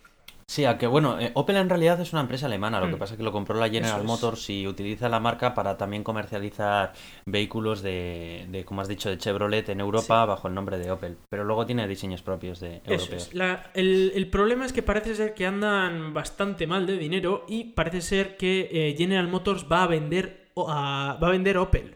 Sí, 0.51 0.65
aunque 0.65 0.87
bueno, 0.87 1.21
eh, 1.21 1.31
Opel 1.35 1.57
en 1.57 1.69
realidad 1.69 2.01
es 2.01 2.13
una 2.15 2.23
empresa 2.23 2.47
alemana, 2.47 2.81
lo 2.81 2.89
que 2.89 2.97
Mm. 2.97 2.99
pasa 2.99 3.13
es 3.13 3.19
que 3.19 3.23
lo 3.23 3.33
compró 3.33 3.55
la 3.61 3.69
General 3.69 4.01
es. 4.01 4.07
Motors 4.07 4.49
y 4.49 4.67
utiliza 4.67 5.11
la 5.11 5.21
marca 5.21 5.53
para 5.53 5.77
también 5.77 6.03
comercializar 6.03 6.95
vehículos 7.27 7.83
de, 7.83 8.47
de 8.49 8.65
como 8.65 8.81
has 8.81 8.89
dicho, 8.89 9.11
de 9.11 9.19
Chevrolet 9.19 9.69
en 9.69 9.81
Europa 9.81 10.25
bajo 10.25 10.49
el 10.49 10.55
nombre 10.55 10.79
de 10.79 10.91
Opel. 10.91 11.19
Pero 11.29 11.45
luego 11.45 11.67
tiene 11.67 11.87
diseños 11.87 12.23
propios 12.23 12.61
de 12.61 12.77
europeos. 12.87 13.13
es. 13.29 13.35
La- 13.35 13.71
el, 13.75 14.11
el 14.15 14.31
problema 14.31 14.65
es 14.65 14.73
que 14.73 14.83
parece 14.83 15.15
ser 15.15 15.35
que 15.35 15.45
andan 15.47 16.15
bastante 16.15 16.67
mal 16.67 16.87
de 16.87 16.97
dinero 16.97 17.45
y 17.47 17.65
parece 17.65 18.01
ser 18.01 18.39
que 18.39 18.71
eh, 18.73 18.95
General 18.97 19.29
Motors 19.29 19.67
va 19.71 19.83
a 19.83 19.87
vender 19.87 20.49
a- 20.57 21.19
va 21.23 21.29
a 21.29 21.31
vender 21.31 21.59
Opel 21.59 21.95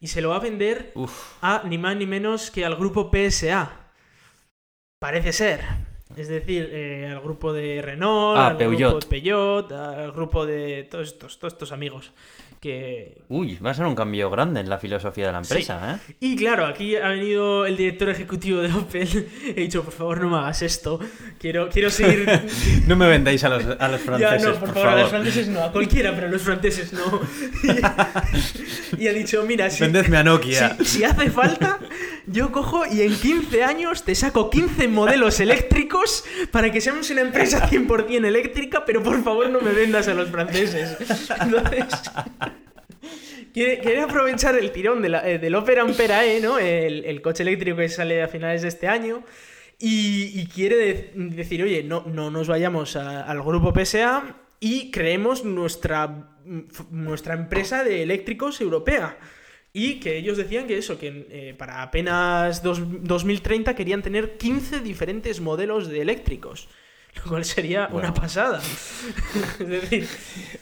y 0.00 0.08
se 0.08 0.20
lo 0.20 0.30
va 0.30 0.36
a 0.36 0.40
vender 0.40 0.90
Uf, 0.96 1.36
a 1.40 1.62
ni 1.68 1.78
más 1.78 1.94
ni 1.96 2.06
menos 2.06 2.50
que 2.50 2.64
al 2.64 2.74
grupo 2.74 3.10
PSA. 3.12 3.92
Parece 4.98 5.32
ser. 5.32 5.60
Es 6.16 6.28
decir, 6.28 6.68
eh, 6.72 7.08
al 7.10 7.20
grupo 7.20 7.52
de 7.52 7.80
Renault, 7.82 8.38
Ah, 8.38 8.46
al 8.48 8.56
Peugeot. 8.56 8.90
grupo 8.90 9.00
de 9.00 9.06
Peugeot, 9.06 9.72
al 9.72 10.12
grupo 10.12 10.46
de 10.46 10.86
todos 10.90 11.08
estos, 11.08 11.38
todos 11.38 11.52
estos 11.54 11.72
amigos. 11.72 12.12
Que... 12.60 13.22
uy, 13.28 13.56
va 13.56 13.70
a 13.72 13.74
ser 13.74 13.86
un 13.86 13.96
cambio 13.96 14.30
grande 14.30 14.60
en 14.60 14.68
la 14.70 14.78
filosofía 14.78 15.26
de 15.26 15.32
la 15.32 15.38
empresa, 15.38 15.94
¿eh? 16.08 16.14
Y 16.20 16.36
claro, 16.36 16.64
aquí 16.64 16.94
ha 16.94 17.08
venido 17.08 17.66
el 17.66 17.76
director 17.76 18.08
ejecutivo 18.08 18.60
de 18.60 18.72
Opel. 18.72 19.28
He 19.44 19.62
dicho, 19.62 19.82
por 19.82 19.92
favor, 19.92 20.20
no 20.20 20.30
me 20.30 20.36
hagas 20.36 20.62
esto. 20.62 21.00
Quiero, 21.40 21.68
quiero 21.70 21.90
seguir 21.90 22.24
No 22.86 22.94
me 22.94 23.08
vendáis 23.08 23.42
a 23.42 23.48
los, 23.48 23.64
a 23.64 23.88
los 23.88 24.00
Ya, 24.20 24.38
franceses, 24.38 24.44
no, 24.46 24.54
por, 24.60 24.74
favor, 24.74 24.88
a 24.90 25.00
los 25.00 25.10
franceses 25.10 25.48
no, 25.48 25.64
a 25.64 25.72
cualquiera, 25.72 26.14
pero 26.14 26.28
a 26.28 26.30
los 26.30 26.42
franceses 26.42 26.92
no. 26.92 27.20
Y, 27.64 29.02
y 29.02 29.08
ha 29.08 29.12
dicho, 29.12 29.42
mira, 29.44 29.68
si, 29.68 29.82
Vendedme 29.82 30.18
a 30.18 30.22
Nokia. 30.22 30.76
si, 30.78 30.84
si 30.84 31.04
hace 31.04 31.30
falta, 31.30 31.80
yo 32.26 32.52
cojo 32.52 32.84
y 32.86 33.02
en 33.02 33.14
15 33.14 33.64
años 33.64 34.04
te 34.04 34.14
saco 34.14 34.48
15 34.50 34.88
modelos 34.88 35.40
eléctricos 35.40 36.24
para 36.50 36.70
que 36.70 36.80
seamos 36.80 37.10
una 37.10 37.20
empresa 37.22 37.68
100% 37.68 38.24
eléctrica, 38.26 38.84
pero 38.84 39.02
por 39.02 39.22
favor 39.24 39.50
no 39.50 39.60
me 39.60 39.72
vendas 39.72 40.08
a 40.08 40.14
los 40.14 40.30
franceses. 40.30 40.96
Entonces... 41.40 41.84
Quiere, 43.52 44.00
aprovechar 44.00 44.56
el 44.56 44.70
tirón 44.72 45.02
de 45.02 45.08
eh, 45.24 45.38
del 45.38 45.54
Opera 45.54 45.82
Ampera 45.82 46.24
E, 46.24 46.40
¿no? 46.40 46.58
El, 46.58 47.04
el 47.04 47.20
coche 47.20 47.42
eléctrico 47.42 47.76
que 47.76 47.88
sale 47.90 48.22
a 48.22 48.28
finales 48.28 48.62
de 48.62 48.68
este 48.68 48.88
año. 48.88 49.24
Y, 49.78 50.40
y 50.40 50.46
quiere 50.46 50.76
de- 50.76 51.10
decir, 51.14 51.62
oye, 51.62 51.82
no, 51.82 52.04
no 52.06 52.30
nos 52.30 52.48
vayamos 52.48 52.96
al 52.96 53.42
grupo 53.42 53.74
PSA 53.74 54.36
y 54.60 54.90
creemos 54.90 55.44
nuestra, 55.44 56.06
mm, 56.06 56.60
nuestra 56.92 57.34
empresa 57.34 57.84
de 57.84 58.02
eléctricos 58.02 58.60
europea. 58.62 59.18
Y 59.74 60.00
que 60.00 60.18
ellos 60.18 60.36
decían 60.36 60.66
que 60.66 60.76
eso, 60.76 60.98
que 60.98 61.26
eh, 61.30 61.54
para 61.56 61.82
apenas 61.82 62.62
dos- 62.62 62.80
2030 62.84 63.74
querían 63.74 64.02
tener 64.02 64.36
15 64.36 64.80
diferentes 64.80 65.40
modelos 65.40 65.88
de 65.88 66.02
eléctricos. 66.02 66.68
Lo 67.16 67.22
cual 67.24 67.44
sería 67.44 67.88
Bueno. 67.88 68.08
una 68.08 68.14
pasada. 68.14 68.60
es 69.60 69.68
decir, 69.68 70.08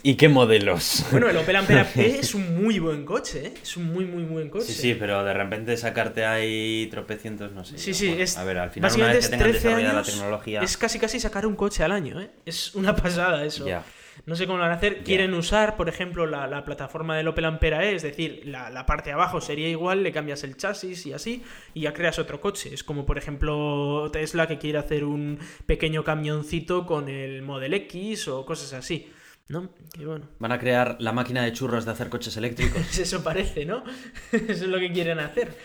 ¿Y 0.03 0.15
qué 0.15 0.29
modelos? 0.29 1.05
bueno, 1.13 1.29
el 1.29 1.37
Opel 1.37 1.55
Ampera 1.57 1.89
E 1.97 2.19
es 2.21 2.35
un 2.35 2.61
muy 2.63 2.79
buen 2.81 3.05
coche, 3.05 3.47
¿eh? 3.47 3.55
Es 3.63 3.77
un 3.77 3.85
muy, 3.93 4.05
muy 4.05 4.25
buen 4.25 4.49
coche. 4.51 4.65
Sí, 4.67 4.75
sí, 4.75 4.95
pero 4.99 5.23
de 5.25 5.33
repente 5.33 5.77
sacarte 5.77 6.25
ahí 6.25 6.89
tropecientos, 6.91 7.53
no 7.53 7.65
sé. 7.65 7.79
Sí, 7.79 7.95
sí, 7.95 8.09
bueno, 8.09 8.23
es. 8.25 8.37
A 8.37 8.45
ver, 8.45 8.59
al 8.59 8.71
final, 8.71 8.93
una 8.95 9.07
vez 9.13 9.25
que 9.27 9.31
tengan 9.31 9.51
13 9.51 9.67
desarrollada 9.69 9.95
la 9.95 10.03
tecnología. 10.03 10.61
Es 10.63 10.77
casi 10.77 10.99
casi 10.99 11.21
sacar 11.21 11.47
un 11.47 11.55
coche 11.57 11.85
al 11.85 11.93
año, 11.93 12.21
¿eh? 12.21 12.31
Es 12.45 12.75
una 12.75 12.97
pasada 12.97 13.45
eso. 13.45 13.67
Ya. 13.67 13.85
No 14.27 14.37
sé 14.37 14.47
cómo 14.47 14.59
lo 14.59 14.65
van 14.65 14.73
a 14.73 14.77
hacer. 14.77 15.03
Quieren 15.03 15.35
usar, 15.35 15.77
por 15.77 15.89
ejemplo, 15.89 16.27
la, 16.27 16.47
la 16.47 16.65
plataforma 16.65 17.17
del 17.17 17.29
Opel 17.29 17.45
Ampera 17.45 17.85
E, 17.85 17.95
es 17.95 18.03
decir, 18.03 18.43
la, 18.45 18.71
la 18.71 18.87
parte 18.87 19.11
de 19.11 19.15
abajo 19.15 19.41
sería 19.41 19.69
igual, 19.69 20.03
le 20.03 20.13
cambias 20.13 20.45
el 20.45 20.57
chasis 20.57 21.07
y 21.07 21.13
así, 21.13 21.43
y 21.75 21.83
ya 21.83 21.93
creas 21.93 22.19
otro 22.19 22.41
coche. 22.41 22.73
Es 22.75 22.85
como, 22.85 23.07
por 23.07 23.19
ejemplo, 23.19 24.11
Tesla 24.13 24.47
que 24.47 24.59
quiere 24.59 24.79
hacer 24.79 25.05
un 25.05 25.39
pequeño 25.67 26.05
camioncito 26.05 26.87
con 26.87 27.09
el 27.09 27.43
Model 27.43 27.75
X 27.75 28.29
o 28.29 28.45
cosas 28.45 28.73
así. 28.73 29.11
¿No? 29.51 29.69
Bueno. 29.99 30.29
Van 30.39 30.53
a 30.53 30.61
crear 30.61 30.97
la 31.01 31.13
máquina 31.13 31.43
de 31.43 31.53
churros 31.53 31.85
de 31.85 31.91
hacer 31.91 32.09
coches 32.09 32.37
eléctricos. 32.37 32.99
Eso 32.99 33.25
parece, 33.25 33.65
¿no? 33.65 33.83
Eso 34.33 34.49
es 34.49 34.69
lo 34.69 34.79
que 34.79 34.93
quieren 34.93 35.19
hacer. 35.19 35.57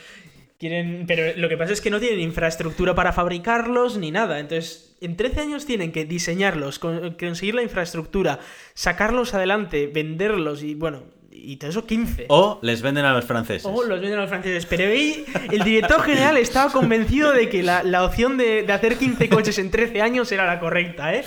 Quieren... 0.60 1.06
Pero 1.08 1.38
lo 1.38 1.50
que 1.50 1.58
pasa 1.58 1.74
es 1.74 1.82
que 1.82 1.90
no 1.90 2.00
tienen 2.00 2.20
infraestructura 2.22 2.96
para 2.96 3.12
fabricarlos 3.14 3.98
ni 3.98 4.12
nada. 4.12 4.40
Entonces, 4.40 4.96
en 5.02 5.18
13 5.18 5.42
años 5.42 5.66
tienen 5.66 5.92
que 5.92 6.06
diseñarlos, 6.06 6.80
con- 6.80 7.12
conseguir 7.20 7.56
la 7.56 7.62
infraestructura, 7.64 8.40
sacarlos 8.74 9.34
adelante, 9.34 9.88
venderlos 9.88 10.64
y 10.64 10.74
bueno, 10.76 11.04
y 11.32 11.58
todo 11.58 11.70
eso 11.70 11.86
15. 11.86 12.28
O 12.30 12.60
les 12.62 12.82
venden 12.82 13.04
a 13.04 13.12
los 13.14 13.26
franceses. 13.26 13.66
O 13.66 13.84
los 13.84 14.00
venden 14.00 14.18
a 14.18 14.22
los 14.22 14.30
franceses. 14.30 14.66
Pero 14.66 14.86
ahí 14.90 15.26
el 15.52 15.64
director 15.66 16.02
general 16.02 16.38
estaba 16.38 16.72
convencido 16.72 17.34
de 17.34 17.50
que 17.50 17.62
la, 17.62 17.84
la 17.84 18.06
opción 18.06 18.38
de, 18.38 18.64
de 18.64 18.72
hacer 18.74 18.98
15 18.98 19.28
coches 19.30 19.60
en 19.60 19.70
13 19.70 20.02
años 20.02 20.32
era 20.32 20.46
la 20.46 20.60
correcta, 20.62 21.14
¿eh? 21.14 21.26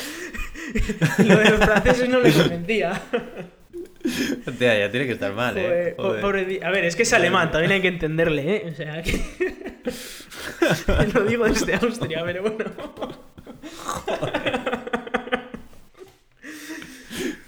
Lo 1.19 1.37
de 1.39 1.51
los 1.51 1.61
franceses 1.61 2.09
no 2.09 2.21
le 2.21 2.33
convencía. 2.33 3.01
Hostia, 4.47 4.79
ya 4.79 4.91
tiene 4.91 5.07
que 5.07 5.13
estar 5.13 5.33
mal, 5.33 5.57
eh. 5.59 5.95
Joder. 5.97 6.21
pobre 6.21 6.61
A 6.63 6.71
ver, 6.71 6.85
es 6.85 6.97
que 6.97 7.03
es 7.03 7.13
alemán, 7.13 7.51
también 7.51 7.73
hay 7.73 7.81
que 7.81 7.89
entenderle, 7.89 8.57
¿eh? 8.57 8.71
O 8.71 8.75
sea, 8.75 9.03
que... 9.03 9.21
Lo 11.15 11.25
digo 11.25 11.47
desde 11.47 11.75
Austria, 11.75 12.23
pero 12.25 12.43
bueno. 12.43 12.65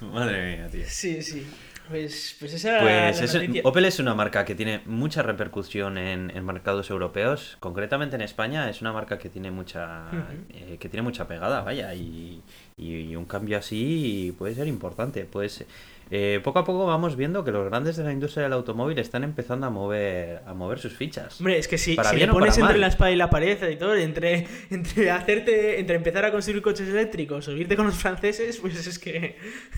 Madre 0.00 0.56
mía, 0.56 0.68
tío. 0.70 0.84
Sí, 0.86 1.22
sí. 1.22 1.46
Pues, 1.88 2.36
pues 2.38 2.54
esa 2.54 2.70
era 2.70 2.80
Pues 2.82 3.34
es-. 3.34 3.64
Opel 3.64 3.84
es 3.84 3.98
una 3.98 4.14
marca 4.14 4.44
que 4.44 4.54
tiene 4.54 4.80
mucha 4.86 5.22
repercusión 5.22 5.98
en, 5.98 6.30
en 6.30 6.44
mercados 6.44 6.88
europeos, 6.88 7.56
concretamente 7.58 8.14
en 8.14 8.22
España 8.22 8.70
es 8.70 8.80
una 8.80 8.92
marca 8.92 9.18
que 9.18 9.28
tiene 9.28 9.50
mucha 9.50 10.04
eh, 10.50 10.76
que 10.78 10.88
tiene 10.88 11.02
mucha 11.02 11.26
pegada, 11.26 11.62
vaya, 11.62 11.92
y, 11.94 12.42
y 12.76 13.16
un 13.16 13.24
cambio 13.24 13.58
así 13.58 14.32
puede 14.38 14.54
ser 14.54 14.68
importante. 14.68 15.24
Pues 15.24 15.64
eh, 16.10 16.40
poco 16.42 16.58
a 16.58 16.64
poco 16.64 16.86
vamos 16.86 17.14
viendo 17.14 17.44
que 17.44 17.52
los 17.52 17.64
grandes 17.66 17.96
de 17.96 18.02
la 18.02 18.12
industria 18.12 18.42
del 18.44 18.52
automóvil 18.52 18.98
están 18.98 19.22
empezando 19.22 19.66
a 19.66 19.70
mover 19.70 20.42
a 20.44 20.54
mover 20.54 20.80
sus 20.80 20.92
fichas. 20.92 21.40
Hombre, 21.40 21.58
es 21.58 21.68
que 21.68 21.78
si, 21.78 21.96
si 21.96 22.16
le 22.16 22.26
pones 22.28 22.58
entre 22.58 22.72
mal. 22.72 22.80
la 22.80 22.86
espada 22.88 23.10
y 23.12 23.16
la 23.16 23.30
pared 23.30 23.70
y 23.70 23.76
todo, 23.76 23.94
entre, 23.94 24.46
entre 24.70 25.10
hacerte, 25.10 25.78
entre 25.78 25.96
empezar 25.96 26.24
a 26.24 26.32
construir 26.32 26.62
coches 26.62 26.88
eléctricos 26.88 27.46
o 27.46 27.52
irte 27.52 27.76
con 27.76 27.86
los 27.86 27.94
franceses, 27.94 28.58
pues 28.58 28.86
es 28.86 28.98
que. 28.98 29.36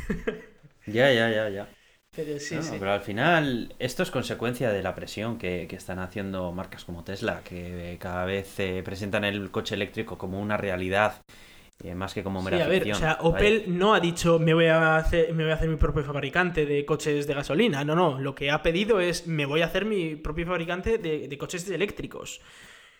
Ya, 0.84 1.12
ya, 1.12 1.30
ya, 1.30 1.48
ya. 1.48 1.68
Pero 2.14 2.40
sí, 2.40 2.56
No, 2.56 2.62
sí. 2.62 2.76
Pero 2.78 2.92
al 2.92 3.00
final, 3.00 3.74
esto 3.78 4.02
es 4.02 4.10
consecuencia 4.10 4.70
de 4.72 4.82
la 4.82 4.94
presión 4.94 5.38
que, 5.38 5.66
que 5.68 5.76
están 5.76 5.98
haciendo 6.00 6.50
marcas 6.52 6.84
como 6.84 7.04
Tesla, 7.04 7.42
que 7.44 7.96
cada 8.00 8.24
vez 8.24 8.58
eh, 8.58 8.82
presentan 8.84 9.24
el 9.24 9.50
coche 9.50 9.76
eléctrico 9.76 10.18
como 10.18 10.40
una 10.40 10.56
realidad, 10.56 11.22
eh, 11.84 11.94
más 11.94 12.14
que 12.14 12.22
como 12.22 12.40
Sí, 12.40 12.44
mera 12.50 12.64
a 12.64 12.68
ver, 12.68 12.84
ficción. 12.84 12.96
o 12.96 12.98
sea, 13.00 13.08
Vaya. 13.16 13.28
Opel 13.28 13.64
no 13.68 13.94
ha 13.94 14.00
dicho 14.00 14.38
me 14.38 14.54
voy 14.54 14.66
a 14.66 14.96
hacer, 14.96 15.32
me 15.34 15.42
voy 15.42 15.52
a 15.52 15.56
hacer 15.56 15.68
mi 15.68 15.76
propio 15.76 16.04
fabricante 16.04 16.64
de 16.66 16.84
coches 16.84 17.26
de 17.26 17.34
gasolina. 17.34 17.84
No, 17.84 17.94
no. 17.96 18.18
Lo 18.20 18.34
que 18.34 18.50
ha 18.50 18.62
pedido 18.62 19.00
es 19.00 19.26
me 19.26 19.46
voy 19.46 19.62
a 19.62 19.66
hacer 19.66 19.84
mi 19.84 20.14
propio 20.16 20.46
fabricante 20.46 20.98
de, 20.98 21.28
de 21.28 21.38
coches 21.38 21.68
eléctricos. 21.68 22.40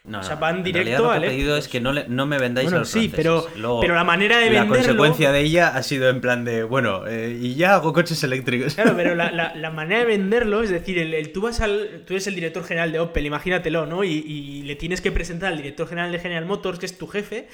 No, 0.05 0.19
o 0.19 0.23
sea, 0.25 0.35
van 0.35 0.65
directo 0.65 0.91
realidad 0.91 0.99
lo 0.99 1.11
que 1.13 1.27
ha 1.27 1.31
pedido 1.31 1.57
es 1.57 1.69
que 1.69 1.81
no, 1.81 1.93
le- 1.93 2.09
no 2.09 2.27
me 2.27 2.37
vendáis 2.37 2.65
Bueno, 2.67 2.79
a 2.79 2.81
los 2.81 2.89
sí, 2.89 3.09
franceses. 3.09 3.17
pero, 3.25 3.47
Luego, 3.61 3.81
pero 3.83 3.95
la 3.95 4.03
manera 4.03 4.39
de 4.39 4.47
la 4.51 4.63
venderlo. 4.65 4.75
consecuencia 4.75 5.31
de 5.31 5.41
ella 5.43 5.69
ha 5.69 5.83
sido 5.85 6.09
en 6.11 6.21
plan 6.21 6.45
de, 6.45 6.65
bueno, 6.65 7.07
eh, 7.07 7.39
y 7.41 7.55
ya 7.55 7.75
hago 7.77 7.93
coches 7.93 8.21
eléctricos. 8.25 8.75
Claro, 8.75 8.95
pero 8.97 9.15
la, 9.15 9.31
la- 9.31 9.55
la 9.55 9.71
manera 9.71 10.01
de 10.01 10.07
venderlo, 10.07 10.65
es 10.65 10.71
decir, 10.71 10.99
el, 10.99 11.15
el- 11.15 11.31
tú 11.31 11.43
vas 11.43 11.61
al. 11.61 12.03
Tú 12.05 12.15
eres 12.15 12.27
el 12.27 12.35
director 12.35 12.65
general 12.65 12.91
de 12.91 12.99
Opel, 12.99 13.27
imagínatelo, 13.27 13.87
¿no? 13.87 14.03
Y, 14.03 14.09
y 14.27 14.63
le 14.65 14.75
tienes 14.75 15.01
que 15.01 15.13
presentar 15.13 15.53
al 15.53 15.59
director 15.59 15.87
general 15.87 16.11
de 16.11 16.19
General 16.19 16.47
Motors, 16.47 16.81
que 16.81 16.87
es 16.87 16.99
tu 16.99 17.07
jefe, 17.07 17.47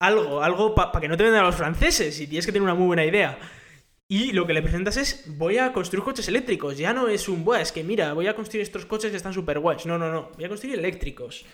algo, 0.00 0.42
algo 0.42 0.74
para 0.74 1.00
que 1.00 1.08
no 1.08 1.16
te 1.16 1.22
vendan 1.22 1.42
a 1.42 1.46
los 1.46 1.54
franceses. 1.54 2.18
Y 2.20 2.26
tienes 2.26 2.46
que 2.46 2.52
tener 2.52 2.64
una 2.64 2.74
muy 2.74 2.86
buena 2.86 3.04
idea. 3.04 3.38
Y 4.08 4.32
lo 4.32 4.44
que 4.44 4.54
le 4.54 4.62
presentas 4.62 4.96
es, 4.96 5.24
voy 5.38 5.58
a 5.58 5.72
construir 5.72 6.02
coches 6.02 6.26
eléctricos. 6.26 6.76
Ya 6.76 6.92
no 6.92 7.06
es 7.06 7.28
un, 7.28 7.44
buah, 7.44 7.60
es 7.60 7.70
que 7.70 7.84
mira, 7.84 8.12
voy 8.12 8.26
a 8.26 8.34
construir 8.34 8.62
estos 8.62 8.84
coches 8.84 9.10
que 9.12 9.16
están 9.16 9.32
súper 9.32 9.60
guays. 9.60 9.86
No, 9.86 9.98
no, 9.98 10.10
no. 10.10 10.30
Voy 10.34 10.44
a 10.44 10.48
construir 10.48 10.76
eléctricos. 10.78 11.46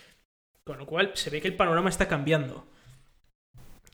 Con 0.63 0.79
lo 0.79 0.85
cual 0.87 1.11
se 1.13 1.29
ve 1.29 1.39
que 1.39 1.47
el 1.47 1.55
panorama 1.55 1.89
está 1.89 2.07
cambiando. 2.07 2.67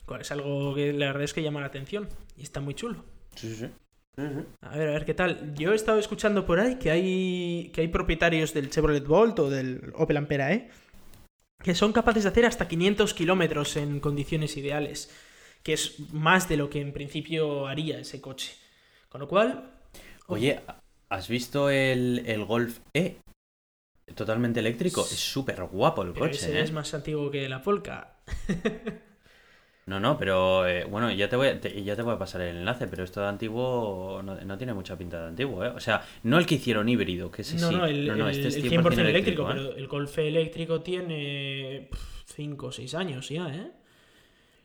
Cual 0.06 0.22
Es 0.22 0.32
algo 0.32 0.74
que 0.76 0.94
la 0.94 1.08
verdad 1.08 1.24
es 1.24 1.34
que 1.34 1.44
llama 1.44 1.60
la 1.60 1.68
atención. 1.68 2.08
Y 2.38 2.44
está 2.44 2.62
muy 2.62 2.74
chulo. 2.74 3.04
Sí, 3.36 3.54
sí. 3.54 3.70
A 4.16 4.78
ver, 4.78 4.90
a 4.90 4.92
ver 4.92 5.06
qué 5.06 5.14
tal. 5.14 5.56
Yo 5.56 5.74
he 5.74 5.76
estado 5.76 5.98
escuchando 5.98 6.46
por 6.46 6.60
ahí 6.60 6.76
que 6.76 6.92
hay, 6.92 7.72
que 7.74 7.82
hay 7.82 7.88
propietarios 7.88 8.54
del 8.54 8.70
Chevrolet 8.70 9.06
Bolt 9.06 9.40
o 9.40 9.50
del 9.50 9.92
Opel 9.96 10.18
Ampera 10.18 10.54
E 10.54 10.70
que 11.62 11.76
son 11.76 11.94
capaces 11.94 12.24
de 12.24 12.30
hacer 12.30 12.46
hasta 12.46 12.68
500 12.68 13.14
kilómetros 13.14 13.76
en 13.78 14.00
condiciones 14.00 14.58
ideales, 14.58 15.10
que 15.64 15.74
es 15.74 16.00
más 16.12 16.50
de 16.50 16.58
lo 16.58 16.70
que 16.70 16.82
en 16.82 16.94
principio 16.94 17.68
haría 17.68 18.00
ese 18.00 18.22
coche. 18.22 18.54
Con 19.10 19.22
lo 19.22 19.28
cual, 19.28 19.72
Oye, 20.28 20.62
¿has 21.10 21.28
visto 21.28 21.70
el, 21.70 22.24
el 22.26 22.46
Golf 22.46 22.80
E? 22.94 23.18
Totalmente 24.16 24.60
eléctrico. 24.60 25.02
Es 25.02 25.20
súper 25.20 25.64
guapo 25.64 26.02
el 26.02 26.14
pero 26.14 26.26
coche, 26.26 26.38
ese 26.38 26.60
¿eh? 26.60 26.64
es 26.64 26.72
más 26.72 26.94
antiguo 26.94 27.32
que 27.32 27.48
la 27.48 27.62
Polka. 27.62 28.18
No, 29.86 30.00
no, 30.00 30.18
pero 30.18 30.66
eh, 30.66 30.86
bueno, 30.86 31.12
ya 31.12 31.28
te, 31.28 31.36
voy 31.36 31.48
a, 31.50 31.60
te- 31.60 31.84
ya 31.84 31.96
te 31.96 32.02
voy 32.02 32.14
a 32.14 32.18
pasar 32.18 32.40
el 32.42 32.56
enlace, 32.58 32.88
pero 32.88 33.04
esto 33.04 33.20
de 33.22 33.28
antiguo 33.28 34.22
no, 34.24 34.36
no 34.40 34.58
tiene 34.58 34.74
mucha 34.74 34.98
pinta 34.98 35.20
de 35.22 35.28
antiguo, 35.28 35.64
¿eh? 35.66 35.70
O 35.76 35.80
sea, 35.82 36.02
no 36.24 36.38
el 36.38 36.46
que 36.46 36.56
hicieron 36.56 36.88
híbrido, 36.88 37.30
que 37.30 37.42
ese 37.42 37.58
no, 37.58 37.68
sí. 37.70 37.76
no, 37.76 37.86
el, 37.86 38.08
no, 38.08 38.16
no, 38.16 38.30
el- 38.30 38.36
este 38.36 38.48
es 38.48 38.56
el 38.56 38.72
100%, 38.72 38.82
100% 38.82 39.00
eléctrico, 39.10 39.44
¿eh? 39.44 39.54
pero 39.56 39.76
el 39.76 39.88
Golf 39.88 40.18
eléctrico 40.20 40.82
tiene 40.82 41.90
5 42.26 42.68
o 42.68 42.72
6 42.72 42.94
años 42.96 43.28
ya, 43.28 43.54
¿eh? 43.54 43.72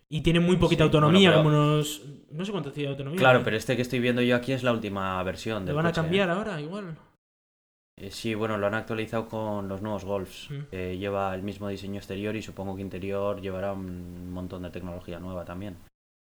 Y 0.09 0.20
tiene 0.22 0.40
muy 0.40 0.57
poquita 0.57 0.85
Sí, 0.85 0.87
autonomía, 0.87 1.31
bueno, 1.33 1.42
pero- 1.42 1.52
como 1.59 1.72
unos... 1.74 2.02
No 2.31 2.44
sé 2.44 2.52
cuánto 2.52 2.72
tiene 2.72 2.90
autonomía. 2.90 3.18
Claro, 3.18 3.42
pero 3.44 3.57
este 3.57 3.74
que 3.76 3.83
estoy 3.83 3.98
viendo 4.00 4.22
yo 4.22 4.37
aquí 4.37 4.52
es 4.52 4.62
la 4.62 4.72
última 4.72 5.22
versión 5.24 5.62
¿Lo 5.62 5.66
del 5.66 5.74
van 5.76 5.87
a 5.87 5.88
coche, 5.90 6.00
¿eh? 6.00 6.04
cambiar 6.04 6.31
ahora 6.31 6.61
igual? 6.61 6.96
Eh, 8.00 8.11
Sí, 8.11 8.34
bueno, 8.34 8.56
lo 8.58 8.66
han 8.66 8.74
actualizado 8.74 9.28
con 9.28 9.68
los 9.68 9.82
nuevos 9.82 10.04
Golfs. 10.04 10.50
Mm. 10.50 10.61
Eh, 10.72 10.96
lleva 10.98 11.34
el 11.34 11.42
mismo 11.42 11.68
diseño 11.68 11.96
exterior 11.96 12.34
y 12.37 12.42
supongo 12.42 12.76
que 12.76 12.82
interior 12.82 13.40
llevará 13.40 13.72
un 13.72 14.30
montón 14.32 14.62
de 14.62 14.70
tecnología 14.70 15.18
nueva 15.18 15.44
también. 15.44 15.76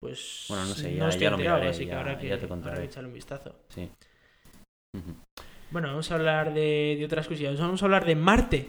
Pues 0.01 0.45
Bueno, 0.49 0.65
no 0.65 0.73
sé, 0.73 0.91
no 0.91 0.97
ya- 0.97 1.09
estoy 1.09 1.23
ya 1.23 1.29
lo 1.31 1.37
miraré, 1.37 1.67
así 1.69 1.79
que 1.85 1.91
ya- 1.91 1.99
habrá 1.99 2.17
que, 2.17 2.27
ya 2.27 2.37
te 2.37 2.43
habrá 2.45 2.47
contaré. 2.49 2.77
que 2.79 2.85
echarle 2.85 3.07
un 3.07 3.13
vistazo. 3.15 3.55
Sí. 3.69 3.89
Bueno, 5.71 5.87
vamos 5.87 6.11
a 6.11 6.15
hablar 6.15 6.53
de, 6.53 6.95
de 6.99 7.05
otras 7.05 7.27
cosillas. 7.27 7.59
Vamos 7.59 7.81
a 7.81 7.85
hablar 7.85 8.05
de 8.05 8.15
Marte. 8.15 8.67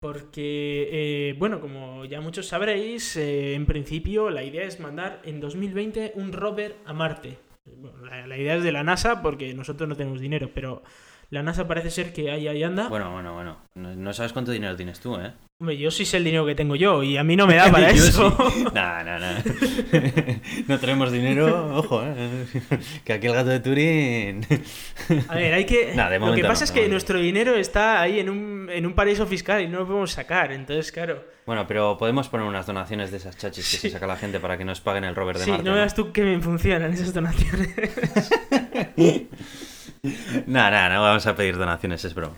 Porque, 0.00 0.88
eh, 1.30 1.34
bueno, 1.38 1.60
como 1.60 2.04
ya 2.04 2.20
muchos 2.20 2.46
sabréis, 2.48 3.16
eh, 3.16 3.54
en 3.54 3.66
principio 3.66 4.30
la 4.30 4.42
idea 4.44 4.64
es 4.64 4.78
mandar 4.78 5.20
en 5.24 5.40
2020 5.40 6.12
un 6.16 6.32
rover 6.32 6.76
a 6.84 6.92
Marte. 6.92 7.38
Bueno, 7.64 8.04
la, 8.06 8.26
la 8.26 8.36
idea 8.38 8.56
es 8.56 8.62
de 8.62 8.72
la 8.72 8.84
NASA 8.84 9.22
porque 9.22 9.52
nosotros 9.54 9.88
no 9.88 9.96
tenemos 9.96 10.20
dinero, 10.20 10.50
pero 10.54 10.82
la 11.30 11.42
NASA 11.42 11.66
parece 11.66 11.90
ser 11.90 12.12
que 12.12 12.30
ahí, 12.30 12.46
ahí 12.48 12.62
anda. 12.62 12.88
Bueno, 12.88 13.12
bueno, 13.12 13.34
bueno. 13.34 13.56
No, 13.74 13.94
no 13.94 14.12
sabes 14.12 14.32
cuánto 14.32 14.52
dinero 14.52 14.76
tienes 14.76 15.00
tú, 15.00 15.16
¿eh? 15.16 15.32
Hombre, 15.58 15.78
yo 15.78 15.90
sí 15.90 16.04
sé 16.04 16.18
el 16.18 16.24
dinero 16.24 16.44
que 16.44 16.54
tengo 16.54 16.76
yo 16.76 17.02
y 17.02 17.16
a 17.16 17.24
mí 17.24 17.34
no 17.34 17.46
me 17.46 17.54
da 17.56 17.70
para 17.70 17.90
eso. 17.90 18.30
sí. 18.52 18.64
Nah, 18.74 19.02
nah, 19.02 19.18
nah. 19.18 19.38
no 20.68 20.78
tenemos 20.78 21.10
dinero, 21.10 21.76
ojo, 21.78 22.02
¿eh? 22.04 22.46
Que 23.04 23.14
aquí 23.14 23.26
el 23.26 23.32
gato 23.34 23.48
de 23.50 23.60
Turín. 23.60 24.46
A 25.28 25.34
ver, 25.34 25.54
hay 25.54 25.64
que. 25.64 25.92
De 25.94 26.18
lo 26.18 26.34
que 26.34 26.42
pasa 26.42 26.60
no, 26.60 26.64
es 26.66 26.72
que 26.72 26.88
nuestro 26.88 27.18
dinero 27.18 27.54
está 27.56 28.00
ahí 28.02 28.20
en 28.20 28.28
un, 28.28 28.68
en 28.70 28.84
un 28.86 28.92
paraíso 28.94 29.26
fiscal 29.26 29.62
y 29.62 29.68
no 29.68 29.78
lo 29.80 29.86
podemos 29.86 30.12
sacar. 30.12 30.52
Entonces, 30.52 30.92
claro. 30.92 31.24
Bueno, 31.46 31.66
pero 31.66 31.96
podemos 31.96 32.28
poner 32.28 32.46
unas 32.46 32.66
donaciones 32.66 33.10
de 33.10 33.16
esas 33.18 33.36
chachis 33.38 33.68
que 33.70 33.76
se 33.78 33.90
saca 33.90 34.06
la 34.06 34.16
gente 34.16 34.40
para 34.40 34.58
que 34.58 34.64
nos 34.64 34.80
paguen 34.80 35.04
el 35.04 35.14
rover 35.14 35.38
de 35.38 35.44
Sí, 35.44 35.50
Marte. 35.50 35.64
no 35.64 35.74
veas 35.74 35.94
tú 35.94 36.12
que 36.12 36.22
me 36.22 36.40
funcionan 36.40 36.92
esas 36.92 37.14
donaciones. 37.14 37.70
Nah, 40.46 40.70
nah, 40.70 40.88
no 40.88 41.02
vamos 41.02 41.26
a 41.26 41.34
pedir 41.36 41.56
donaciones, 41.56 42.04
es 42.04 42.14
broma. 42.14 42.36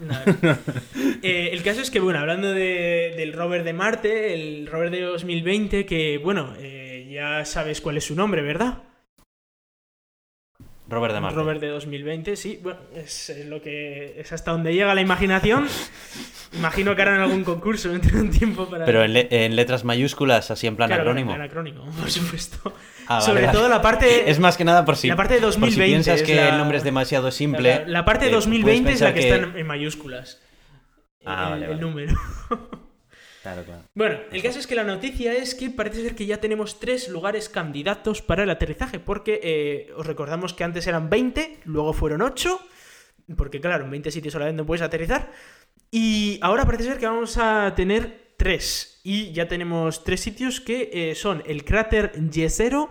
Eh, 1.23 1.51
el 1.53 1.62
caso 1.62 1.81
es 1.81 1.91
que, 1.91 2.01
bueno, 2.01 2.19
hablando 2.21 2.53
de- 2.53 3.14
del 3.16 3.33
rover 3.33 3.64
de 3.64 3.73
Marte, 3.73 4.35
el 4.35 4.66
rover 4.66 4.91
de 4.91 5.01
2020, 5.03 5.85
que, 5.87 6.19
bueno, 6.19 6.55
eh, 6.59 7.09
ya 7.11 7.45
sabes 7.45 7.81
cuál 7.81 7.97
es 7.97 8.05
su 8.05 8.14
nombre, 8.14 8.43
¿verdad? 8.43 8.79
Rover 10.89 11.12
de 11.12 11.20
Marte. 11.20 11.36
Rover 11.36 11.61
de 11.61 11.68
2020, 11.68 12.34
sí. 12.36 12.59
Bueno, 12.62 12.80
es, 12.95 13.28
es 13.30 13.45
lo 13.47 13.61
que 13.61 14.18
es 14.18 14.32
hasta 14.32 14.53
donde 14.53 14.72
llega 14.72 14.95
la 14.95 15.03
imaginación. 15.03 15.66
Imagino 16.55 16.97
que 16.97 17.03
harán 17.03 17.20
algún 17.20 17.45
concurso 17.45 17.91
dentro 17.91 18.16
de 18.16 18.22
un 18.22 18.30
tiempo 18.30 18.66
para. 18.70 18.86
Pero 18.86 19.05
en, 19.05 19.12
le- 19.12 19.28
en 19.45 19.55
letras 19.55 19.84
mayúsculas, 19.84 20.51
así 20.51 20.66
en 20.66 20.76
plan 20.76 20.89
Claro, 20.89 21.03
acrónimo. 21.03 21.32
anacrónico, 21.34 21.84
por 22.01 22.11
supuesto. 22.11 22.72
Ah, 23.07 23.20
Sobre 23.20 23.43
vale. 23.47 23.53
todo 23.59 23.68
la 23.68 23.82
parte. 23.82 24.30
Es 24.30 24.39
más 24.39 24.57
que 24.57 24.64
nada 24.64 24.84
por 24.86 24.97
si, 24.97 25.09
la 25.09 25.16
parte 25.16 25.34
de 25.34 25.41
por 25.43 25.53
si 25.53 25.61
2020 25.61 25.86
piensas 25.93 26.20
es 26.22 26.26
que 26.26 26.36
la- 26.36 26.49
el 26.51 26.59
nombre 26.59 26.78
es 26.78 26.84
demasiado 26.84 27.30
simple. 27.30 27.80
La, 27.80 27.86
la 27.89 28.05
parte 28.07 28.24
de 28.24 28.30
eh, 28.30 28.34
2020 28.34 28.93
es 28.93 28.99
puedes 28.99 29.01
la 29.03 29.12
que, 29.14 29.20
está 29.20 29.36
en, 29.36 29.59
en 29.59 29.66
mayúsculas. 29.66 30.41
Ah, 31.26 31.51
el, 31.55 31.61
vale, 31.61 31.72
el 31.72 31.80
número. 31.80 32.14
Claro, 33.43 33.62
claro. 33.64 33.82
Bueno, 33.95 34.18
el 34.32 34.43
caso 34.43 34.59
es 34.59 34.66
que 34.66 34.74
la 34.74 34.84
noticia 34.84 35.32
es 35.32 35.55
que 35.55 35.70
parece 35.70 36.03
ser 36.03 36.14
que 36.14 36.26
ya 36.26 36.39
tenemos 36.41 36.80
tres 36.80 37.09
lugares 37.09 37.49
candidatos 37.49 38.20
para 38.20 38.43
el 38.43 38.51
aterrizaje, 38.51 38.99
porque 38.99 39.41
eh, 39.43 39.93
os 39.97 40.07
recordamos 40.07 40.55
que 40.55 40.64
antes 40.64 40.86
eran 40.86 41.09
20, 41.09 41.61
luego 41.64 41.93
fueron 41.93 42.22
8, 42.22 42.61
porque 43.36 43.61
claro, 43.61 43.84
en 43.84 43.91
20 43.91 44.11
sitios 44.11 44.32
solamente 44.32 44.64
puedes 44.64 44.82
aterrizar, 44.82 45.30
y 45.91 46.39
ahora 46.43 46.64
parece 46.64 46.84
ser 46.84 46.99
que 46.99 47.07
vamos 47.07 47.39
a 47.39 47.72
tener 47.76 48.32
tres, 48.36 49.01
y 49.05 49.32
ya 49.32 49.47
tenemos 49.49 50.05
tres 50.05 50.20
sitios 50.20 50.61
que 50.61 50.91
eh, 50.93 51.14
son 51.14 51.43
el 51.47 51.64
cráter 51.64 52.12
Yesero, 52.30 52.91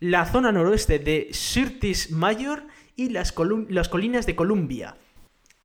la 0.00 0.26
zona 0.26 0.52
noroeste 0.52 1.00
de 1.00 1.28
Sirtis 1.32 2.12
Mayor 2.12 2.62
y 2.94 3.10
las, 3.10 3.32
colinas 3.32 4.26
de 4.26 4.36
Columbia. 4.36 4.96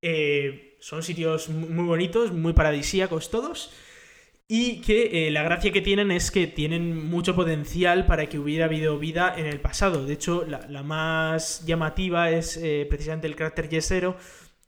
Eh, 0.01 0.75
son 0.79 1.03
sitios 1.03 1.49
mu- 1.49 1.67
muy 1.67 1.85
bonitos, 1.85 2.31
muy 2.31 2.53
paradisíacos 2.53 3.29
todos. 3.29 3.71
Y 4.55 4.81
que 4.81 5.27
eh, 5.27 5.31
la 5.31 5.41
gracia 5.41 5.71
que 5.71 5.81
tienen 5.81 6.11
es 6.11 6.29
que 6.29 6.45
tienen 6.45 7.07
mucho 7.09 7.33
potencial 7.35 8.05
para 8.05 8.27
que 8.27 8.37
hubiera 8.37 8.65
habido 8.65 8.99
vida 8.99 9.33
en 9.35 9.47
el 9.47 9.59
pasado. 9.59 10.05
De 10.05 10.13
hecho, 10.13 10.45
la, 10.47 10.59
la 10.69 10.83
más 10.83 11.65
llamativa 11.65 12.29
es 12.29 12.57
eh, 12.57 12.85
precisamente 12.87 13.25
el 13.25 13.35
cráter 13.35 13.67
Yesero, 13.67 14.15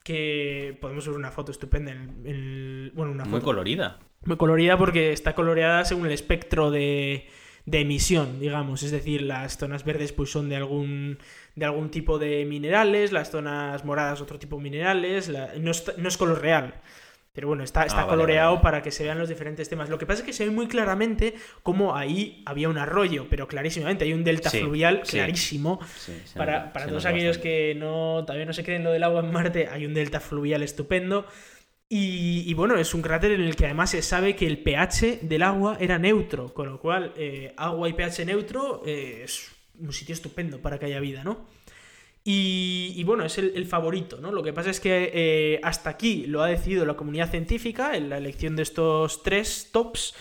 que 0.04 0.76
podemos 0.82 1.06
ver 1.08 1.16
una 1.16 1.30
foto 1.30 1.52
estupenda. 1.52 1.92
En, 1.92 2.00
el- 2.00 2.26
en 2.28 2.36
el- 2.36 2.92
bueno, 2.96 3.12
una 3.12 3.26
Muy 3.26 3.34
foto 3.40 3.46
colorida. 3.46 4.00
muy 4.26 4.38
colorida 4.38 4.76
porque 4.76 5.12
está 5.12 5.36
coloreada 5.36 5.86
según 5.86 6.08
el 6.08 6.14
espectro 6.14 6.72
de, 6.72 7.28
de 7.68 7.80
emisión, 7.82 8.40
digamos. 8.40 8.82
Es 8.82 8.90
decir, 8.90 9.22
las 9.22 9.58
zonas 9.58 9.84
verdes 9.86 10.14
pues 10.14 10.32
son 10.32 10.50
de 10.50 10.56
algún, 10.56 11.20
de 11.56 11.66
algún 11.66 11.92
tipo 11.92 12.18
de 12.18 12.44
minerales, 12.46 13.12
las 13.12 13.30
zonas 13.30 13.86
moradas 13.86 14.20
otro 14.20 14.40
tipo 14.40 14.58
de 14.58 14.64
minerales. 14.64 15.28
la- 15.30 15.54
no, 15.60 15.70
es, 15.70 15.94
no 15.98 16.08
es 16.08 16.18
color 16.18 16.42
real. 16.42 16.74
Pero 17.36 17.50
bueno, 17.50 17.64
está, 17.64 17.86
está 17.86 18.04
Ah, 18.04 18.08
coloreado 18.08 18.52
vale. 18.54 18.64
para 18.64 18.82
que 18.82 18.92
se 18.92 19.04
vean 19.04 19.20
los 19.20 19.28
diferentes 19.30 19.68
temas. 19.70 19.90
Lo 19.90 19.98
que 20.00 20.06
pasa 20.06 20.22
es 20.22 20.26
que 20.26 20.32
se 20.34 20.46
ve 20.46 20.52
muy 20.52 20.68
claramente 20.68 21.36
cómo 21.64 21.96
ahí 21.96 22.42
había 22.46 22.70
un 22.70 22.78
arroyo, 22.78 23.28
pero 23.30 23.48
clarísimamente 23.48 24.06
hay 24.06 24.14
un 24.14 24.24
delta 24.24 24.50
Sí, 24.50 24.60
fluvial 24.62 25.02
sí. 25.04 25.18
clarísimo. 25.18 25.80
Sí, 25.98 26.14
Para, 26.36 26.72
para 26.74 26.88
todos 26.88 27.06
aquellos 27.06 27.38
bastante. 27.38 27.50
que 27.50 27.76
no 27.76 28.24
todavía 28.26 28.46
no 28.46 28.54
se 28.54 28.64
creen 28.64 28.84
lo 28.86 28.92
del 28.92 29.04
agua 29.04 29.20
en 29.20 29.32
Marte, 29.32 29.68
hay 29.68 29.86
un 29.86 29.94
delta 29.94 30.20
fluvial 30.22 30.64
estupendo. 30.64 31.28
Y, 31.88 32.44
y 32.50 32.54
bueno, 32.56 32.76
es 32.78 32.94
un 32.96 33.02
cráter 33.04 33.32
en 33.34 33.42
el 33.42 33.56
que 33.56 33.66
además 33.66 33.92
se 33.92 34.02
sabe 34.02 34.36
que 34.36 34.48
el 34.48 34.58
pH 34.64 35.20
del 35.22 35.44
agua 35.44 35.78
era 35.80 36.00
neutro, 36.00 36.54
con 36.54 36.68
lo 36.68 36.80
cual 36.80 37.14
eh, 37.16 37.54
agua 37.58 37.88
y 37.90 37.94
pH 37.94 38.26
neutro 38.26 38.82
eh, 38.88 39.22
es 39.26 39.52
un 39.78 39.94
sitio 39.94 40.14
estupendo 40.14 40.62
para 40.62 40.80
que 40.80 40.86
haya 40.88 41.00
vida, 41.00 41.24
¿no? 41.24 41.46
Y, 42.28 42.94
y 42.96 43.04
bueno, 43.04 43.24
es 43.24 43.38
el, 43.38 43.52
el 43.56 43.68
favorito, 43.68 44.18
¿no? 44.20 44.32
Lo 44.32 44.42
que 44.42 44.52
pasa 44.52 44.72
es 44.72 44.80
que 44.80 45.12
eh, 45.14 45.60
hasta 45.62 45.92
aquí 45.92 46.26
lo 46.26 46.42
ha 46.42 46.48
decidido 46.48 46.84
la 46.84 46.96
comunidad 46.96 47.30
científica 47.30 47.96
en 47.96 48.10
la 48.10 48.18
elección 48.18 48.56
de 48.56 48.64
estos 48.64 49.22
tres 49.22 49.70
tops. 49.72 50.16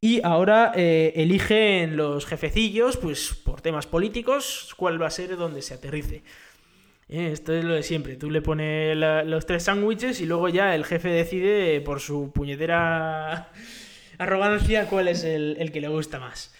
Y 0.00 0.20
ahora 0.24 0.72
eh, 0.76 1.12
eligen 1.16 1.96
los 1.96 2.24
jefecillos, 2.24 2.96
pues 2.96 3.34
por 3.44 3.60
temas 3.62 3.86
políticos, 3.88 4.72
cuál 4.76 5.02
va 5.02 5.08
a 5.08 5.10
ser 5.10 5.36
donde 5.36 5.60
se 5.60 5.74
aterrice. 5.74 6.22
Eh, 7.08 7.30
esto 7.32 7.52
es 7.52 7.64
lo 7.64 7.74
de 7.74 7.82
siempre. 7.82 8.14
Tú 8.14 8.30
le 8.30 8.40
pones 8.42 8.96
la- 8.96 9.24
los 9.24 9.44
tres 9.44 9.64
sándwiches 9.64 10.20
y 10.20 10.26
luego 10.26 10.48
ya 10.48 10.76
el 10.76 10.84
jefe 10.84 11.08
decide 11.08 11.80
por 11.80 11.98
su 11.98 12.30
puñetera 12.32 13.50
arrogancia 14.18 14.86
cuál 14.86 15.08
es 15.08 15.24
el, 15.24 15.56
el 15.58 15.72
que 15.72 15.80
le 15.80 15.88
gusta 15.88 16.20
más. 16.20 16.54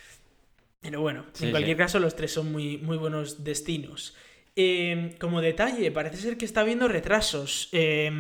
Pero 0.81 1.01
bueno, 1.01 1.25
Sí, 1.33 1.45
en 1.45 1.51
cualquier 1.53 1.77
sí. 1.77 1.79
caso, 1.79 2.01
los 2.01 2.17
tres 2.17 2.33
son 2.33 2.51
muy, 2.51 2.77
muy 2.79 2.97
buenos 2.99 3.45
destinos. 3.45 4.17
Eh, 4.57 5.15
como 5.21 5.41
detalle, 5.41 5.91
parece 5.91 6.17
ser 6.19 6.37
que 6.37 6.45
está 6.45 6.61
habiendo 6.63 6.89
retrasos. 6.89 7.69
Eh, 7.73 8.11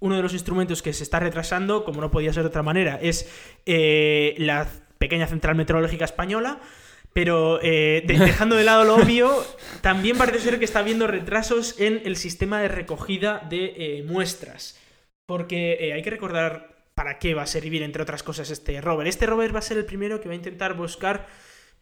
uno 0.00 0.16
de 0.16 0.22
los 0.22 0.32
instrumentos 0.32 0.82
que 0.82 0.92
se 0.92 1.02
está 1.02 1.20
retrasando, 1.20 1.84
como 1.84 2.00
no 2.00 2.10
podía 2.10 2.32
ser 2.32 2.42
de 2.42 2.48
otra 2.48 2.62
manera, 2.62 2.98
es 3.00 3.30
eh, 3.66 4.34
la 4.38 4.68
pequeña 4.98 5.26
central 5.26 5.54
meteorológica 5.54 6.04
española. 6.04 6.60
Pero 7.12 7.60
eh, 7.62 8.02
de- 8.06 8.18
dejando 8.18 8.56
de 8.56 8.64
lado 8.64 8.84
lo 8.84 8.96
obvio, 8.96 9.42
también 9.80 10.18
parece 10.18 10.40
ser 10.40 10.58
que 10.58 10.66
está 10.66 10.80
habiendo 10.80 11.06
retrasos 11.06 11.80
en 11.80 12.02
el 12.04 12.16
sistema 12.16 12.60
de 12.60 12.68
recogida 12.68 13.46
de 13.48 13.72
eh, 13.76 14.02
muestras. 14.06 14.78
Porque 15.24 15.78
eh, 15.80 15.92
hay 15.94 16.02
que 16.02 16.10
recordar 16.10 16.76
para 16.94 17.18
qué 17.18 17.34
va 17.34 17.42
a 17.42 17.46
servir, 17.46 17.82
entre 17.82 18.02
otras 18.02 18.22
cosas, 18.22 18.50
este 18.50 18.80
rover. 18.80 19.06
Este 19.06 19.24
rover 19.26 19.54
va 19.54 19.60
a 19.60 19.62
ser 19.62 19.78
el 19.78 19.84
primero 19.86 20.20
que 20.20 20.28
va 20.28 20.32
a 20.32 20.36
intentar 20.36 20.74
buscar 20.74 21.26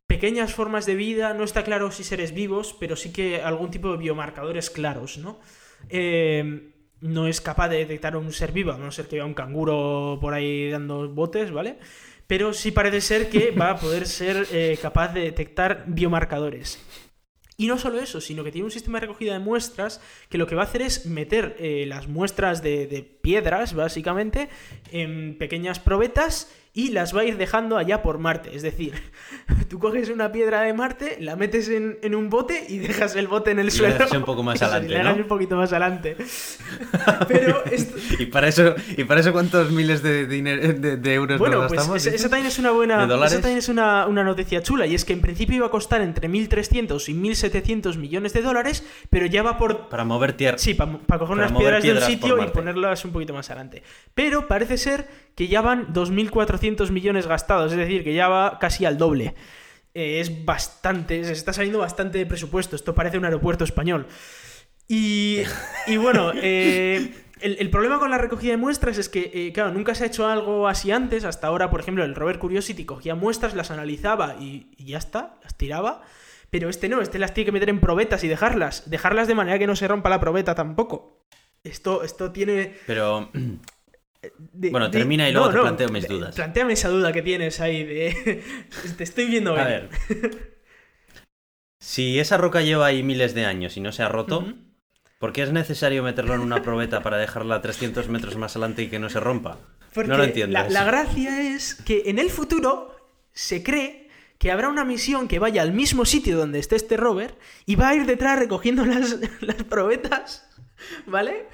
pequeñas 0.07 0.55
formas 0.55 0.87
de 0.87 0.95
vida. 0.95 1.35
No 1.35 1.45
está 1.45 1.65
claro 1.65 1.91
si 1.91 2.05
seres 2.05 2.35
vivos, 2.35 2.77
pero 2.79 2.97
sí 2.97 3.13
que 3.13 3.43
algún 3.43 3.71
tipo 3.71 3.91
de 3.91 3.99
biomarcadores 3.99 4.71
claros, 4.71 5.19
¿no? 5.19 5.41
Eh, 5.89 6.71
no 7.01 7.27
es 7.27 7.41
capaz 7.41 7.69
de 7.69 7.79
detectar 7.79 8.17
un 8.17 8.33
ser 8.33 8.53
vivo, 8.53 8.73
a 8.73 8.79
no 8.79 8.91
ser 8.91 9.07
que 9.07 9.17
vea 9.17 9.27
un 9.27 9.35
canguro 9.35 10.19
por 10.21 10.33
ahí 10.33 10.71
dando 10.71 11.09
botes, 11.09 11.51
¿vale? 11.51 11.79
Pero 12.27 12.55
sí 12.55 12.71
parece 12.71 13.03
ser 13.03 13.29
que 13.29 13.51
va 13.51 13.71
a 13.71 13.77
poder 13.77 14.07
ser 14.07 14.47
eh, 14.53 14.79
capaz 14.81 15.13
de 15.13 15.21
detectar 15.21 15.85
biomarcadores. 15.87 16.83
Y 17.57 17.67
no 17.69 17.79
solo 17.79 18.01
eso, 18.01 18.21
sino 18.21 18.43
que 18.43 18.51
tiene 18.51 18.65
un 18.65 18.71
sistema 18.71 18.99
de 18.99 19.07
recogida 19.07 19.35
de 19.35 19.39
muestras 19.39 20.01
que 20.29 20.39
lo 20.39 20.47
que 20.47 20.55
va 20.55 20.63
a 20.63 20.65
hacer 20.65 20.83
es 20.83 21.07
meter 21.07 21.57
eh, 21.61 21.85
las 21.87 22.09
muestras 22.09 22.63
de, 22.63 22.87
de 22.87 23.03
piedras, 23.03 23.75
básicamente, 23.75 24.49
en 24.91 25.37
pequeñas 25.39 25.79
probetas 25.79 26.51
y 26.77 26.91
las 26.91 27.17
va 27.17 27.21
a 27.21 27.25
ir 27.25 27.37
dejando 27.39 27.79
allá 27.79 28.03
por 28.03 28.19
Marte. 28.19 28.55
Es 28.55 28.63
decir, 28.63 28.95
tú 29.69 29.79
coges 29.79 30.09
una 30.11 30.33
piedra 30.33 30.61
de 30.63 30.73
Marte, 30.75 31.17
la 31.21 31.37
metes 31.37 31.69
en, 31.69 31.99
en 32.03 32.15
un 32.17 32.29
bote 32.29 32.67
y 32.69 32.79
dejas 32.79 33.15
el 33.15 33.29
bote 33.29 33.53
en 33.53 33.61
el 33.61 33.69
Y 33.69 33.71
suelo. 33.71 34.05
un 34.13 34.25
poco 34.25 34.43
más 34.43 34.57
Eso, 34.61 34.67
adelante, 34.67 35.03
¿no? 35.03 35.15
un 35.23 35.29
poquito 35.29 35.57
más 35.57 35.71
adelante. 35.73 36.17
Pero 37.29 37.65
esto, 37.67 37.97
¿Y 38.19 38.27
para 38.27 38.49
eso, 38.49 38.75
y 38.97 39.05
para 39.05 39.21
eso 39.21 39.33
cuántos 39.33 39.71
miles 39.71 40.03
de, 40.03 40.27
de, 40.27 40.97
de 40.97 41.15
euros 41.15 41.39
Bueno, 41.39 41.59
nos 41.63 41.69
pues 41.69 41.79
gastamos? 41.79 41.97
esa, 42.03 42.11
dices? 42.11 42.21
esa 42.23 42.31
también 42.31 42.49
es 42.49 42.59
una 42.59 42.71
buena. 42.73 43.05
Esa 43.05 43.37
también 43.41 43.59
es 43.59 43.69
una, 43.69 44.07
una 44.07 44.25
noticia 44.25 44.63
chula. 44.63 44.87
Y 44.87 44.95
es 44.95 45.05
que 45.05 45.13
en 45.13 45.21
principio 45.21 45.57
iba 45.57 45.67
a 45.67 45.71
costar 45.71 46.01
entre 46.01 46.29
1.300 46.29 47.09
y 47.09 47.15
1.700 47.15 47.97
millones 47.99 48.33
de 48.33 48.43
dólares, 48.43 48.85
pero 49.11 49.27
ya 49.27 49.43
va 49.43 49.59
por. 49.59 49.89
Para 49.89 50.05
mover 50.05 50.33
tierra. 50.33 50.59
Sí, 50.59 50.75
para 50.75 50.91
coger 50.91 51.19
Para 51.19 51.33
unas 51.35 51.53
piedras 51.53 51.83
de 51.85 51.91
un 51.91 51.95
piedras 51.99 52.11
por 52.19 52.31
sitio 52.31 52.43
y 52.45 52.51
ponerlas 52.51 53.05
un 53.05 53.13
poquito 53.13 53.33
más 53.33 53.49
adelante. 53.51 53.83
Pero 54.15 54.49
parece 54.49 54.77
ser 54.77 55.07
que 55.35 55.49
ya 55.49 55.61
van 55.61 55.93
2.400 55.93 56.91
millones 56.91 57.27
gastados, 57.27 57.73
es 57.73 57.79
decir, 57.79 58.05
que 58.05 58.15
ya 58.15 58.29
va 58.29 58.59
casi 58.59 58.85
al 58.85 58.99
doble. 58.99 59.35
Eh, 59.95 60.21
es 60.21 60.45
bastante, 60.45 61.23
se 61.25 61.33
está 61.33 61.53
saliendo 61.53 61.79
bastante 61.79 62.19
de 62.19 62.27
presupuesto. 62.27 62.77
Esto 62.77 62.95
parece 62.95 63.19
un 63.19 63.25
aeropuerto 63.25 63.65
español. 63.65 64.07
Y, 64.89 65.43
y 65.87 65.97
bueno, 65.97 66.33
eh, 66.37 67.15
el, 67.41 67.57
el 67.59 67.71
problema 67.71 67.99
con 67.99 68.11
la 68.11 68.19
recogida 68.19 68.53
de 68.53 68.57
muestras 68.57 68.99
es 68.99 69.09
que, 69.09 69.31
eh, 69.33 69.53
claro, 69.53 69.73
nunca 69.73 69.95
se 69.95 70.05
ha 70.05 70.07
hecho 70.09 70.27
algo 70.27 70.69
así 70.69 70.91
antes. 70.91 71.25
Hasta 71.25 71.47
ahora, 71.47 71.71
por 71.71 71.81
ejemplo, 71.81 72.05
el 72.05 72.15
rover 72.15 72.39
Curiosity 72.39 72.85
cogía 72.85 73.15
muestras, 73.15 73.55
las 73.55 73.71
analizaba 73.71 74.37
y, 74.41 74.71
y 74.77 74.87
ya 74.87 74.99
está, 74.99 75.39
las 75.43 75.57
tiraba. 75.57 76.03
Pero 76.51 76.69
este 76.69 76.89
no, 76.89 77.01
este 77.01 77.19
las 77.19 77.35
tiene 77.35 77.47
que 77.47 77.53
meter 77.53 77.69
en 77.69 77.81
probetas 77.81 78.23
y 78.23 78.29
dejarlas. 78.29 78.89
Dejarlas 78.89 79.27
de 79.27 79.35
manera 79.35 79.59
que 79.59 79.67
no 79.67 79.75
se 79.75 79.89
rompa 79.89 80.09
la 80.09 80.21
probeta 80.21 80.55
tampoco. 80.55 81.25
Esto, 81.65 82.05
esto 82.05 82.31
tiene. 82.31 82.75
Pero 82.87 83.31
de- 84.39 84.71
Bueno, 84.71 84.87
de- 84.89 84.99
termina 84.99 85.29
y 85.29 85.33
luego 85.33 85.51
te 85.51 85.61
planteo 85.61 85.89
mis 85.89 86.07
dudas. 86.09 86.35
Planteame 86.35 86.73
esa 86.75 86.89
duda 86.89 87.13
que 87.13 87.23
tienes 87.23 87.61
ahí 87.61 87.85
de. 87.85 88.43
Te 88.97 89.05
estoy 89.05 89.27
viendo 89.27 89.55
A 89.57 89.65
venir. 89.65 89.89
ver. 90.09 90.55
Si 91.81 92.19
esa 92.19 92.37
roca 92.37 92.63
lleva 92.63 92.87
ahí 92.87 93.03
miles 93.03 93.35
de 93.35 93.45
años 93.45 93.77
y 93.77 93.81
no 93.81 93.93
se 93.93 94.03
ha 94.03 94.09
roto, 94.09 94.39
Ujú. 94.41 94.55
¿por 95.19 95.33
qué 95.33 95.43
es 95.43 95.53
necesario 95.53 96.03
meterlo 96.03 96.35
en 96.35 96.41
una 96.41 96.63
probeta 96.63 97.03
para 97.03 97.19
dejarla 97.19 97.61
300 97.61 98.09
metros 98.09 98.37
más 98.37 98.57
adelante 98.57 98.83
y 98.83 98.89
que 98.89 98.99
no 98.99 99.11
se 99.11 99.21
rompa? 99.21 99.59
Porque 99.93 100.09
no 100.09 100.17
lo 100.17 100.25
entiendo. 100.25 100.53
La, 100.55 100.69
la 100.71 100.85
gracia 100.85 101.55
es 101.55 101.75
que 101.75 102.05
en 102.07 102.19
el 102.19 102.31
futuro 102.31 102.97
se 103.33 103.63
cree 103.63 104.09
que 104.39 104.51
habrá 104.51 104.69
una 104.69 104.85
misión 104.85 105.29
que 105.29 105.39
vaya 105.39 105.63
al 105.63 105.73
mismo 105.73 106.05
sitio 106.05 106.37
donde 106.37 106.59
esté 106.59 106.77
este 106.77 106.97
rover 106.97 107.37
y 107.67 107.77
va 107.77 107.91
a 107.91 107.95
ir 107.95 108.07
detrás 108.07 108.39
recogiendo 108.39 108.85
las, 108.85 109.17
las 109.41 109.63
probetas, 109.65 110.49
¿vale? 111.07 111.47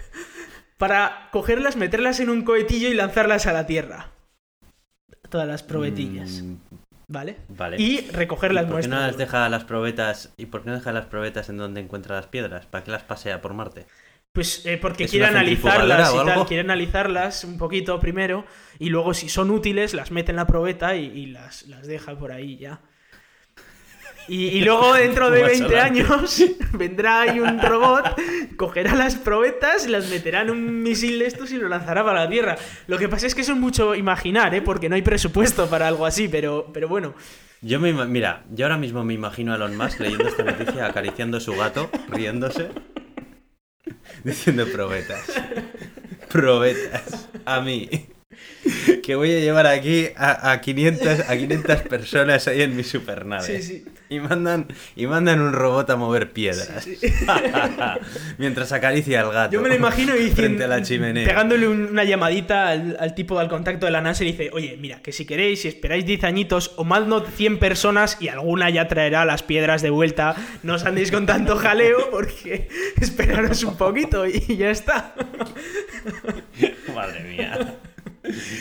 Para 0.80 1.28
cogerlas, 1.30 1.76
meterlas 1.76 2.20
en 2.20 2.30
un 2.30 2.42
cohetillo 2.42 2.88
y 2.88 2.94
lanzarlas 2.94 3.46
a 3.46 3.52
la 3.52 3.66
Tierra. 3.66 4.08
Todas 5.28 5.46
las 5.46 5.62
probetillas, 5.62 6.42
Mm, 6.42 6.54
¿vale? 7.06 7.36
vale. 7.48 7.76
Y 7.78 8.10
recoger 8.10 8.54
las 8.54 8.64
¿Y 8.64 8.70
¿Por 8.70 8.80
qué 8.80 8.88
no 8.88 8.98
las 8.98 9.16
deja 9.18 9.48
las 9.50 9.64
probetas? 9.64 10.32
¿Y 10.38 10.46
por 10.46 10.62
qué 10.62 10.70
no 10.70 10.76
deja 10.76 10.90
las 10.92 11.04
probetas 11.04 11.50
en 11.50 11.58
donde 11.58 11.82
encuentra 11.82 12.16
las 12.16 12.28
piedras? 12.28 12.64
¿Para 12.64 12.82
qué 12.82 12.90
las 12.90 13.02
pasea 13.02 13.42
por 13.42 13.52
Marte? 13.52 13.86
Pues 14.32 14.64
eh, 14.64 14.78
porque 14.78 15.04
¿Es 15.04 15.10
quiere 15.10 15.26
analizarlas 15.26 16.14
y 16.14 16.24
tal, 16.24 16.46
quiere 16.46 16.62
analizarlas 16.62 17.44
un 17.44 17.58
poquito 17.58 18.00
primero 18.00 18.46
y 18.78 18.88
luego 18.88 19.12
si 19.12 19.28
son 19.28 19.50
útiles 19.50 19.92
las 19.92 20.10
mete 20.12 20.30
en 20.32 20.36
la 20.36 20.46
probeta 20.46 20.96
y, 20.96 21.04
y 21.06 21.26
las, 21.26 21.66
las 21.66 21.86
deja 21.86 22.16
por 22.18 22.32
ahí 22.32 22.56
ya. 22.56 22.80
Y, 24.30 24.46
y 24.46 24.60
luego 24.60 24.94
dentro 24.94 25.28
de 25.28 25.40
Más 25.42 25.50
20 25.50 25.66
adelante. 25.76 26.00
años 26.02 26.44
vendrá 26.72 27.22
ahí 27.22 27.40
un 27.40 27.60
robot, 27.60 28.14
cogerá 28.56 28.94
las 28.94 29.16
probetas, 29.16 29.88
las 29.88 30.08
meterá 30.08 30.42
en 30.42 30.50
un 30.50 30.82
misil 30.84 31.18
de 31.18 31.26
estos 31.26 31.50
y 31.50 31.56
lo 31.56 31.68
lanzará 31.68 32.04
para 32.04 32.20
la 32.24 32.30
Tierra. 32.30 32.56
Lo 32.86 32.96
que 32.96 33.08
pasa 33.08 33.26
es 33.26 33.34
que 33.34 33.40
eso 33.40 33.52
es 33.52 33.58
mucho 33.58 33.96
imaginar, 33.96 34.54
¿eh? 34.54 34.62
porque 34.62 34.88
no 34.88 34.94
hay 34.94 35.02
presupuesto 35.02 35.68
para 35.68 35.88
algo 35.88 36.06
así, 36.06 36.28
pero, 36.28 36.70
pero 36.72 36.86
bueno. 36.86 37.14
Yo 37.60 37.80
me 37.80 37.92
mira, 38.06 38.44
yo 38.52 38.66
ahora 38.66 38.78
mismo 38.78 39.02
me 39.02 39.14
imagino 39.14 39.52
a 39.52 39.56
Elon 39.56 39.76
Musk 39.76 39.98
leyendo 39.98 40.28
esta 40.28 40.44
noticia, 40.44 40.86
acariciando 40.86 41.38
a 41.38 41.40
su 41.40 41.56
gato, 41.56 41.90
riéndose, 42.08 42.68
diciendo 44.24 44.64
probetas. 44.72 45.26
Probetas. 46.30 47.28
A 47.44 47.60
mí. 47.60 47.90
que 49.02 49.14
voy 49.16 49.32
a 49.32 49.40
llevar 49.40 49.66
aquí 49.66 50.08
a, 50.16 50.52
a 50.52 50.60
500, 50.60 51.28
a 51.28 51.36
500 51.36 51.82
personas 51.82 52.46
ahí 52.48 52.62
en 52.62 52.76
mi 52.76 52.84
supernave. 52.84 53.44
Sí, 53.44 53.62
sí. 53.62 53.84
Y 54.08 54.18
mandan, 54.18 54.66
y 54.96 55.06
mandan 55.06 55.40
un 55.40 55.52
robot 55.52 55.88
a 55.90 55.96
mover 55.96 56.32
piedras. 56.32 56.82
Sí, 56.84 56.98
Mientras 58.38 58.72
acaricia 58.72 59.20
al 59.20 59.32
gato. 59.32 59.52
Yo 59.52 59.60
me 59.60 59.68
lo 59.68 59.74
imagino 59.76 60.12
frente 60.12 60.30
diciendo, 60.30 60.64
a 60.64 60.68
la 60.68 60.82
chimenea. 60.82 61.26
pegándole 61.26 61.68
un- 61.68 61.86
una 61.90 62.02
llamadita 62.04 62.68
al, 62.68 62.96
al 62.98 63.14
tipo 63.14 63.38
del 63.38 63.48
contacto 63.48 63.86
de 63.86 63.92
la 63.92 64.00
NASA 64.00 64.24
y 64.24 64.32
dice, 64.32 64.50
oye, 64.52 64.76
mira, 64.80 65.00
que 65.00 65.12
si 65.12 65.24
queréis, 65.26 65.62
si 65.62 65.68
esperáis 65.68 66.04
10 66.06 66.24
añitos, 66.24 66.72
o 66.76 66.84
madno 66.84 67.20
100 67.24 67.58
personas 67.58 68.16
y 68.20 68.28
alguna 68.28 68.68
ya 68.70 68.88
traerá 68.88 69.24
las 69.24 69.42
piedras 69.44 69.80
de 69.82 69.90
vuelta. 69.90 70.34
No 70.64 70.74
os 70.74 70.84
andéis 70.84 71.10
con 71.12 71.26
tanto 71.26 71.56
jaleo 71.56 72.10
porque 72.10 72.68
esperaros 73.00 73.62
un 73.64 73.76
poquito 73.76 74.26
y 74.26 74.56
ya 74.56 74.70
está. 74.70 75.14
Madre 76.94 77.22
mía. 77.22 77.76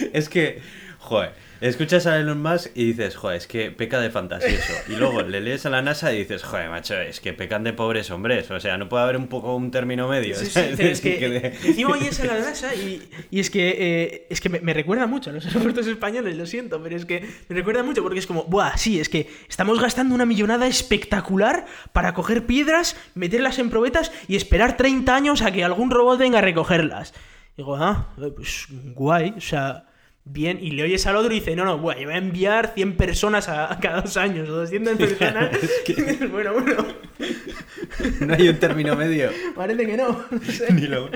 Es 0.13 0.29
que, 0.29 0.61
joder, 0.99 1.31
escuchas 1.61 2.05
a 2.07 2.17
Elon 2.17 2.41
Musk 2.41 2.71
y 2.75 2.85
dices, 2.85 3.15
joder, 3.15 3.37
es 3.37 3.47
que 3.47 3.71
peca 3.71 3.99
de 3.99 4.09
fantasioso. 4.09 4.73
Y 4.87 4.93
luego 4.95 5.21
le 5.23 5.41
lees 5.41 5.65
a 5.65 5.69
la 5.69 5.81
NASA 5.81 6.13
y 6.13 6.19
dices, 6.19 6.43
joder, 6.43 6.69
macho, 6.69 6.95
es 6.99 7.19
que 7.19 7.33
pecan 7.33 7.63
de 7.63 7.73
pobres 7.73 8.11
hombres. 8.11 8.49
O 8.51 8.59
sea, 8.59 8.77
no 8.77 8.87
puede 8.89 9.03
haber 9.03 9.17
un 9.17 9.27
poco 9.27 9.55
un 9.55 9.69
término 9.71 10.07
medio. 10.07 10.35
Sí, 10.35 10.45
sí, 10.47 10.59
es 10.79 11.01
que, 11.01 11.17
Que 11.19 11.29
de- 11.29 11.47
encima 11.47 11.91
oyes 11.91 12.19
a 12.21 12.25
la 12.25 12.39
NASA 12.39 12.73
y, 12.75 13.09
y 13.29 13.39
es 13.39 13.49
que, 13.49 13.75
eh, 13.77 14.27
es 14.29 14.39
que 14.41 14.49
me, 14.49 14.59
me 14.61 14.73
recuerda 14.73 15.05
mucho 15.07 15.29
a 15.29 15.33
los 15.33 15.45
aeropuertos 15.45 15.87
españoles, 15.87 16.35
lo 16.37 16.45
siento, 16.45 16.81
pero 16.81 16.95
es 16.95 17.05
que 17.05 17.27
me 17.49 17.55
recuerda 17.55 17.83
mucho 17.83 18.03
porque 18.03 18.19
es 18.19 18.27
como, 18.27 18.43
buah, 18.45 18.77
sí, 18.77 18.99
es 18.99 19.09
que 19.09 19.29
estamos 19.49 19.81
gastando 19.81 20.15
una 20.15 20.25
millonada 20.25 20.67
espectacular 20.67 21.65
para 21.93 22.13
coger 22.13 22.45
piedras, 22.45 22.95
meterlas 23.15 23.59
en 23.59 23.69
probetas 23.69 24.11
y 24.27 24.35
esperar 24.35 24.77
30 24.77 25.15
años 25.15 25.41
a 25.41 25.51
que 25.51 25.63
algún 25.63 25.91
robot 25.91 26.19
venga 26.19 26.39
a 26.39 26.41
recogerlas. 26.41 27.13
Digo, 27.57 27.75
ah, 27.75 28.13
eh, 28.21 28.31
pues 28.33 28.67
guay, 28.69 29.33
o 29.37 29.41
sea, 29.41 29.85
bien. 30.25 30.59
Y 30.61 30.71
le 30.71 30.83
oyes 30.83 31.05
al 31.07 31.15
otro 31.15 31.31
y 31.33 31.39
dice, 31.39 31.55
no, 31.55 31.65
no, 31.65 31.77
buah, 31.77 31.95
yo 31.97 32.05
voy 32.05 32.13
a 32.15 32.17
enviar 32.17 32.73
100 32.75 32.95
personas 32.97 33.49
a, 33.49 33.71
a 33.73 33.79
cada 33.79 34.01
dos 34.01 34.15
años, 34.17 34.47
o 34.49 34.53
200 34.53 34.97
personas. 34.97 35.49
bueno, 36.31 36.53
bueno, 36.53 36.85
No 38.21 38.33
hay 38.33 38.47
un 38.47 38.57
término 38.57 38.95
medio. 38.95 39.29
parece 39.55 39.85
que 39.85 39.97
no. 39.97 40.25
no 40.29 40.41
sé. 40.51 40.71
Ni 40.73 40.87
lo, 40.87 41.09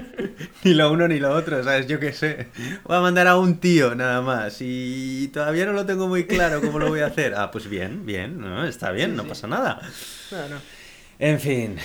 ni 0.63 0.73
lo 0.73 0.91
uno 0.91 1.07
ni 1.07 1.19
lo 1.19 1.31
otro, 1.31 1.63
¿sabes? 1.63 1.87
Yo 1.87 1.99
qué 1.99 2.11
sé. 2.11 2.47
Voy 2.83 2.97
a 2.97 2.99
mandar 3.01 3.27
a 3.27 3.37
un 3.37 3.59
tío 3.59 3.95
nada 3.95 4.21
más 4.21 4.57
y 4.59 5.29
todavía 5.33 5.65
no 5.65 5.73
lo 5.73 5.85
tengo 5.85 6.07
muy 6.07 6.25
claro 6.25 6.59
cómo 6.61 6.79
lo 6.79 6.89
voy 6.89 6.99
a 7.01 7.05
hacer. 7.07 7.35
Ah, 7.35 7.51
pues 7.51 7.69
bien, 7.69 8.05
bien, 8.05 8.39
¿no? 8.39 8.65
Está 8.65 8.91
bien, 8.91 9.15
no 9.15 9.23
pasa 9.25 9.47
nada. 9.47 9.81
No, 10.31 10.49
no. 10.49 10.55
En 11.19 11.39
fin, 11.39 11.77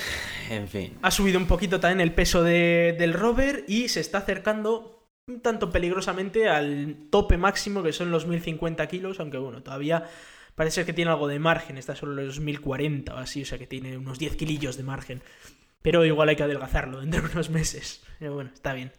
en 0.51 0.67
fin. 0.69 0.95
Ha 1.03 1.11
subido 1.13 1.39
un 1.39 1.47
poquito 1.47 1.79
también 1.79 2.01
el 2.01 2.13
peso 2.13 2.43
de- 2.43 2.97
del 2.99 3.13
rover 3.13 3.65
y 3.69 3.89
se 3.89 4.01
está 4.01 4.19
acercando 4.19 4.98
un 5.29 5.41
tanto 5.41 5.71
peligrosamente 5.71 6.49
al 6.49 6.97
tope 7.11 7.37
máximo 7.37 7.83
que 7.83 7.93
son 7.93 8.11
los 8.11 8.27
1050 8.27 8.87
kilos, 8.89 9.21
aunque 9.21 9.39
bueno, 9.39 9.63
todavía 9.63 10.05
parece 10.55 10.85
que 10.85 10.93
tiene 10.93 11.11
algo 11.11 11.29
de 11.29 11.39
margen, 11.39 11.79
está 11.79 11.95
solo 11.95 12.15
los 12.15 12.41
1040 12.41 13.15
o 13.15 13.19
así, 13.19 13.43
o 13.43 13.47
sea 13.47 13.59
que 13.59 13.67
tiene 13.67 13.97
unos 13.97 14.19
10 14.19 14.37
kilillos 14.37 14.77
de 14.77 14.83
margen. 14.83 15.23
Pero 15.83 16.05
igual 16.05 16.29
hay 16.31 16.37
que 16.37 16.43
adelgazarlo 16.43 17.01
dentro 17.03 17.23
de 17.23 17.33
unos 17.33 17.51
meses. 17.51 18.03
Pero 18.19 18.35
bueno, 18.35 18.51
está 18.53 18.73
bien. 18.73 18.91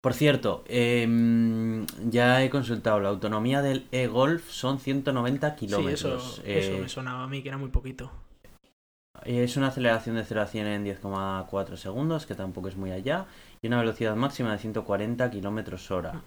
Por 0.00 0.14
cierto, 0.14 0.64
em, 0.66 1.86
ya 2.10 2.42
he 2.42 2.50
consultado, 2.50 2.98
la 2.98 3.10
autonomía 3.10 3.62
del 3.62 3.86
e-Golf 3.92 4.50
son 4.50 4.80
190 4.80 5.50
Sí, 5.50 5.56
kilómetros. 5.56 6.40
eso, 6.40 6.42
eso 6.44 6.72
Eh, 6.72 6.78
me 6.80 6.88
sonaba 6.88 7.22
a 7.22 7.28
mí, 7.28 7.40
que 7.42 7.48
era 7.50 7.58
muy 7.58 7.68
poquito. 7.70 8.10
Es 9.24 9.56
una 9.56 9.68
aceleración 9.68 10.16
de 10.16 10.24
0 10.24 10.42
a 10.42 10.46
100 10.46 10.66
en 10.66 10.84
10,4 10.84 11.76
segundos, 11.76 12.26
que 12.26 12.34
tampoco 12.34 12.66
es 12.66 12.76
muy 12.76 12.90
allá, 12.90 13.26
y 13.62 13.68
una 13.68 13.78
velocidad 13.78 14.16
máxima 14.16 14.52
de 14.52 14.58
140 14.58 15.30
kilómetros 15.30 15.90
hora. 15.90 16.20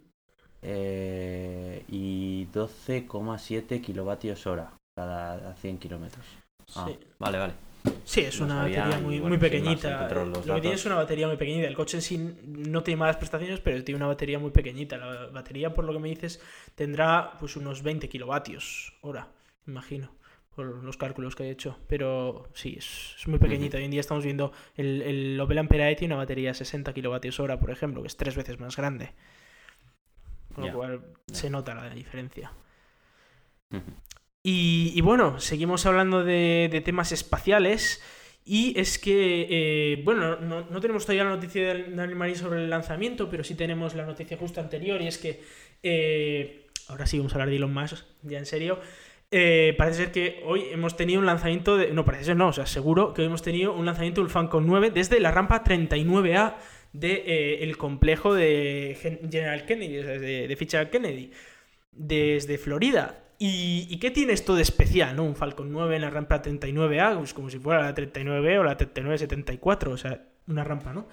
Eh, 0.61 1.83
y 1.89 2.47
12,7 2.47 3.81
kilovatios 3.81 4.47
hora 4.47 4.71
cada 4.95 5.53
100 5.55 5.77
kilómetros. 5.77 6.25
Ah, 6.75 6.85
Sí. 6.87 6.97
vale, 7.19 7.37
vale. 7.37 7.53
Sí, 8.03 8.21
es 8.21 8.39
No 8.39 8.45
una 8.47 8.55
batería 8.63 8.99
muy, 8.99 9.19
bueno, 9.19 9.27
muy 9.27 9.37
pequeñita. 9.37 10.09
Lo 10.09 10.55
que 10.55 10.61
tiene 10.61 10.75
es 10.75 10.85
una 10.85 10.95
batería 10.95 11.27
muy 11.27 11.37
pequeñita. 11.37 11.67
El 11.67 11.75
coche 11.75 11.97
en 11.97 12.01
sí 12.01 12.17
no 12.47 12.81
tiene 12.81 12.99
malas 12.99 13.17
prestaciones, 13.17 13.59
pero 13.59 13.83
tiene 13.83 13.97
una 13.97 14.07
batería 14.07 14.39
muy 14.39 14.49
pequeñita. 14.49 14.97
La 14.97 15.27
batería, 15.27 15.73
por 15.73 15.85
lo 15.85 15.93
que 15.93 15.99
me 15.99 16.09
dices, 16.09 16.41
tendrá 16.73 17.33
pues 17.39 17.55
unos 17.57 17.83
20 17.83 18.09
kilovatios 18.09 18.93
hora, 19.01 19.27
imagino, 19.67 20.09
por 20.55 20.83
los 20.83 20.97
cálculos 20.97 21.35
que 21.35 21.43
he 21.43 21.49
hecho. 21.49 21.77
Pero 21.87 22.49
sí, 22.53 22.75
es, 22.77 23.15
es 23.19 23.27
muy 23.27 23.39
pequeñita. 23.39 23.77
Hoy 23.77 23.83
en 23.83 23.91
día 23.91 23.99
estamos 23.99 24.23
viendo 24.23 24.51
el, 24.75 25.01
el 25.01 25.39
Opel 25.39 25.57
Ampera 25.57 25.91
E 25.91 25.95
tiene 25.95 26.13
una 26.13 26.23
batería 26.23 26.49
de 26.49 26.55
60 26.55 26.93
kilovatios 26.93 27.39
hora, 27.39 27.59
por 27.59 27.71
ejemplo, 27.71 28.01
que 28.01 28.07
es 28.07 28.17
tres 28.17 28.35
veces 28.35 28.59
más 28.59 28.75
grande. 28.75 29.11
Con 30.53 30.67
lo 30.67 30.73
cual 30.73 31.01
se 31.31 31.49
nota 31.49 31.75
la 31.75 31.89
diferencia. 31.89 32.53
Y, 34.41 34.93
y 34.95 35.01
bueno, 35.01 35.39
seguimos 35.39 35.85
hablando 35.85 36.23
de, 36.23 36.69
de 36.71 36.81
temas 36.81 37.11
espaciales. 37.11 38.01
Y 38.47 38.79
es 38.79 38.99
que, 38.99 39.47
eh, 39.49 40.01
bueno, 40.03 40.35
no, 40.35 40.61
no 40.69 40.79
tenemos 40.79 41.03
todavía 41.03 41.23
la 41.23 41.31
noticia 41.31 41.73
del 41.73 41.95
Daniel 41.95 42.15
Marín 42.15 42.35
sobre 42.35 42.63
el 42.63 42.69
lanzamiento, 42.69 43.27
pero 43.27 43.43
sí 43.43 43.55
tenemos 43.55 43.95
la 43.95 44.05
noticia 44.05 44.37
justo 44.37 44.61
anterior. 44.61 45.01
Y 45.01 45.07
es 45.07 45.17
que, 45.17 45.43
eh, 45.81 46.67
ahora 46.87 47.07
sí 47.07 47.17
vamos 47.17 47.33
a 47.33 47.35
hablar 47.35 47.49
de 47.49 47.55
Elon 47.55 47.73
Musk, 47.73 48.05
ya 48.21 48.37
en 48.37 48.45
serio. 48.45 48.79
Eh, 49.31 49.73
parece 49.77 50.03
ser 50.03 50.11
que 50.11 50.41
hoy 50.45 50.65
hemos 50.71 50.95
tenido 50.95 51.19
un 51.19 51.25
lanzamiento 51.25 51.77
de. 51.77 51.91
No, 51.91 52.05
parece 52.05 52.25
ser 52.25 52.37
no, 52.37 52.47
o 52.49 52.53
sea, 52.53 52.65
seguro 52.65 53.13
que 53.13 53.21
hoy 53.21 53.27
hemos 53.27 53.41
tenido 53.41 53.73
un 53.73 53.85
lanzamiento 53.85 54.21
del 54.21 54.29
Falcon 54.29 54.65
9 54.67 54.91
desde 54.91 55.19
la 55.19 55.31
rampa 55.31 55.63
39A 55.63 56.55
del 56.93 57.21
el 57.27 57.77
complejo 57.77 58.33
de 58.33 58.97
Gen- 59.01 59.19
General 59.29 59.65
Kennedy, 59.65 59.99
o 59.99 60.03
sea, 60.03 60.13
de, 60.19 60.47
de 60.47 60.55
Fitzgerald 60.55 60.89
Kennedy, 60.91 61.31
desde 61.91 62.57
Florida. 62.57 63.21
¿Y, 63.37 63.97
qué 63.99 64.11
tiene 64.11 64.31
esto 64.31 64.55
de 64.55 64.61
especial, 64.61 65.17
no? 65.17 65.23
Un 65.25 65.35
Falcon 65.35 65.69
9 65.69 65.97
en 65.97 66.03
la 66.03 66.09
rampa 66.09 66.41
39A, 66.41 67.17
pues 67.17 67.33
como 67.33 67.49
si 67.49 67.59
fuera 67.59 67.81
la 67.81 67.93
39B 67.93 68.59
o 68.59 68.63
la 68.63 68.77
3974, 68.77 69.91
o 69.91 69.97
sea, 69.97 70.23
una 70.47 70.63
rampa, 70.63 70.93
¿no? 70.93 71.07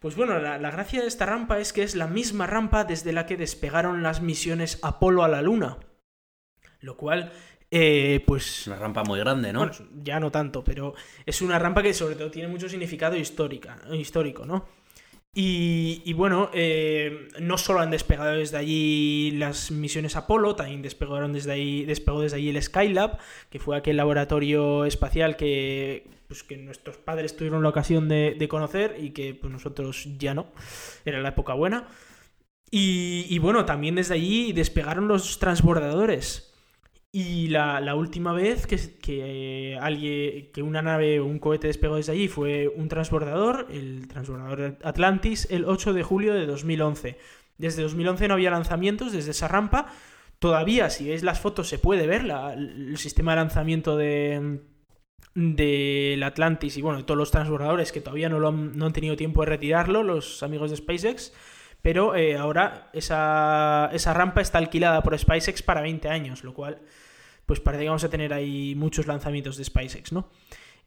Pues 0.00 0.14
bueno, 0.16 0.38
la 0.38 0.70
gracia 0.70 1.00
de 1.00 1.06
esta 1.08 1.24
rampa 1.24 1.58
es 1.60 1.72
que 1.72 1.82
es 1.82 1.94
la 1.94 2.06
misma 2.06 2.46
rampa 2.46 2.84
desde 2.84 3.14
la 3.14 3.24
que 3.24 3.38
despegaron 3.38 4.02
las 4.02 4.20
misiones 4.20 4.78
Apolo 4.82 5.24
a 5.24 5.28
la 5.28 5.40
Luna. 5.40 5.78
Lo 6.84 6.96
cual, 6.96 7.32
eh, 7.70 8.22
pues... 8.26 8.66
Una 8.66 8.76
rampa 8.76 9.04
muy 9.04 9.18
grande, 9.18 9.52
¿no? 9.52 9.60
Bueno, 9.60 9.74
ya 10.02 10.20
no 10.20 10.30
tanto, 10.30 10.62
pero 10.62 10.94
es 11.24 11.40
una 11.40 11.58
rampa 11.58 11.82
que 11.82 11.94
sobre 11.94 12.14
todo 12.14 12.30
tiene 12.30 12.48
mucho 12.48 12.68
significado 12.68 13.16
histórica, 13.16 13.78
histórico, 13.92 14.44
¿no? 14.44 14.66
Y, 15.32 16.02
y 16.04 16.12
bueno, 16.12 16.50
eh, 16.52 17.28
no 17.40 17.58
solo 17.58 17.80
han 17.80 17.90
despegado 17.90 18.36
desde 18.36 18.58
allí 18.58 19.32
las 19.32 19.72
misiones 19.72 20.14
Apolo, 20.14 20.54
también 20.54 20.82
despegaron 20.82 21.32
desde 21.32 21.52
ahí, 21.52 21.84
despegó 21.84 22.20
desde 22.20 22.36
allí 22.36 22.50
el 22.50 22.62
Skylab, 22.62 23.18
que 23.50 23.58
fue 23.58 23.76
aquel 23.76 23.96
laboratorio 23.96 24.84
espacial 24.84 25.36
que, 25.36 26.06
pues, 26.28 26.44
que 26.44 26.56
nuestros 26.58 26.98
padres 26.98 27.34
tuvieron 27.34 27.62
la 27.64 27.70
ocasión 27.70 28.08
de, 28.08 28.36
de 28.38 28.46
conocer 28.46 28.96
y 29.00 29.10
que 29.10 29.34
pues, 29.34 29.52
nosotros 29.52 30.06
ya 30.18 30.34
no. 30.34 30.52
Era 31.04 31.20
la 31.20 31.30
época 31.30 31.54
buena. 31.54 31.88
Y, 32.70 33.26
y 33.28 33.38
bueno, 33.40 33.64
también 33.64 33.96
desde 33.96 34.14
allí 34.14 34.52
despegaron 34.52 35.08
los 35.08 35.40
transbordadores. 35.40 36.53
Y 37.16 37.46
la, 37.46 37.94
última 37.94 38.32
vez 38.32 38.66
que, 38.66 38.76
que, 39.00 39.78
alguien, 39.80 40.50
que 40.52 40.62
una 40.62 40.82
nave 40.82 41.20
o 41.20 41.26
un 41.26 41.38
cohete 41.38 41.68
despegó 41.68 41.94
desde 41.94 42.10
allí 42.10 42.26
fue 42.26 42.66
un 42.66 42.88
transbordador, 42.88 43.68
el 43.70 44.08
transbordador 44.08 44.78
Atlantis, 44.82 45.46
el 45.48 45.64
8 45.64 45.92
de 45.92 46.02
julio 46.02 46.34
de 46.34 46.44
2011. 46.44 47.16
Desde 47.56 47.84
2011 47.84 48.26
no 48.26 48.34
había 48.34 48.50
lanzamientos 48.50 49.12
desde 49.12 49.30
esa 49.30 49.46
rampa. 49.46 49.86
Todavía, 50.40 50.90
si 50.90 51.06
veis 51.08 51.22
las 51.22 51.38
fotos, 51.38 51.68
se 51.68 51.78
puede 51.78 52.08
ver 52.08 52.24
la- 52.24 52.52
el 52.54 52.96
sistema 52.98 53.30
de 53.30 53.36
lanzamiento 53.36 53.96
de 53.96 54.58
del 55.36 56.22
Atlantis 56.24 56.76
y 56.76 56.82
bueno, 56.82 57.04
todos 57.04 57.18
los 57.18 57.30
transbordadores 57.30 57.92
que 57.92 58.00
todavía 58.00 58.28
no, 58.28 58.38
lo 58.40 58.48
han, 58.48 58.76
no 58.76 58.86
han 58.86 58.92
tenido 58.92 59.16
tiempo 59.16 59.42
de 59.42 59.46
retirarlo, 59.50 60.02
los 60.02 60.42
amigos 60.42 60.70
de 60.70 60.78
SpaceX. 60.78 61.32
Pero 61.80 62.16
eh, 62.16 62.36
ahora 62.36 62.90
esa, 62.92 63.88
esa 63.92 64.14
rampa 64.14 64.40
está 64.40 64.58
alquilada 64.58 65.02
por 65.02 65.16
SpaceX 65.16 65.62
para 65.62 65.80
20 65.80 66.08
años, 66.08 66.42
lo 66.42 66.54
cual 66.54 66.80
pues 67.46 67.60
parece 67.60 67.84
que 67.84 67.88
vamos 67.88 68.04
a 68.04 68.10
tener 68.10 68.32
ahí 68.32 68.74
muchos 68.74 69.06
lanzamientos 69.06 69.56
de 69.56 69.64
SpaceX, 69.64 70.12
¿no? 70.12 70.28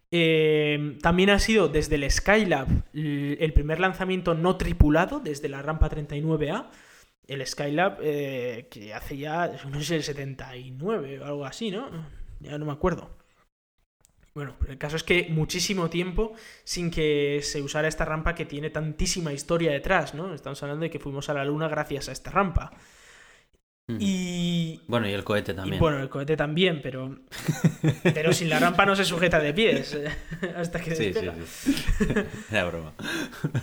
Eh, 0.10 0.98
también 1.02 1.30
ha 1.30 1.40
sido 1.40 1.68
desde 1.68 1.96
el 1.96 2.10
Skylab 2.10 2.68
el 2.94 3.54
primer 3.54 3.80
lanzamiento 3.80 4.34
no 4.34 4.56
tripulado 4.56 5.20
desde 5.20 5.50
la 5.50 5.62
rampa 5.62 5.90
39A. 5.90 6.70
El 7.28 7.46
Skylab 7.46 7.98
eh, 8.02 8.68
que 8.72 8.94
hace 8.94 9.18
ya, 9.18 9.52
no 9.70 9.82
sé, 9.82 9.98
el 9.98 10.04
79 10.04 11.20
o 11.20 11.26
algo 11.26 11.46
así, 11.46 11.72
¿no? 11.72 11.90
Ya 12.40 12.58
no 12.58 12.66
me 12.66 12.72
acuerdo. 12.72 13.18
Bueno, 14.34 14.56
el 14.68 14.78
caso 14.78 14.96
es 14.96 15.04
que 15.04 15.28
muchísimo 15.30 15.90
tiempo 15.90 16.34
sin 16.64 16.92
que 16.92 17.40
se 17.42 17.62
usara 17.62 17.88
esta 17.88 18.06
rampa 18.06 18.36
que 18.36 18.46
tiene 18.46 18.70
tantísima 18.70 19.34
historia 19.34 19.72
detrás, 19.72 20.14
¿no? 20.14 20.34
Estamos 20.34 20.62
hablando 20.62 20.84
de 20.84 20.92
que 20.92 21.00
fuimos 21.00 21.28
a 21.30 21.34
la 21.34 21.44
Luna 21.44 21.68
gracias 21.68 22.08
a 22.08 22.12
esta 22.12 22.30
rampa. 22.30 22.72
Mm. 23.90 23.98
Y, 24.02 24.82
Bueno, 24.88 25.08
y 25.08 25.14
el 25.14 25.24
cohete 25.24 25.54
y, 25.54 25.56
también. 25.56 25.80
bueno, 25.80 26.00
el 26.00 26.10
cohete 26.10 26.36
también, 26.36 26.82
pero, 26.84 27.16
pero 28.04 28.34
sin 28.34 28.50
la 28.50 28.60
rampa 28.60 28.86
no 28.86 28.98
se 28.98 29.06
sujeta 29.06 29.40
de 29.40 29.54
pies 29.54 29.98
hasta 30.58 30.82
que 30.82 30.92
sí, 30.94 30.98
sí, 30.98 31.04
despega. 31.14 31.36
sí. 31.46 31.74
Era 32.52 32.66
broma. 32.66 32.92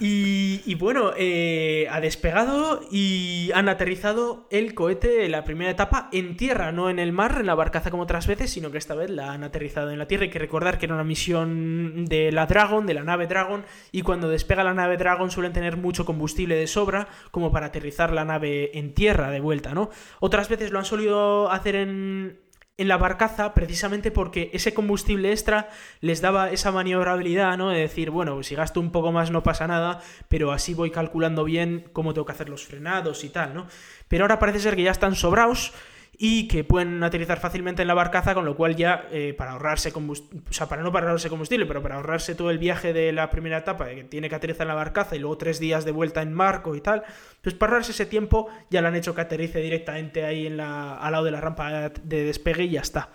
Y, 0.00 0.62
y 0.64 0.74
bueno, 0.76 1.12
eh, 1.18 1.86
ha 1.90 2.00
despegado 2.00 2.80
y 2.90 3.50
han 3.54 3.68
aterrizado 3.68 4.48
el 4.50 4.72
cohete, 4.72 5.28
la 5.28 5.44
primera 5.44 5.70
etapa, 5.70 6.08
en 6.10 6.38
tierra, 6.38 6.72
no 6.72 6.88
en 6.88 6.98
el 6.98 7.12
mar, 7.12 7.36
en 7.40 7.46
la 7.46 7.54
barcaza 7.54 7.90
como 7.90 8.04
otras 8.04 8.26
veces, 8.26 8.50
sino 8.50 8.70
que 8.70 8.78
esta 8.78 8.94
vez 8.94 9.10
la 9.10 9.32
han 9.32 9.44
aterrizado 9.44 9.90
en 9.90 9.98
la 9.98 10.06
tierra. 10.08 10.24
Hay 10.24 10.30
que 10.30 10.38
recordar 10.38 10.78
que 10.78 10.86
era 10.86 10.94
una 10.94 11.04
misión 11.04 12.06
de 12.06 12.32
la 12.32 12.46
Dragon, 12.46 12.86
de 12.86 12.94
la 12.94 13.02
nave 13.02 13.26
Dragon, 13.26 13.62
y 13.92 14.00
cuando 14.00 14.30
despega 14.30 14.64
la 14.64 14.72
nave 14.72 14.96
Dragon 14.96 15.30
suelen 15.30 15.52
tener 15.52 15.76
mucho 15.76 16.06
combustible 16.06 16.56
de 16.56 16.66
sobra 16.66 17.08
como 17.30 17.52
para 17.52 17.66
aterrizar 17.66 18.10
la 18.10 18.24
nave 18.24 18.70
en 18.78 18.94
tierra 18.94 19.30
de 19.30 19.40
vuelta, 19.40 19.74
¿no? 19.74 19.90
Otras 20.20 20.48
veces 20.48 20.70
lo 20.70 20.78
han 20.78 20.84
solido 20.84 21.50
hacer 21.50 21.76
en, 21.76 22.40
en 22.76 22.88
la 22.88 22.96
barcaza 22.96 23.54
precisamente 23.54 24.10
porque 24.10 24.50
ese 24.52 24.74
combustible 24.74 25.30
extra 25.30 25.68
les 26.00 26.20
daba 26.20 26.50
esa 26.50 26.72
maniobrabilidad, 26.72 27.56
¿no? 27.56 27.70
De 27.70 27.80
decir, 27.80 28.10
bueno, 28.10 28.42
si 28.42 28.54
gasto 28.54 28.80
un 28.80 28.90
poco 28.90 29.12
más 29.12 29.30
no 29.30 29.42
pasa 29.42 29.66
nada, 29.66 30.00
pero 30.28 30.52
así 30.52 30.74
voy 30.74 30.90
calculando 30.90 31.44
bien 31.44 31.88
cómo 31.92 32.14
tengo 32.14 32.26
que 32.26 32.32
hacer 32.32 32.48
los 32.48 32.66
frenados 32.66 33.22
y 33.22 33.28
tal, 33.28 33.54
¿no? 33.54 33.66
Pero 34.08 34.24
ahora 34.24 34.38
parece 34.38 34.60
ser 34.60 34.74
que 34.74 34.82
ya 34.82 34.90
están 34.90 35.14
sobrados 35.14 35.72
y 36.18 36.48
que 36.48 36.64
pueden 36.64 37.02
aterrizar 37.02 37.40
fácilmente 37.40 37.82
en 37.82 37.88
la 37.88 37.94
barcaza, 37.94 38.34
con 38.34 38.44
lo 38.44 38.56
cual 38.56 38.76
ya 38.76 39.08
eh, 39.10 39.34
para 39.36 39.52
ahorrarse 39.52 39.92
combustible, 39.92 40.42
o 40.48 40.52
sea, 40.52 40.68
para 40.68 40.82
no 40.82 40.92
para 40.92 41.06
ahorrarse 41.06 41.28
combustible, 41.28 41.66
pero 41.66 41.82
para 41.82 41.96
ahorrarse 41.96 42.34
todo 42.34 42.50
el 42.50 42.58
viaje 42.58 42.92
de 42.92 43.12
la 43.12 43.30
primera 43.30 43.58
etapa, 43.58 43.86
de 43.86 43.96
que 43.96 44.04
tiene 44.04 44.28
que 44.28 44.34
aterrizar 44.34 44.64
en 44.64 44.68
la 44.68 44.74
barcaza 44.74 45.16
y 45.16 45.18
luego 45.18 45.38
tres 45.38 45.58
días 45.58 45.84
de 45.84 45.92
vuelta 45.92 46.22
en 46.22 46.32
marco 46.32 46.74
y 46.74 46.80
tal, 46.80 47.04
pues 47.42 47.54
para 47.54 47.72
ahorrarse 47.72 47.92
ese 47.92 48.06
tiempo 48.06 48.48
ya 48.70 48.80
le 48.80 48.88
han 48.88 48.96
hecho 48.96 49.14
que 49.14 49.20
aterrice 49.20 49.60
directamente 49.60 50.24
ahí 50.24 50.46
en 50.46 50.56
la, 50.56 50.96
al 50.96 51.12
lado 51.12 51.24
de 51.24 51.30
la 51.30 51.40
rampa 51.40 51.90
de 51.90 52.24
despegue 52.24 52.64
y 52.64 52.70
ya 52.70 52.80
está. 52.80 53.10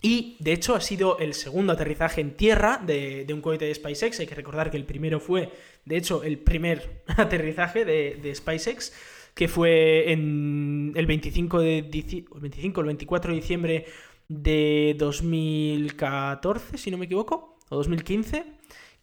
Y 0.00 0.36
de 0.38 0.52
hecho 0.52 0.76
ha 0.76 0.80
sido 0.80 1.18
el 1.18 1.34
segundo 1.34 1.72
aterrizaje 1.72 2.20
en 2.20 2.36
tierra 2.36 2.80
de, 2.84 3.24
de 3.24 3.34
un 3.34 3.40
cohete 3.40 3.64
de 3.64 3.74
SpaceX. 3.74 4.20
Hay 4.20 4.26
que 4.26 4.34
recordar 4.36 4.70
que 4.70 4.76
el 4.76 4.84
primero 4.84 5.18
fue, 5.18 5.50
de 5.84 5.96
hecho, 5.96 6.22
el 6.22 6.38
primer 6.38 7.02
aterrizaje 7.16 7.84
de, 7.84 8.18
de 8.22 8.34
SpaceX, 8.34 8.92
que 9.38 9.46
fue 9.46 10.10
en 10.10 10.92
el 10.96 11.06
25 11.06 11.60
de 11.60 11.78
el 11.78 12.40
25 12.40 12.80
el 12.80 12.86
24 12.88 13.30
de 13.30 13.36
diciembre 13.40 13.86
de 14.26 14.96
2014, 14.98 16.76
si 16.76 16.90
no 16.90 16.98
me 16.98 17.04
equivoco, 17.04 17.56
o 17.68 17.76
2015, 17.76 18.46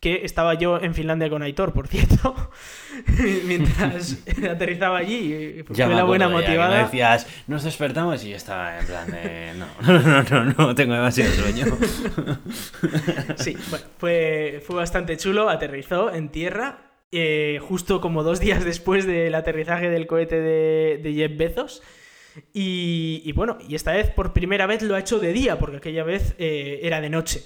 que 0.02 0.26
estaba 0.26 0.56
yo 0.56 0.78
en 0.82 0.94
Finlandia 0.94 1.30
con 1.30 1.42
Aitor, 1.42 1.72
por 1.72 1.88
cierto, 1.88 2.36
mientras 3.48 4.18
aterrizaba 4.52 4.98
allí. 4.98 5.64
Fue 5.66 5.74
Ya 5.74 5.88
la 5.88 6.04
buena 6.04 6.28
motivada. 6.28 6.80
me 6.80 6.84
decías, 6.84 7.28
nos 7.48 7.64
despertamos 7.64 8.22
y 8.26 8.32
yo 8.32 8.36
estaba 8.36 8.78
en 8.78 8.86
plan 8.88 9.10
de. 9.10 9.54
No, 9.56 9.68
no, 9.88 10.02
no, 10.02 10.44
no, 10.44 10.54
no, 10.58 10.76
tengo 10.76 10.96
demasiado 10.96 11.32
sueño. 11.32 11.66
Sí, 13.38 13.56
bueno, 13.70 13.86
fue, 14.00 14.62
fue 14.68 14.76
bastante 14.76 15.16
chulo, 15.16 15.50
aterrizó 15.50 16.14
en 16.14 16.28
tierra, 16.28 16.95
eh, 17.12 17.60
justo 17.62 18.02
como 18.02 18.24
dos 18.24 18.40
días 18.46 18.64
después 18.66 19.06
del 19.06 19.36
aterrizaje 19.36 19.90
del 19.90 20.08
cohete 20.08 20.40
de, 20.42 21.00
de 21.02 21.14
Jeff 21.14 21.38
Bezos. 21.38 21.84
Y, 22.54 23.22
y 23.24 23.32
bueno, 23.32 23.58
y 23.68 23.76
esta 23.76 23.94
vez 23.94 24.10
por 24.12 24.34
primera 24.34 24.66
vez 24.68 24.82
lo 24.82 24.96
ha 24.96 25.00
hecho 25.00 25.20
de 25.20 25.32
día, 25.32 25.58
porque 25.58 25.78
aquella 25.78 26.04
vez 26.04 26.36
eh, 26.38 26.80
era 26.84 27.00
de 27.00 27.10
noche. 27.10 27.44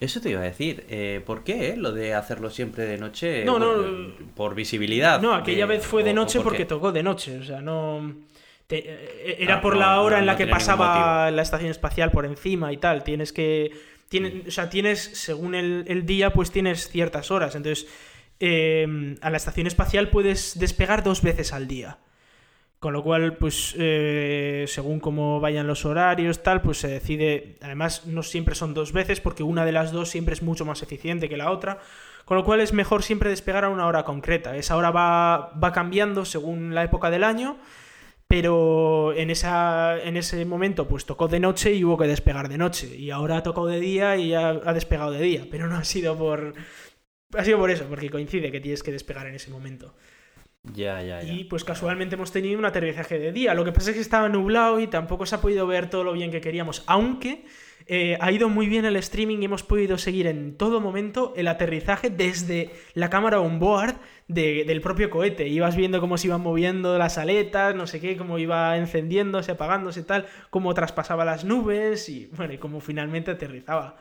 Eso 0.00 0.20
te 0.20 0.30
iba 0.30 0.40
a 0.40 0.44
decir, 0.44 0.84
eh, 0.90 1.22
¿por 1.24 1.44
qué 1.44 1.70
eh, 1.70 1.76
lo 1.76 1.92
de 1.92 2.14
hacerlo 2.14 2.50
siempre 2.50 2.84
de 2.84 2.98
noche? 2.98 3.44
No, 3.44 3.58
no, 3.58 4.12
por 4.34 4.54
visibilidad. 4.54 5.20
No, 5.20 5.34
aquella 5.34 5.64
eh, 5.64 5.68
vez 5.68 5.86
fue 5.86 6.02
de 6.02 6.12
noche 6.12 6.38
por 6.38 6.44
porque 6.44 6.64
tocó 6.66 6.92
de 6.92 7.02
noche, 7.02 7.38
o 7.38 7.44
sea, 7.44 7.60
no... 7.60 8.14
te- 8.66 9.42
era 9.42 9.56
Ah, 9.56 9.60
por 9.60 9.74
no, 9.74 9.80
la 9.80 10.00
hora 10.00 10.16
no, 10.16 10.20
en 10.20 10.26
la 10.26 10.32
no 10.32 10.38
que 10.38 10.46
pasaba 10.46 11.30
la 11.30 11.42
estación 11.42 11.70
espacial 11.70 12.10
por 12.10 12.26
encima 12.26 12.72
y 12.72 12.76
tal. 12.76 13.02
Tienes 13.04 13.32
que... 13.32 13.70
Tiene, 14.08 14.42
o 14.46 14.50
sea, 14.50 14.68
tienes, 14.68 15.00
según 15.00 15.54
el, 15.54 15.84
el 15.88 16.04
día, 16.06 16.32
pues 16.32 16.50
tienes 16.50 16.88
ciertas 16.88 17.30
horas. 17.30 17.54
Entonces, 17.54 17.86
eh, 18.40 19.16
a 19.20 19.30
la 19.30 19.36
estación 19.36 19.66
espacial 19.66 20.10
puedes 20.10 20.58
despegar 20.58 21.02
dos 21.02 21.22
veces 21.22 21.52
al 21.52 21.68
día. 21.68 21.98
Con 22.84 22.92
lo 22.92 23.02
cual, 23.02 23.38
pues, 23.38 23.74
eh, 23.78 24.66
según 24.68 25.00
cómo 25.00 25.40
vayan 25.40 25.66
los 25.66 25.86
horarios, 25.86 26.42
tal, 26.42 26.60
pues 26.60 26.76
se 26.76 26.88
decide. 26.88 27.56
Además, 27.62 28.06
no 28.06 28.22
siempre 28.22 28.54
son 28.54 28.74
dos 28.74 28.92
veces, 28.92 29.22
porque 29.22 29.42
una 29.42 29.64
de 29.64 29.72
las 29.72 29.90
dos 29.90 30.10
siempre 30.10 30.34
es 30.34 30.42
mucho 30.42 30.66
más 30.66 30.82
eficiente 30.82 31.30
que 31.30 31.38
la 31.38 31.50
otra. 31.50 31.78
Con 32.26 32.36
lo 32.36 32.44
cual 32.44 32.60
es 32.60 32.74
mejor 32.74 33.02
siempre 33.02 33.30
despegar 33.30 33.64
a 33.64 33.70
una 33.70 33.86
hora 33.86 34.04
concreta. 34.04 34.54
Esa 34.54 34.76
hora 34.76 34.90
va, 34.90 35.52
va 35.52 35.72
cambiando 35.72 36.26
según 36.26 36.74
la 36.74 36.84
época 36.84 37.08
del 37.08 37.24
año, 37.24 37.56
pero 38.28 39.14
en, 39.14 39.30
esa, 39.30 39.98
en 40.02 40.18
ese 40.18 40.44
momento 40.44 40.86
pues 40.86 41.06
tocó 41.06 41.26
de 41.26 41.40
noche 41.40 41.72
y 41.72 41.84
hubo 41.84 41.96
que 41.96 42.06
despegar 42.06 42.50
de 42.50 42.58
noche. 42.58 42.94
Y 42.94 43.10
ahora 43.10 43.42
tocó 43.42 43.66
de 43.66 43.80
día 43.80 44.16
y 44.16 44.34
ha 44.34 44.52
despegado 44.74 45.10
de 45.10 45.22
día. 45.22 45.46
Pero 45.50 45.68
no 45.68 45.76
ha 45.76 45.84
sido 45.84 46.18
por... 46.18 46.52
Ha 47.36 47.44
sido 47.44 47.58
por 47.58 47.70
eso, 47.70 47.84
porque 47.88 48.10
coincide 48.10 48.50
que 48.52 48.60
tienes 48.60 48.82
que 48.82 48.92
despegar 48.92 49.26
en 49.26 49.34
ese 49.34 49.50
momento. 49.50 49.94
Ya, 50.72 51.02
ya, 51.02 51.22
ya. 51.22 51.30
Y 51.32 51.44
pues 51.44 51.62
casualmente 51.62 52.14
hemos 52.14 52.32
tenido 52.32 52.58
un 52.58 52.64
aterrizaje 52.64 53.18
de 53.18 53.32
día. 53.32 53.52
Lo 53.52 53.64
que 53.66 53.72
pasa 53.72 53.90
es 53.90 53.96
que 53.96 54.02
estaba 54.02 54.28
nublado 54.30 54.80
y 54.80 54.86
tampoco 54.86 55.26
se 55.26 55.34
ha 55.34 55.40
podido 55.42 55.66
ver 55.66 55.90
todo 55.90 56.04
lo 56.04 56.12
bien 56.14 56.30
que 56.30 56.40
queríamos. 56.40 56.84
Aunque 56.86 57.44
eh, 57.86 58.16
ha 58.18 58.32
ido 58.32 58.48
muy 58.48 58.66
bien 58.66 58.86
el 58.86 58.96
streaming 58.96 59.42
y 59.42 59.44
hemos 59.44 59.62
podido 59.62 59.98
seguir 59.98 60.26
en 60.26 60.56
todo 60.56 60.80
momento 60.80 61.34
el 61.36 61.48
aterrizaje 61.48 62.08
desde 62.08 62.70
la 62.94 63.10
cámara 63.10 63.40
on 63.40 63.58
board 63.58 63.96
de- 64.26 64.64
del 64.64 64.80
propio 64.80 65.10
cohete. 65.10 65.48
Ibas 65.48 65.76
viendo 65.76 66.00
cómo 66.00 66.16
se 66.16 66.28
iban 66.28 66.40
moviendo 66.40 66.96
las 66.96 67.18
aletas, 67.18 67.74
no 67.74 67.86
sé 67.86 68.00
qué, 68.00 68.16
cómo 68.16 68.38
iba 68.38 68.74
encendiéndose, 68.78 69.52
apagándose, 69.52 70.02
tal, 70.02 70.24
cómo 70.48 70.72
traspasaba 70.72 71.26
las 71.26 71.44
nubes 71.44 72.08
y 72.08 72.30
bueno, 72.34 72.54
y 72.54 72.58
cómo 72.58 72.80
finalmente 72.80 73.30
aterrizaba. 73.32 73.98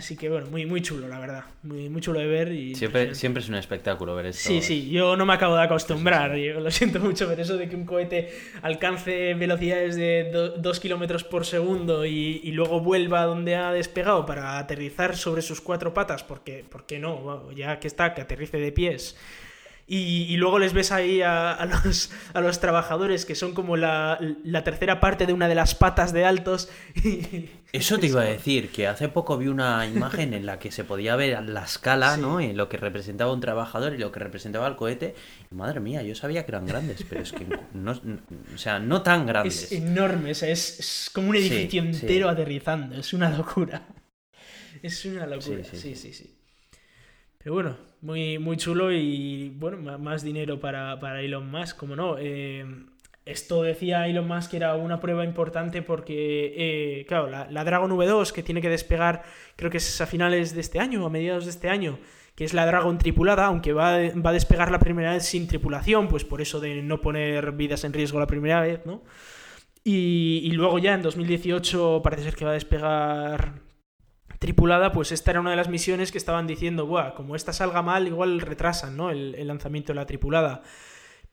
Así 0.00 0.16
que 0.16 0.30
bueno, 0.30 0.46
muy, 0.46 0.64
muy 0.64 0.80
chulo, 0.80 1.08
la 1.08 1.18
verdad. 1.18 1.44
Muy, 1.62 1.90
muy 1.90 2.00
chulo 2.00 2.20
de 2.20 2.26
ver 2.26 2.52
y. 2.52 2.74
Siempre, 2.74 3.14
siempre 3.14 3.42
es 3.42 3.50
un 3.50 3.56
espectáculo 3.56 4.14
ver 4.14 4.26
esto. 4.26 4.48
Sí, 4.48 4.62
sí, 4.62 4.88
yo 4.88 5.14
no 5.14 5.26
me 5.26 5.34
acabo 5.34 5.54
de 5.56 5.62
acostumbrar. 5.62 6.34
Yo 6.36 6.58
lo 6.58 6.70
siento 6.70 7.00
mucho, 7.00 7.28
pero 7.28 7.42
eso 7.42 7.58
de 7.58 7.68
que 7.68 7.76
un 7.76 7.84
cohete 7.84 8.32
alcance 8.62 9.34
velocidades 9.34 9.96
de 9.96 10.54
2 10.56 10.80
kilómetros 10.80 11.22
por 11.22 11.44
segundo 11.44 12.06
y, 12.06 12.40
y 12.42 12.52
luego 12.52 12.80
vuelva 12.80 13.24
donde 13.24 13.56
ha 13.56 13.72
despegado 13.72 14.24
para 14.24 14.56
aterrizar 14.56 15.18
sobre 15.18 15.42
sus 15.42 15.60
cuatro 15.60 15.92
patas, 15.92 16.24
porque, 16.24 16.64
¿por 16.66 16.86
qué 16.86 16.98
no? 16.98 17.52
Ya 17.52 17.78
que 17.78 17.86
está, 17.86 18.14
que 18.14 18.22
aterrice 18.22 18.56
de 18.56 18.72
pies. 18.72 19.18
Y, 19.92 20.32
y 20.32 20.36
luego 20.36 20.60
les 20.60 20.72
ves 20.72 20.92
ahí 20.92 21.20
a, 21.20 21.50
a 21.52 21.66
los, 21.66 22.12
a 22.32 22.40
los 22.40 22.60
trabajadores 22.60 23.26
que 23.26 23.34
son 23.34 23.54
como 23.54 23.76
la, 23.76 24.20
la 24.44 24.62
tercera 24.62 25.00
parte 25.00 25.26
de 25.26 25.32
una 25.32 25.48
de 25.48 25.56
las 25.56 25.74
patas 25.74 26.12
de 26.12 26.24
altos. 26.24 26.68
y- 26.94 27.50
Eso 27.72 27.98
te 27.98 28.06
iba 28.06 28.20
a 28.20 28.24
decir, 28.24 28.70
que 28.70 28.86
hace 28.86 29.08
poco 29.08 29.36
vi 29.36 29.48
una 29.48 29.84
imagen 29.88 30.32
en 30.34 30.46
la 30.46 30.60
que 30.60 30.70
se 30.70 30.84
podía 30.84 31.16
ver 31.16 31.42
la 31.48 31.64
escala, 31.64 32.14
Sí. 32.14 32.20
¿no? 32.20 32.40
En 32.40 32.56
lo 32.56 32.68
que 32.68 32.76
representaba 32.76 33.32
un 33.32 33.40
trabajador 33.40 33.94
y 33.94 33.98
lo 33.98 34.12
que 34.12 34.20
representaba 34.20 34.68
el 34.68 34.76
cohete. 34.76 35.16
Madre 35.50 35.80
mía, 35.80 36.02
yo 36.02 36.14
sabía 36.14 36.44
que 36.46 36.52
eran 36.52 36.66
grandes, 36.66 37.04
pero 37.08 37.22
es 37.22 37.32
que 37.32 37.46
no, 37.74 37.90
o 38.54 38.58
sea, 38.58 38.78
no 38.78 39.02
tan 39.02 39.26
grandes. 39.26 39.64
Es 39.64 39.72
enorme, 39.72 40.30
o 40.30 40.34
sea, 40.36 40.50
es, 40.50 40.78
es 40.78 41.10
como 41.12 41.30
un 41.30 41.36
edificio 41.36 41.82
sí. 41.82 41.88
entero 41.88 42.28
aterrizando, 42.28 42.94
es 42.96 43.12
una 43.12 43.28
locura. 43.30 43.88
Es 44.82 45.04
una 45.04 45.26
locura, 45.26 45.64
Sí, 45.64 45.70
sí, 45.72 45.76
sí, 45.76 45.96
sí, 45.96 46.12
sí. 46.12 46.38
Pero 47.38 47.54
bueno, 47.54 47.76
muy, 48.02 48.38
muy 48.38 48.56
chulo 48.56 48.92
y 48.92 49.50
bueno, 49.56 49.98
más 49.98 50.22
dinero 50.22 50.58
para, 50.60 50.98
para 51.00 51.20
Elon 51.20 51.50
Musk, 51.50 51.76
como 51.76 51.96
no. 51.96 52.16
Eh, 52.18 52.64
esto 53.26 53.62
decía 53.62 54.08
Elon 54.08 54.26
Musk 54.26 54.50
que 54.50 54.56
era 54.56 54.74
una 54.74 55.00
prueba 55.00 55.24
importante 55.24 55.82
porque, 55.82 56.54
eh, 56.56 57.06
claro, 57.06 57.28
la, 57.28 57.50
la 57.50 57.64
Dragon 57.64 57.90
V2 57.90 58.32
que 58.32 58.42
tiene 58.42 58.60
que 58.60 58.70
despegar, 58.70 59.22
creo 59.56 59.70
que 59.70 59.76
es 59.76 60.00
a 60.00 60.06
finales 60.06 60.54
de 60.54 60.60
este 60.60 60.80
año, 60.80 61.04
a 61.04 61.10
mediados 61.10 61.44
de 61.44 61.50
este 61.50 61.68
año, 61.68 61.98
que 62.34 62.44
es 62.44 62.54
la 62.54 62.66
Dragon 62.66 62.96
tripulada, 62.98 63.46
aunque 63.46 63.72
va, 63.72 63.98
va 64.24 64.30
a 64.30 64.32
despegar 64.32 64.70
la 64.70 64.78
primera 64.78 65.12
vez 65.12 65.26
sin 65.26 65.46
tripulación, 65.46 66.08
pues 66.08 66.24
por 66.24 66.40
eso 66.40 66.60
de 66.60 66.82
no 66.82 67.00
poner 67.00 67.52
vidas 67.52 67.84
en 67.84 67.92
riesgo 67.92 68.18
la 68.18 68.26
primera 68.26 68.60
vez, 68.62 68.80
¿no? 68.86 69.02
Y, 69.84 70.40
y 70.44 70.50
luego 70.52 70.78
ya 70.78 70.94
en 70.94 71.02
2018 71.02 72.00
parece 72.02 72.24
ser 72.24 72.36
que 72.36 72.44
va 72.44 72.50
a 72.50 72.54
despegar 72.54 73.69
tripulada, 74.40 74.90
pues 74.90 75.12
esta 75.12 75.30
era 75.30 75.40
una 75.40 75.50
de 75.50 75.56
las 75.56 75.68
misiones 75.68 76.10
que 76.10 76.18
estaban 76.18 76.46
diciendo, 76.46 76.86
Buah, 76.86 77.14
como 77.14 77.36
esta 77.36 77.52
salga 77.52 77.82
mal, 77.82 78.08
igual 78.08 78.40
retrasan 78.40 78.96
¿no? 78.96 79.10
el, 79.10 79.46
lanzamiento 79.46 79.92
de 79.92 79.96
la 79.96 80.06
tripulada. 80.06 80.62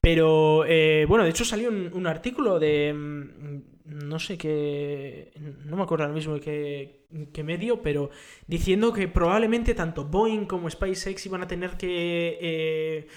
Pero 0.01 0.65
eh, 0.67 1.05
bueno, 1.07 1.23
de 1.23 1.31
hecho 1.31 1.45
salió 1.45 1.69
un, 1.69 2.05
artículo 2.05 2.59
de 2.59 2.93
mm, 2.93 3.61
no 3.85 4.19
sé 4.19 4.37
qué, 4.37 5.31
no 5.65 5.77
me 5.77 5.83
acuerdo 5.83 6.03
ahora 6.03 6.15
mismo 6.15 6.37
qué, 6.39 7.07
qué 7.33 7.43
medio, 7.43 7.81
pero 7.81 8.11
diciendo 8.45 8.91
que 8.91 9.07
probablemente 9.07 9.73
tanto 9.73 10.03
Boeing 10.03 10.45
como 10.45 10.69
SpaceX 10.69 11.25
iban 11.25 11.41
a 11.41 11.47
tener 11.47 11.77
que 11.77 12.37
eh, 12.41 13.07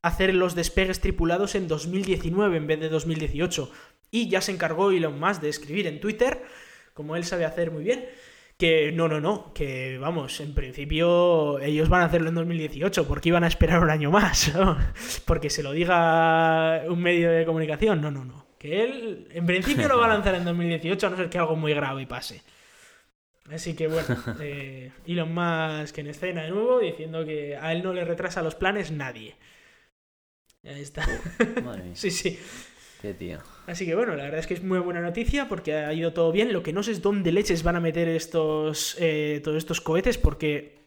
hacer 0.00 0.32
los 0.32 0.54
despegues 0.54 1.00
tripulados 1.00 1.56
en 1.56 1.66
2019 1.66 2.56
en 2.56 2.66
vez 2.68 2.78
de 2.78 2.88
2018. 2.88 3.70
Y 4.12 4.28
ya 4.28 4.40
se 4.40 4.52
encargó 4.52 4.92
Elon 4.92 5.18
Musk 5.18 5.42
de 5.42 5.48
escribir 5.48 5.88
en 5.88 5.98
Twitter, 5.98 6.40
como 6.94 7.16
él 7.16 7.24
sabe 7.24 7.44
hacer 7.44 7.72
muy 7.72 7.82
bien, 7.82 8.06
que 8.60 8.92
no, 8.92 9.08
no, 9.08 9.20
no, 9.22 9.54
que 9.54 9.96
vamos, 9.96 10.38
en 10.40 10.54
principio 10.54 11.58
ellos 11.60 11.88
van 11.88 12.02
a 12.02 12.04
hacerlo 12.04 12.28
en 12.28 12.34
2018, 12.34 13.08
porque 13.08 13.30
iban 13.30 13.42
a 13.42 13.46
esperar 13.46 13.82
un 13.82 13.88
año 13.88 14.10
más, 14.10 14.54
¿no? 14.54 14.76
porque 15.24 15.48
se 15.48 15.62
lo 15.62 15.72
diga 15.72 16.82
un 16.86 17.00
medio 17.00 17.30
de 17.30 17.46
comunicación, 17.46 18.02
no, 18.02 18.10
no, 18.10 18.22
no. 18.24 18.46
Que 18.58 18.84
él, 18.84 19.28
en 19.32 19.46
principio, 19.46 19.88
lo 19.88 19.98
va 19.98 20.04
a 20.04 20.08
lanzar 20.14 20.34
en 20.34 20.44
2018, 20.44 21.06
a 21.06 21.10
no 21.10 21.16
ser 21.16 21.30
que 21.30 21.38
algo 21.38 21.56
muy 21.56 21.72
grave 21.72 22.06
pase. 22.06 22.42
Así 23.50 23.74
que 23.74 23.88
bueno, 23.88 24.08
eh, 24.40 24.92
Elon 25.06 25.32
Musk 25.32 25.96
en 25.96 26.08
escena 26.08 26.42
de 26.42 26.50
nuevo 26.50 26.80
diciendo 26.80 27.24
que 27.24 27.56
a 27.56 27.72
él 27.72 27.82
no 27.82 27.94
le 27.94 28.04
retrasa 28.04 28.42
los 28.42 28.54
planes 28.54 28.90
nadie. 28.90 29.36
Ahí 30.62 30.82
está. 30.82 31.06
Madre 31.64 31.84
mía. 31.84 31.96
Sí, 31.96 32.10
sí. 32.10 32.38
Qué 33.00 33.14
tío. 33.14 33.38
Así 33.70 33.86
que 33.86 33.94
bueno, 33.94 34.16
la 34.16 34.24
verdad 34.24 34.40
es 34.40 34.46
que 34.46 34.54
es 34.54 34.62
muy 34.62 34.78
buena 34.80 35.00
noticia 35.00 35.48
porque 35.48 35.74
ha 35.74 35.92
ido 35.92 36.12
todo 36.12 36.32
bien. 36.32 36.52
Lo 36.52 36.62
que 36.62 36.72
no 36.72 36.82
sé 36.82 36.90
es 36.92 37.02
dónde 37.02 37.30
leches 37.32 37.62
van 37.62 37.76
a 37.76 37.80
meter 37.80 38.08
estos, 38.08 38.96
eh, 38.98 39.40
todos 39.44 39.56
estos 39.58 39.80
cohetes 39.80 40.18
porque 40.18 40.80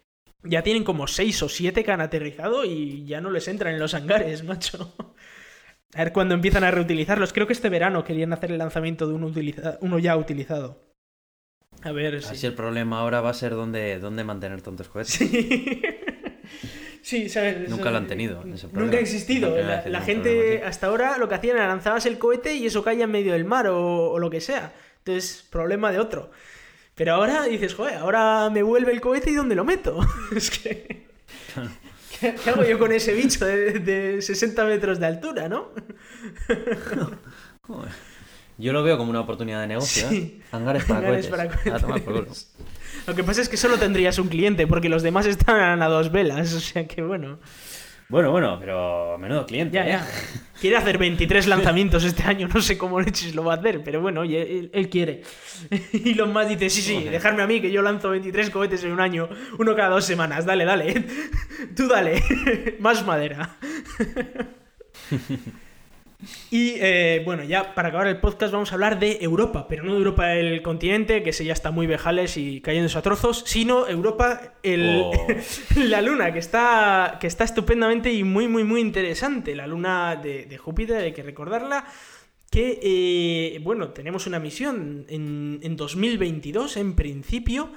ya 0.44 0.62
tienen 0.64 0.84
como 0.84 1.08
6 1.08 1.44
o 1.44 1.50
7 1.50 1.84
que 1.84 1.92
han 1.92 2.02
aterrizado 2.02 2.66
y 2.66 3.06
ya 3.06 3.22
no 3.22 3.32
les 3.32 3.48
entran 3.48 3.74
en 3.74 3.80
los 3.80 3.94
hangares, 3.94 4.44
macho. 4.46 4.94
A 5.96 6.04
ver 6.04 6.12
cuándo 6.12 6.34
empiezan 6.36 6.64
a 6.66 6.72
reutilizarlos. 6.72 7.32
Creo 7.32 7.48
que 7.48 7.54
este 7.54 7.70
verano 7.70 8.04
querían 8.04 8.34
hacer 8.34 8.52
el 8.52 8.58
lanzamiento 8.58 9.08
de 9.08 9.14
uno, 9.14 9.28
utiliza- 9.28 9.78
uno 9.82 9.98
ya 10.00 10.18
utilizado. 10.18 10.84
A 11.84 11.92
ver 11.92 12.22
si... 12.22 12.32
Así 12.34 12.48
el 12.48 12.54
problema 12.54 13.00
ahora 13.00 13.22
va 13.22 13.30
a 13.30 13.34
ser 13.34 13.52
dónde, 13.52 14.00
dónde 14.00 14.24
mantener 14.24 14.62
tantos 14.62 14.90
cohetes. 14.90 15.14
Sí. 15.14 15.82
Sí, 17.04 17.28
¿sabes? 17.28 17.70
Nunca 17.70 17.92
lo 17.92 17.98
han 17.98 18.08
tenido, 18.08 18.42
ese. 18.54 18.68
Nunca 18.72 18.96
ha 18.96 19.02
existido. 19.02 19.58
Es 19.58 19.86
la 19.86 20.02
gente 20.02 20.64
hasta 20.64 20.88
ahora 20.88 21.18
lo 21.18 21.28
que 21.28 21.36
hacían 21.36 21.58
era 21.58 21.68
lanzabas 21.68 22.06
el 22.06 22.18
cohete 22.18 22.56
y 22.56 22.66
eso 22.66 22.82
caía 22.82 23.04
en 23.04 23.12
medio 23.12 23.34
del 23.34 23.44
mar 23.44 23.68
o, 23.68 24.10
o 24.10 24.20
lo 24.20 24.30
que 24.30 24.40
sea. 24.40 24.74
Entonces, 25.00 25.46
problema 25.50 25.92
de 25.92 26.00
otro. 26.00 26.32
Pero 26.96 27.16
ahora 27.16 27.44
dices, 27.44 27.74
joder, 27.74 27.96
ahora 27.96 28.50
me 28.50 28.64
vuelve 28.64 28.94
el 28.94 29.02
cohete 29.02 29.32
y 29.32 29.36
¿dónde 29.36 29.54
lo 29.54 29.66
meto? 29.66 30.00
es 30.36 30.50
que... 30.50 31.08
¿Qué, 32.20 32.36
qué 32.42 32.50
hago 32.50 32.64
yo 32.64 32.80
con 32.80 32.94
ese 32.94 33.14
bicho 33.14 33.46
de, 33.46 33.80
de 33.80 34.22
60 34.22 34.64
metros 34.64 34.98
de 34.98 35.06
altura, 35.06 35.50
no? 35.50 35.72
Joder. 37.68 37.92
Yo 38.64 38.72
lo 38.72 38.82
veo 38.82 38.98
como 38.98 39.10
una 39.10 39.20
oportunidad 39.20 39.60
de 39.60 39.68
negocio. 39.68 40.08
Sí. 40.08 40.40
¿eh? 40.40 40.42
Hangares 40.54 40.86
para 40.86 41.00
Hangares 41.00 41.28
cohetes. 41.28 41.62
para 41.62 41.76
A 41.76 41.80
tomar 41.80 42.02
por 42.02 42.14
culo. 42.14 42.28
Lo 43.08 43.14
que 43.14 43.24
pasa 43.24 43.42
es 43.42 43.50
que 43.50 43.58
solo 43.58 43.78
tendrías 43.78 44.18
un 44.20 44.30
cliente 44.30 44.66
porque 44.68 44.88
los 44.88 45.04
demás 45.04 45.26
están 45.26 45.82
a 45.82 45.88
dos 45.90 46.14
velas. 46.14 46.54
O 46.54 46.62
sea 46.62 46.88
que 46.88 47.02
bueno. 47.02 47.40
Bueno, 48.08 48.32
bueno, 48.32 48.58
pero 48.62 49.18
menudo 49.18 49.46
cliente. 49.46 49.76
Ya, 49.76 49.86
¿eh? 49.86 49.90
ya. 49.90 50.08
Quiere 50.62 50.78
hacer 50.78 50.98
23 50.98 51.48
lanzamientos 51.54 52.06
este 52.06 52.24
año, 52.24 52.48
no 52.48 52.62
sé 52.62 52.78
cómo 52.78 53.02
leches 53.02 53.36
lo 53.36 53.44
va 53.44 53.56
a 53.56 53.58
hacer, 53.58 53.82
pero 53.84 54.00
bueno, 54.02 54.22
oye, 54.22 54.60
él, 54.60 54.70
él 54.74 54.90
quiere. 54.90 55.24
Y 55.92 56.14
los 56.14 56.30
más 56.30 56.48
dice, 56.48 56.70
sí, 56.70 56.82
sí, 56.82 57.04
dejarme 57.04 57.44
a 57.44 57.48
mí 57.48 57.60
que 57.60 57.72
yo 57.72 57.82
lanzo 57.82 58.12
23 58.12 58.50
cohetes 58.50 58.84
en 58.84 58.92
un 58.92 59.02
año, 59.02 59.28
uno 59.58 59.76
cada 59.76 59.90
dos 59.90 60.06
semanas, 60.06 60.46
dale, 60.46 60.64
dale. 60.64 61.06
Tú 61.76 61.88
dale, 61.88 62.78
más 62.80 63.06
madera. 63.06 63.58
Y 66.50 66.74
eh, 66.78 67.22
bueno, 67.26 67.44
ya 67.44 67.76
para 67.76 67.90
acabar 67.90 68.08
el 68.08 68.20
podcast 68.20 68.54
vamos 68.54 68.72
a 68.72 68.76
hablar 68.76 69.00
de 69.00 69.20
Europa, 69.22 69.68
pero 69.68 69.84
no 69.84 69.94
de 69.94 69.98
Europa 69.98 70.34
el 70.34 70.62
continente, 70.62 71.24
que 71.24 71.32
ese 71.32 71.46
ya 71.46 71.54
está 71.54 71.72
muy 71.72 71.88
vejales 71.88 72.38
y 72.38 72.62
cayéndose 72.62 72.98
a 72.98 73.02
trozos, 73.02 73.44
sino 73.46 73.88
Europa 73.88 74.54
el, 74.64 75.04
Oh. 75.04 75.28
la 75.76 76.02
luna, 76.02 76.32
que 76.34 76.40
está, 76.40 77.18
que 77.20 77.28
está 77.28 77.44
estupendamente 77.44 78.12
y 78.12 78.24
muy, 78.24 78.48
muy, 78.48 78.64
muy 78.64 78.82
interesante. 78.82 79.56
La 79.56 79.68
luna 79.68 80.16
de, 80.16 80.46
de 80.46 80.58
Júpiter, 80.58 80.98
hay 80.98 81.14
que 81.14 81.24
recordarla. 81.24 81.86
Que, 82.50 82.80
eh, 82.84 83.60
bueno, 83.64 83.90
tenemos 83.90 84.28
una 84.28 84.40
misión 84.40 85.06
en, 85.10 85.60
en 85.64 85.76
2022, 85.76 86.78
en 86.78 86.96
principio, 86.96 87.72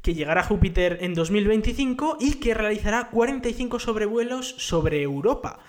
que 0.00 0.14
llegará 0.14 0.40
a 0.40 0.44
Júpiter 0.44 0.98
en 1.02 1.14
2025 1.14 2.18
y 2.20 2.34
que 2.34 2.54
realizará 2.54 3.10
45 3.10 3.78
sobrevuelos 3.78 4.54
sobre 4.58 5.02
Europa. 5.02 5.60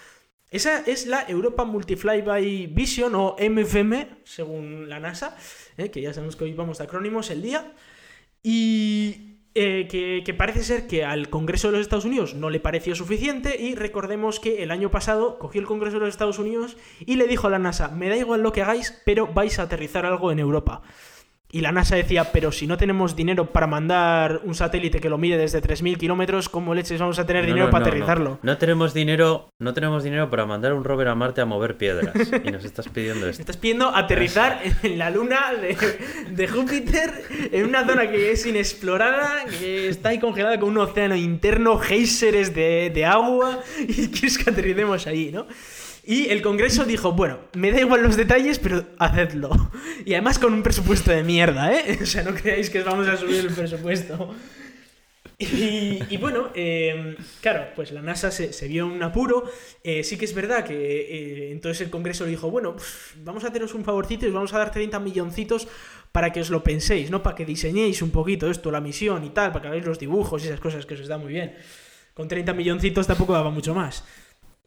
Esa 0.56 0.80
es 0.88 1.06
la 1.06 1.26
Europa 1.28 1.66
Multifly 1.66 2.22
by 2.22 2.68
Vision 2.68 3.14
o 3.14 3.36
MFM, 3.38 4.22
según 4.24 4.88
la 4.88 5.02
NASA, 5.02 5.36
eh, 5.76 5.92
que 5.92 6.02
ya 6.02 6.14
sabemos 6.14 6.38
que 6.38 6.46
hoy 6.46 6.54
vamos 6.54 6.78
de 6.78 6.86
acrónimos 6.86 7.30
el 7.30 7.42
día. 7.42 7.74
Y 8.42 9.42
eh, 9.54 9.86
que, 9.92 10.24
que 10.26 10.34
parece 10.34 10.64
ser 10.64 10.88
que 10.88 11.04
al 11.04 11.30
Congreso 11.30 11.68
de 11.68 11.74
los 11.74 11.82
Estados 11.82 12.06
Unidos 12.06 12.36
no 12.36 12.50
le 12.50 12.62
pareció 12.62 12.96
suficiente 12.96 13.62
y 13.62 13.76
recordemos 13.76 14.40
que 14.40 14.64
el 14.64 14.72
año 14.72 14.90
pasado 14.90 15.40
cogió 15.40 15.60
el 15.60 15.68
Congreso 15.68 15.96
de 15.96 16.06
los 16.06 16.14
Estados 16.14 16.40
Unidos 16.40 16.78
y 17.02 17.18
le 17.18 17.28
dijo 17.28 17.48
a 17.48 17.50
la 17.50 17.60
NASA, 17.60 17.90
me 17.90 18.08
da 18.08 18.16
igual 18.16 18.42
lo 18.42 18.54
que 18.54 18.62
hagáis, 18.62 19.02
pero 19.04 19.28
vais 19.28 19.60
a 19.60 19.64
aterrizar 19.64 20.06
algo 20.06 20.32
en 20.32 20.40
Europa. 20.40 20.84
Y 21.52 21.62
la 21.62 21.72
NASA 21.72 21.96
decía, 21.96 22.32
pero 22.34 22.52
si 22.52 22.68
no 22.68 22.76
tenemos 22.76 23.16
dinero 23.16 23.52
para 23.54 23.68
mandar 23.68 24.42
un 24.44 24.56
satélite 24.56 25.00
que 25.00 25.10
lo 25.10 25.18
mide 25.18 25.38
desde 25.38 25.62
3.000 25.62 25.98
kilómetros, 25.98 26.50
¿cómo 26.50 26.74
leches 26.74 27.00
vamos 27.00 27.18
a 27.20 27.26
tener 27.26 27.44
No, 27.44 27.48
dinero 27.48 27.66
no, 27.68 27.72
para 27.72 27.86
no, 27.86 27.88
aterrizarlo? 27.92 28.40
No. 28.42 28.58
Tenemos 28.58 28.94
dinero, 28.94 29.50
no 29.60 29.74
tenemos 29.74 30.04
dinero 30.04 30.30
para 30.30 30.46
mandar 30.46 30.74
un 30.74 30.84
rover 30.84 31.08
a 31.08 31.16
Marte 31.16 31.42
a 31.42 31.46
mover 31.46 31.78
piedras. 31.78 32.14
Y 32.44 32.52
nos 32.52 32.66
estás 32.66 32.90
pidiendo 32.90 33.30
esto. 33.30 33.42
estás 33.42 33.58
pidiendo 33.58 33.96
aterrizar 33.96 34.60
en 34.84 34.98
la 34.98 35.10
luna 35.12 35.54
de, 35.54 35.78
de 36.32 36.48
Júpiter, 36.48 37.12
en 37.52 37.66
una 37.66 37.86
zona 37.86 38.10
que 38.10 38.32
es 38.32 38.46
inexplorada, 38.46 39.46
que 39.60 39.88
está 39.88 40.10
ahí 40.10 40.20
congelada 40.20 40.60
con 40.60 40.70
un 40.70 40.80
océano 40.80 41.16
interno, 41.16 41.78
géiseres 41.78 42.54
de, 42.54 42.90
de 42.94 43.06
agua, 43.06 43.60
y 43.80 44.08
quieres 44.10 44.38
que 44.38 44.50
aterricemos 44.50 45.08
ahí, 45.08 45.32
¿no? 45.32 45.48
Y 46.08 46.30
el 46.30 46.44
Congreso 46.44 46.86
dijo, 46.86 47.14
bueno, 47.14 47.40
me 47.54 47.72
da 47.72 47.80
igual 47.80 48.04
los 48.04 48.16
detalles, 48.16 48.60
pero 48.60 48.86
hacedlo. 49.00 49.72
Y 50.06 50.14
además 50.14 50.38
con 50.38 50.54
un 50.54 50.62
presupuesto 50.62 51.12
de 51.12 51.24
mierda, 51.24 51.74
¿eh? 51.74 51.98
O 52.04 52.06
sea, 52.06 52.22
no 52.24 52.36
creáis 52.36 52.70
que 52.70 52.80
os 52.80 52.86
vamos 52.86 53.08
a 53.08 53.18
subir 53.18 53.40
el 53.40 53.54
presupuesto. 53.54 54.36
Y, 55.38 56.00
y 56.10 56.18
bueno, 56.18 56.50
eh, 56.54 57.18
claro, 57.42 57.68
pues 57.76 57.92
la 57.92 58.02
NASA 58.02 58.32
se, 58.32 58.54
se 58.54 58.68
vio 58.68 58.86
en 58.86 58.92
un 58.92 59.04
apuro. 59.04 59.50
Eh, 59.84 60.04
sí 60.04 60.18
que 60.18 60.26
es 60.26 60.34
verdad 60.34 60.64
que 60.64 60.76
eh, 60.76 61.52
entonces 61.52 61.82
el 61.82 61.90
Congreso 61.90 62.24
le 62.24 62.32
dijo, 62.32 62.52
bueno, 62.52 62.76
pf, 62.76 63.18
vamos 63.24 63.44
a 63.44 63.48
haceros 63.48 63.74
un 63.74 63.84
favorcito 63.84 64.26
y 64.26 64.30
os 64.30 64.36
vamos 64.36 64.54
a 64.54 64.60
dar 64.60 64.72
30 64.72 65.00
milloncitos 65.00 65.68
para 66.12 66.32
que 66.32 66.40
os 66.40 66.52
lo 66.52 66.64
penséis, 66.64 67.10
¿no? 67.10 67.22
Para 67.24 67.36
que 67.36 67.46
diseñéis 67.46 68.02
un 68.02 68.12
poquito 68.12 68.50
esto, 68.50 68.72
la 68.72 68.80
misión 68.80 69.24
y 69.26 69.32
tal, 69.32 69.52
para 69.52 69.64
que 69.64 69.68
hagáis 69.70 69.86
los 69.86 70.00
dibujos 70.00 70.44
y 70.44 70.48
esas 70.48 70.60
cosas 70.60 70.86
que 70.86 70.94
os 70.94 71.08
da 71.08 71.18
muy 71.18 71.34
bien. 71.34 71.56
Con 72.14 72.30
30 72.30 72.54
milloncitos 72.54 73.08
tampoco 73.08 73.34
daba 73.34 73.50
mucho 73.50 73.76
más. 73.76 74.06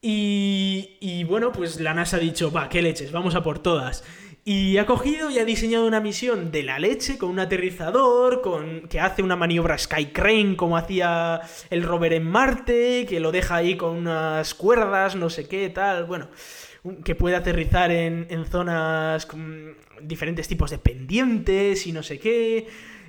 Y, 0.00 0.96
y 1.00 1.24
bueno, 1.24 1.52
pues 1.52 1.80
la 1.80 1.94
NASA 1.94 2.16
ha 2.16 2.20
dicho, 2.20 2.52
va, 2.52 2.68
qué 2.68 2.82
leches, 2.82 3.12
vamos 3.12 3.34
a 3.34 3.42
por 3.42 3.58
todas. 3.58 4.04
Y 4.44 4.78
ha 4.78 4.86
cogido 4.86 5.30
y 5.30 5.38
ha 5.38 5.44
diseñado 5.44 5.86
una 5.86 6.00
misión 6.00 6.50
de 6.50 6.62
la 6.62 6.78
leche 6.78 7.18
con 7.18 7.28
un 7.28 7.38
aterrizador, 7.38 8.40
con 8.40 8.88
que 8.88 8.98
hace 8.98 9.22
una 9.22 9.36
maniobra 9.36 9.76
Sky 9.76 10.06
Crane 10.06 10.56
como 10.56 10.78
hacía 10.78 11.42
el 11.68 11.82
rover 11.82 12.14
en 12.14 12.24
Marte, 12.24 13.04
que 13.06 13.20
lo 13.20 13.30
deja 13.30 13.56
ahí 13.56 13.76
con 13.76 13.94
unas 13.94 14.54
cuerdas, 14.54 15.16
no 15.16 15.28
sé 15.28 15.46
qué, 15.46 15.68
tal, 15.68 16.04
bueno, 16.04 16.28
que 17.04 17.14
puede 17.14 17.36
aterrizar 17.36 17.90
en, 17.90 18.26
en 18.30 18.46
zonas 18.46 19.26
con 19.26 19.76
diferentes 20.00 20.48
tipos 20.48 20.70
de 20.70 20.78
pendientes 20.78 21.86
y 21.86 21.92
no 21.92 22.02
sé 22.02 22.18
qué, 22.18 22.68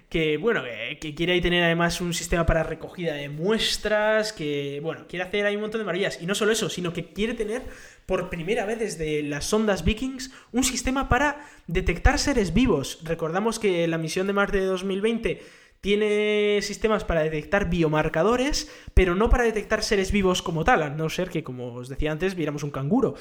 que 0.09 0.37
bueno, 0.37 0.63
que, 0.63 0.97
que 0.99 1.13
quiere 1.13 1.33
ahí 1.33 1.41
tener 1.41 1.63
además 1.63 2.01
un 2.01 2.13
sistema 2.13 2.45
para 2.45 2.63
recogida 2.63 3.13
de 3.13 3.29
muestras, 3.29 4.33
que 4.33 4.79
bueno, 4.81 5.05
quiere 5.07 5.23
hacer 5.23 5.45
ahí 5.45 5.55
un 5.55 5.61
montón 5.61 5.79
de 5.79 5.85
maravillas. 5.85 6.19
Y 6.21 6.25
no 6.25 6.33
solo 6.35 6.51
eso, 6.51 6.69
sino 6.69 6.91
que 6.91 7.13
quiere 7.13 7.35
tener 7.35 7.61
por 8.07 8.29
primera 8.29 8.65
vez 8.65 8.79
desde 8.79 9.21
las 9.21 9.45
sondas 9.45 9.83
Vikings 9.85 10.31
un 10.51 10.63
sistema 10.63 11.09
para 11.09 11.45
detectar 11.67 12.17
seres 12.17 12.55
vivos. 12.55 12.99
Recordamos 13.03 13.59
que 13.59 13.87
la 13.87 13.99
misión 13.99 14.25
de 14.25 14.33
Marte 14.33 14.57
de 14.57 14.65
2020 14.65 15.41
tiene 15.81 16.59
sistemas 16.61 17.05
para 17.05 17.21
detectar 17.21 17.69
biomarcadores, 17.69 18.69
pero 18.93 19.15
no 19.15 19.29
para 19.29 19.43
detectar 19.43 19.83
seres 19.83 20.11
vivos 20.11 20.41
como 20.41 20.63
tal, 20.63 20.83
a 20.83 20.89
no 20.89 21.09
ser 21.09 21.29
que, 21.29 21.43
como 21.43 21.73
os 21.73 21.87
decía 21.87 22.11
antes, 22.11 22.35
viéramos 22.35 22.63
un 22.63 22.71
canguro. 22.71 23.15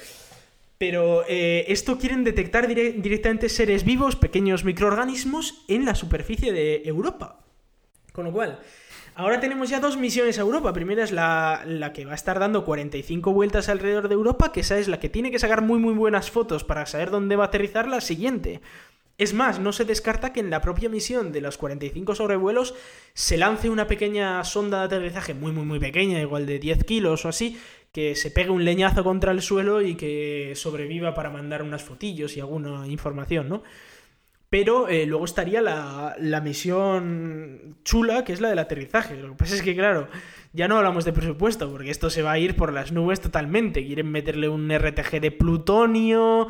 Pero 0.79 1.25
eh, 1.29 1.65
esto 1.69 1.99
quieren 1.99 2.23
detectar 2.25 2.69
dire- 2.69 2.93
directamente 2.93 3.49
seres 3.49 3.85
vivos, 3.85 4.15
pequeños 4.17 4.65
microorganismos, 4.65 5.65
en 5.69 5.85
la 5.85 5.95
superficie 5.97 6.53
de 6.53 6.83
Europa. 6.85 7.41
Con 8.13 8.25
lo 8.27 8.33
cual, 8.33 8.61
ahora 9.17 9.41
tenemos 9.41 9.69
ya 9.71 9.81
dos 9.81 9.97
misiones 9.97 10.39
a 10.39 10.43
Europa. 10.43 10.73
Primera 10.73 11.03
es 11.03 11.11
la, 11.13 11.63
la 11.67 11.93
que 11.93 12.05
va 12.05 12.13
a 12.13 12.15
estar 12.15 12.39
dando 12.39 12.65
45 12.65 13.33
vueltas 13.33 13.69
alrededor 13.69 14.09
de 14.09 14.15
Europa, 14.15 14.53
que 14.53 14.61
esa 14.61 14.79
es 14.79 14.87
la 14.89 15.01
que 15.01 15.09
tiene 15.09 15.31
que 15.33 15.39
sacar 15.41 15.63
muy 15.63 15.79
muy 15.81 15.95
buenas 15.95 16.31
fotos 16.31 16.63
para 16.65 16.87
saber 16.87 17.11
dónde 17.11 17.37
va 17.37 17.45
a 17.45 17.47
aterrizar 17.49 17.89
la 17.89 18.01
siguiente. 18.01 18.61
Es 19.19 19.35
más, 19.35 19.59
no 19.59 19.73
se 19.73 19.85
descarta 19.85 20.33
que 20.33 20.39
en 20.39 20.49
la 20.51 20.61
propia 20.63 20.89
misión 20.89 21.33
de 21.33 21.41
los 21.41 21.59
45 21.59 22.15
sobrevuelos 22.15 22.77
se 23.15 23.37
lance 23.37 23.69
una 23.69 23.89
pequeña 23.89 24.45
sonda 24.45 24.79
de 24.79 24.85
aterrizaje 24.85 25.35
muy 25.35 25.51
muy 25.51 25.65
muy 25.65 25.81
pequeña, 25.81 26.21
igual 26.21 26.47
de 26.47 26.61
10 26.61 26.85
kilos 26.85 27.25
o 27.25 27.29
así, 27.29 27.59
que 27.93 28.15
se 28.15 28.31
pegue 28.31 28.51
un 28.51 28.65
leñazo 28.65 29.03
contra 29.05 29.33
el 29.33 29.43
suelo 29.43 29.83
y 29.83 29.95
que 29.97 30.53
sobreviva 30.57 31.15
para 31.15 31.31
mandar 31.31 31.63
unas 31.63 31.83
fotillos 31.83 32.37
y 32.37 32.41
alguna 32.41 32.87
información, 32.87 33.49
¿no? 33.49 33.63
Pero 34.51 34.89
eh, 34.89 35.05
luego 35.05 35.27
estaría 35.27 35.61
la, 35.61 36.17
la 36.19 36.41
misión 36.41 37.77
chula, 37.85 38.25
que 38.25 38.33
es 38.33 38.41
la 38.41 38.49
del 38.49 38.59
aterrizaje. 38.59 39.17
Lo 39.17 39.31
que 39.31 39.37
pasa 39.37 39.55
es 39.57 39.63
que, 39.63 39.75
claro, 39.75 40.09
ya 40.55 40.69
no 40.69 40.79
hablamos 40.79 41.05
de 41.05 41.13
presupuesto, 41.13 41.71
porque 41.71 41.91
esto 41.91 42.09
se 42.09 42.23
va 42.23 42.33
a 42.33 42.39
ir 42.39 42.57
por 42.57 42.73
las 42.73 42.91
nubes 42.91 43.21
totalmente. 43.21 43.85
Quieren 43.85 44.11
meterle 44.11 44.49
un 44.49 44.71
RTG 44.71 45.21
de 45.21 45.31
plutonio 45.33 46.49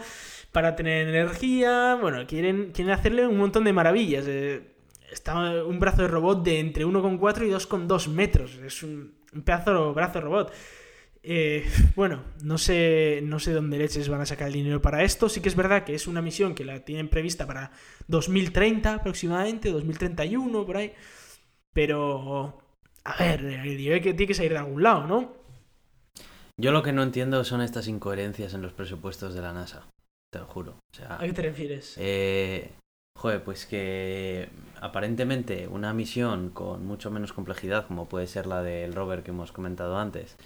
para 0.53 0.77
tener 0.77 1.09
energía. 1.09 1.99
Bueno, 2.01 2.25
quieren, 2.29 2.71
quieren 2.73 2.93
hacerle 2.95 3.27
un 3.27 3.37
montón 3.37 3.65
de 3.65 3.73
maravillas. 3.73 4.27
eh, 4.29 4.63
está 5.11 5.65
un 5.65 5.81
brazo 5.81 6.03
de 6.03 6.09
robot 6.09 6.45
de 6.45 6.61
entre 6.61 6.87
1,4 6.87 7.47
y 7.47 7.51
2,2 7.51 8.09
metros. 8.09 8.55
Es 8.65 8.83
un, 8.85 9.15
un 9.35 9.43
pedazo 9.43 9.89
de 9.89 9.93
brazo 9.93 10.15
de 10.15 10.21
robot. 10.21 10.53
Eh, 11.31 11.71
bueno, 11.95 12.25
no 12.43 12.57
sé, 12.57 13.21
no 13.23 13.39
sé 13.39 13.53
dónde 13.53 13.77
leches 13.77 14.09
van 14.09 14.23
a 14.23 14.27
sacar 14.27 14.47
el 14.47 14.55
dinero 14.55 14.81
para 14.81 15.03
esto. 15.03 15.29
Sí 15.29 15.43
que 15.43 15.51
es 15.51 15.57
verdad 15.57 15.85
que 15.85 15.95
es 15.95 16.07
una 16.07 16.23
misión 16.23 16.55
que 16.55 16.65
la 16.65 16.87
tienen 16.87 17.11
prevista 17.11 17.47
para 17.47 17.71
2030 18.07 18.95
aproximadamente, 18.95 19.71
2031, 19.71 20.65
por 20.65 20.79
ahí. 20.79 20.95
Pero, 21.75 22.59
a 23.05 23.17
ver, 23.23 23.45
el 23.45 23.77
dinero 23.77 24.03
que 24.03 24.15
tiene 24.15 24.27
que 24.27 24.33
salir 24.33 24.53
de 24.53 24.59
algún 24.59 24.83
lado, 24.83 25.07
¿no? 25.07 25.35
Yo 26.57 26.73
lo 26.73 26.83
que 26.83 26.95
no 26.95 27.03
entiendo 27.03 27.45
son 27.45 27.61
estas 27.61 27.89
incoherencias 27.89 28.55
en 28.55 28.63
los 28.63 28.73
presupuestos 28.73 29.35
de 29.35 29.43
la 29.43 29.53
NASA. 29.53 29.87
Te 30.33 30.39
lo 30.39 30.47
juro. 30.47 30.79
O 30.95 30.97
sea, 30.97 31.17
¿A 31.17 31.27
qué 31.27 31.35
te 31.35 31.43
refieres? 31.43 31.95
Eh, 31.99 32.73
joder, 33.19 33.45
pues 33.45 33.67
que 33.67 34.49
aparentemente 34.81 35.69
una 35.69 35.93
misión 35.93 36.49
con 36.49 36.87
mucho 36.87 37.11
menos 37.11 37.35
complejidad, 37.35 37.87
como 37.87 38.09
puede 38.09 38.27
ser 38.27 38.47
la 38.47 38.63
del 38.63 38.95
rover 38.95 39.23
que 39.23 39.31
hemos 39.31 39.53
comentado 39.53 39.99
antes, 39.99 40.39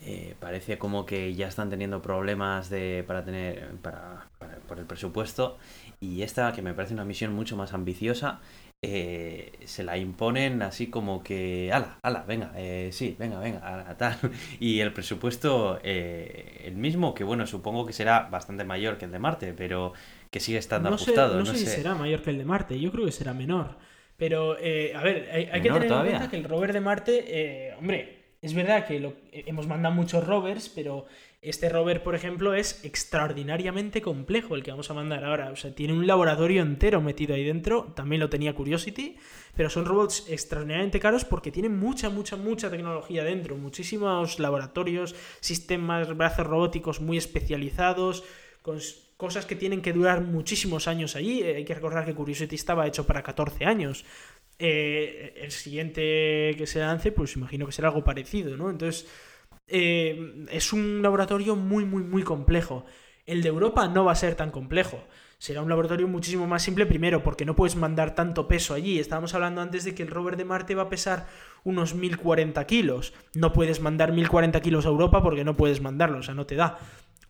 eh, 0.00 0.34
parece 0.40 0.78
como 0.78 1.06
que 1.06 1.34
ya 1.34 1.48
están 1.48 1.70
teniendo 1.70 2.02
problemas 2.02 2.68
de, 2.70 3.04
para 3.06 3.24
tener 3.24 3.68
para, 3.82 4.28
para- 4.38 4.56
por 4.58 4.78
el 4.78 4.84
presupuesto 4.86 5.58
y 6.00 6.22
esta 6.22 6.52
que 6.52 6.62
me 6.62 6.74
parece 6.74 6.94
una 6.94 7.04
misión 7.04 7.32
mucho 7.34 7.56
más 7.56 7.72
ambiciosa 7.72 8.40
eh, 8.82 9.52
se 9.64 9.82
la 9.84 9.96
imponen 9.96 10.60
así 10.62 10.88
como 10.88 11.22
que 11.22 11.70
ala 11.72 11.98
ala 12.02 12.24
venga 12.28 12.52
eh, 12.56 12.90
sí 12.92 13.16
venga 13.18 13.40
venga 13.40 13.60
ala, 13.60 13.96
tal 13.96 14.16
y 14.60 14.80
el 14.80 14.92
presupuesto 14.92 15.80
eh, 15.82 16.62
el 16.64 16.76
mismo 16.76 17.14
que 17.14 17.24
bueno 17.24 17.46
supongo 17.46 17.86
que 17.86 17.92
será 17.94 18.28
bastante 18.30 18.64
mayor 18.64 18.98
que 18.98 19.06
el 19.06 19.12
de 19.12 19.18
Marte 19.18 19.54
pero 19.54 19.94
que 20.30 20.40
sigue 20.40 20.58
estando 20.58 20.90
no 20.90 20.98
sé, 20.98 21.04
ajustado 21.04 21.38
no 21.38 21.46
sé 21.46 21.56
si 21.56 21.66
será 21.66 21.94
mayor 21.94 22.22
que 22.22 22.30
el 22.30 22.38
de 22.38 22.44
Marte, 22.44 22.78
yo 22.78 22.90
creo 22.92 23.06
que 23.06 23.12
será 23.12 23.32
menor. 23.34 23.76
Pero, 24.16 24.56
eh, 24.58 24.94
a 24.94 25.02
ver, 25.02 25.28
hay, 25.30 25.44
hay 25.52 25.60
que 25.60 25.60
¿Menor 25.60 25.78
tener 25.80 25.88
todavía? 25.88 26.12
en 26.12 26.16
cuenta 26.18 26.30
que 26.30 26.36
el 26.36 26.44
rover 26.44 26.72
de 26.72 26.80
Marte, 26.80 27.24
eh, 27.28 27.74
hombre, 27.78 28.15
es 28.46 28.54
verdad 28.54 28.86
que 28.86 28.96
eh, 28.96 29.44
hemos 29.46 29.66
mandado 29.66 29.94
muchos 29.94 30.24
rovers, 30.24 30.68
pero 30.68 31.06
este 31.42 31.68
rover, 31.68 32.02
por 32.04 32.14
ejemplo, 32.14 32.54
es 32.54 32.84
extraordinariamente 32.84 34.00
complejo 34.00 34.54
el 34.54 34.62
que 34.62 34.70
vamos 34.70 34.88
a 34.88 34.94
mandar 34.94 35.24
ahora. 35.24 35.50
O 35.50 35.56
sea, 35.56 35.74
tiene 35.74 35.92
un 35.92 36.06
laboratorio 36.06 36.62
entero 36.62 37.00
metido 37.00 37.34
ahí 37.34 37.44
dentro, 37.44 37.92
también 37.96 38.20
lo 38.20 38.30
tenía 38.30 38.54
Curiosity, 38.54 39.16
pero 39.56 39.68
son 39.68 39.84
robots 39.84 40.26
extraordinariamente 40.28 41.00
caros 41.00 41.24
porque 41.24 41.50
tienen 41.50 41.76
mucha, 41.76 42.08
mucha, 42.08 42.36
mucha 42.36 42.70
tecnología 42.70 43.24
dentro, 43.24 43.56
muchísimos 43.56 44.38
laboratorios, 44.38 45.16
sistemas, 45.40 46.16
brazos 46.16 46.46
robóticos 46.46 47.00
muy 47.00 47.18
especializados, 47.18 48.22
con 48.62 48.78
cosas 49.16 49.46
que 49.46 49.56
tienen 49.56 49.82
que 49.82 49.92
durar 49.92 50.20
muchísimos 50.20 50.86
años 50.88 51.16
allí. 51.16 51.42
Eh, 51.42 51.56
hay 51.56 51.64
que 51.64 51.74
recordar 51.74 52.04
que 52.04 52.14
Curiosity 52.14 52.54
estaba 52.54 52.86
hecho 52.86 53.06
para 53.06 53.22
14 53.22 53.64
años. 53.64 54.04
Eh, 54.58 55.34
el 55.42 55.50
siguiente 55.50 56.54
que 56.56 56.66
se 56.66 56.78
lance, 56.80 57.12
pues 57.12 57.36
imagino 57.36 57.66
que 57.66 57.72
será 57.72 57.88
algo 57.88 58.04
parecido, 58.04 58.56
¿no? 58.56 58.70
Entonces, 58.70 59.06
eh, 59.68 60.46
es 60.50 60.72
un 60.72 61.02
laboratorio 61.02 61.56
muy, 61.56 61.84
muy, 61.84 62.02
muy 62.02 62.22
complejo. 62.22 62.84
El 63.26 63.42
de 63.42 63.48
Europa 63.48 63.88
no 63.88 64.04
va 64.04 64.12
a 64.12 64.16
ser 64.16 64.34
tan 64.34 64.50
complejo. 64.50 65.04
Será 65.38 65.60
un 65.60 65.68
laboratorio 65.68 66.08
muchísimo 66.08 66.46
más 66.46 66.62
simple, 66.62 66.86
primero, 66.86 67.22
porque 67.22 67.44
no 67.44 67.54
puedes 67.54 67.76
mandar 67.76 68.14
tanto 68.14 68.48
peso 68.48 68.72
allí. 68.72 68.98
Estábamos 68.98 69.34
hablando 69.34 69.60
antes 69.60 69.84
de 69.84 69.94
que 69.94 70.02
el 70.02 70.08
rover 70.08 70.38
de 70.38 70.46
Marte 70.46 70.74
va 70.74 70.84
a 70.84 70.88
pesar 70.88 71.26
unos 71.62 71.94
1040 71.94 72.64
kilos. 72.66 73.12
No 73.34 73.52
puedes 73.52 73.80
mandar 73.80 74.12
1040 74.12 74.60
kilos 74.62 74.86
a 74.86 74.88
Europa 74.88 75.22
porque 75.22 75.44
no 75.44 75.54
puedes 75.56 75.82
mandarlo, 75.82 76.18
o 76.18 76.22
sea, 76.22 76.34
no 76.34 76.46
te 76.46 76.54
da. 76.54 76.78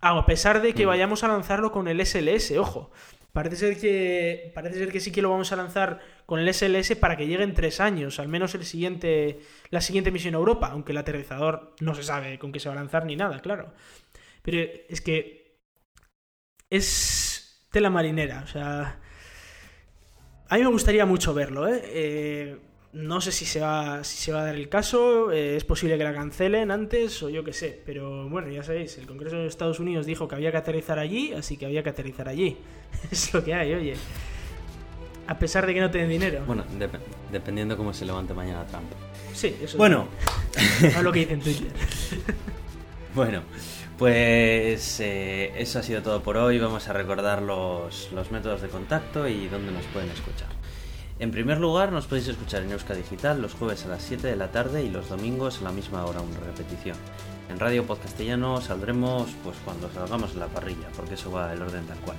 A 0.00 0.24
pesar 0.26 0.62
de 0.62 0.74
que 0.74 0.84
Mm. 0.84 0.88
vayamos 0.88 1.24
a 1.24 1.28
lanzarlo 1.28 1.72
con 1.72 1.88
el 1.88 2.00
SLS, 2.00 2.56
ojo. 2.58 2.92
Parece 3.32 3.56
ser 3.56 3.80
que. 3.80 4.52
Parece 4.54 4.78
ser 4.78 4.92
que 4.92 5.00
sí 5.00 5.10
que 5.10 5.20
lo 5.22 5.30
vamos 5.30 5.50
a 5.52 5.56
lanzar 5.56 5.98
con 6.26 6.40
el 6.40 6.52
SLS 6.52 6.96
para 6.96 7.16
que 7.16 7.26
llegue 7.26 7.44
en 7.44 7.54
tres 7.54 7.80
años. 7.80 8.18
Al 8.18 8.28
menos 8.28 8.54
el 8.54 8.64
siguiente. 8.64 9.40
La 9.70 9.80
siguiente 9.80 10.10
misión 10.10 10.34
a 10.34 10.38
Europa. 10.38 10.68
Aunque 10.72 10.92
el 10.92 10.98
aterrizador 10.98 11.74
no 11.80 11.94
se 11.94 12.02
sabe 12.02 12.38
con 12.38 12.52
qué 12.52 12.60
se 12.60 12.68
va 12.68 12.74
a 12.74 12.78
lanzar 12.78 13.06
ni 13.06 13.16
nada, 13.16 13.40
claro. 13.40 13.72
Pero 14.42 14.58
es 14.88 15.00
que. 15.00 15.56
Es 16.68 17.66
tela 17.70 17.88
marinera. 17.88 18.42
O 18.44 18.48
sea. 18.48 19.00
A 20.48 20.56
mí 20.56 20.62
me 20.62 20.70
gustaría 20.70 21.06
mucho 21.06 21.32
verlo, 21.32 21.66
¿eh? 21.66 21.82
Eh, 21.84 22.58
no 22.92 23.20
sé 23.20 23.32
si 23.32 23.44
se, 23.44 23.60
va, 23.60 24.04
si 24.04 24.16
se 24.16 24.32
va 24.32 24.42
a 24.42 24.44
dar 24.44 24.54
el 24.54 24.68
caso, 24.68 25.32
eh, 25.32 25.56
es 25.56 25.64
posible 25.64 25.98
que 25.98 26.04
la 26.04 26.14
cancelen 26.14 26.70
antes 26.70 27.20
o 27.22 27.28
yo 27.28 27.42
qué 27.42 27.52
sé, 27.52 27.82
pero 27.84 28.28
bueno, 28.28 28.48
ya 28.48 28.62
sabéis, 28.62 28.96
el 28.96 29.06
Congreso 29.06 29.36
de 29.36 29.48
Estados 29.48 29.80
Unidos 29.80 30.06
dijo 30.06 30.28
que 30.28 30.36
había 30.36 30.52
que 30.52 30.56
aterrizar 30.58 31.00
allí, 31.00 31.32
así 31.32 31.56
que 31.56 31.66
había 31.66 31.82
que 31.82 31.90
aterrizar 31.90 32.28
allí. 32.28 32.56
es 33.10 33.34
lo 33.34 33.42
que 33.42 33.54
hay, 33.54 33.74
oye. 33.74 33.94
A 35.28 35.38
pesar 35.38 35.66
de 35.66 35.74
que 35.74 35.80
no 35.80 35.90
tienen 35.90 36.08
dinero. 36.10 36.42
bueno 36.46 36.64
dep- 36.78 36.98
dependiendo 37.32 37.76
cómo 37.76 37.92
se 37.92 38.04
levante 38.04 38.32
mañana 38.34 38.64
Trump 38.66 38.86
sí, 39.34 39.56
eso 39.62 39.76
bueno 39.76 40.06
es 40.82 41.02
lo 41.02 41.12
que 41.12 41.20
dice 41.20 41.32
en 41.34 41.40
Twitter. 41.40 41.72
Bueno, 43.14 43.40
pues 43.96 45.00
eh, 45.00 45.52
eso 45.56 45.78
ha 45.78 45.82
sido 45.82 46.02
todo 46.02 46.22
por 46.22 46.36
hoy. 46.36 46.58
Vamos 46.58 46.86
a 46.88 46.92
recordar 46.92 47.40
los, 47.40 48.12
los 48.12 48.30
métodos 48.30 48.60
de 48.60 48.68
contacto 48.68 49.26
y 49.26 49.48
dónde 49.48 49.72
nos 49.72 49.84
pueden 49.86 50.10
escuchar. 50.10 50.48
En 51.18 51.30
primer 51.30 51.56
lugar, 51.58 51.92
nos 51.92 52.06
podéis 52.06 52.28
escuchar 52.28 52.62
en 52.62 52.72
Euska 52.72 52.92
Digital 52.94 53.40
los 53.40 53.54
jueves 53.54 53.86
a 53.86 53.88
las 53.88 54.02
7 54.02 54.26
de 54.26 54.36
la 54.36 54.52
tarde 54.52 54.84
y 54.84 54.90
los 54.90 55.08
domingos 55.08 55.60
a 55.60 55.64
la 55.64 55.72
misma 55.72 56.04
hora, 56.04 56.20
una 56.20 56.38
repetición. 56.40 56.98
En 57.48 57.58
Radio 57.58 57.86
Podcastellano 57.86 58.60
saldremos 58.60 59.30
pues 59.42 59.56
cuando 59.64 59.90
salgamos 59.90 60.34
en 60.34 60.40
la 60.40 60.48
parrilla, 60.48 60.88
porque 60.94 61.14
eso 61.14 61.30
va 61.32 61.50
el 61.54 61.62
orden 61.62 61.86
tal 61.86 61.98
cual. 62.00 62.18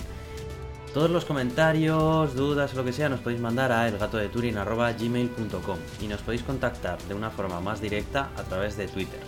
Todos 0.94 1.10
los 1.12 1.26
comentarios, 1.26 2.36
dudas 2.36 2.74
lo 2.74 2.84
que 2.84 2.92
sea 2.94 3.10
nos 3.10 3.20
podéis 3.20 3.42
mandar 3.42 3.72
a 3.72 3.88
elgatodeturin.gmail.com 3.88 5.78
y 6.02 6.08
nos 6.08 6.22
podéis 6.22 6.44
contactar 6.44 6.98
de 7.04 7.14
una 7.14 7.30
forma 7.30 7.60
más 7.62 7.82
directa 7.82 8.32
a 8.36 8.44
través 8.44 8.78
de 8.78 8.88
Twitter, 8.88 9.20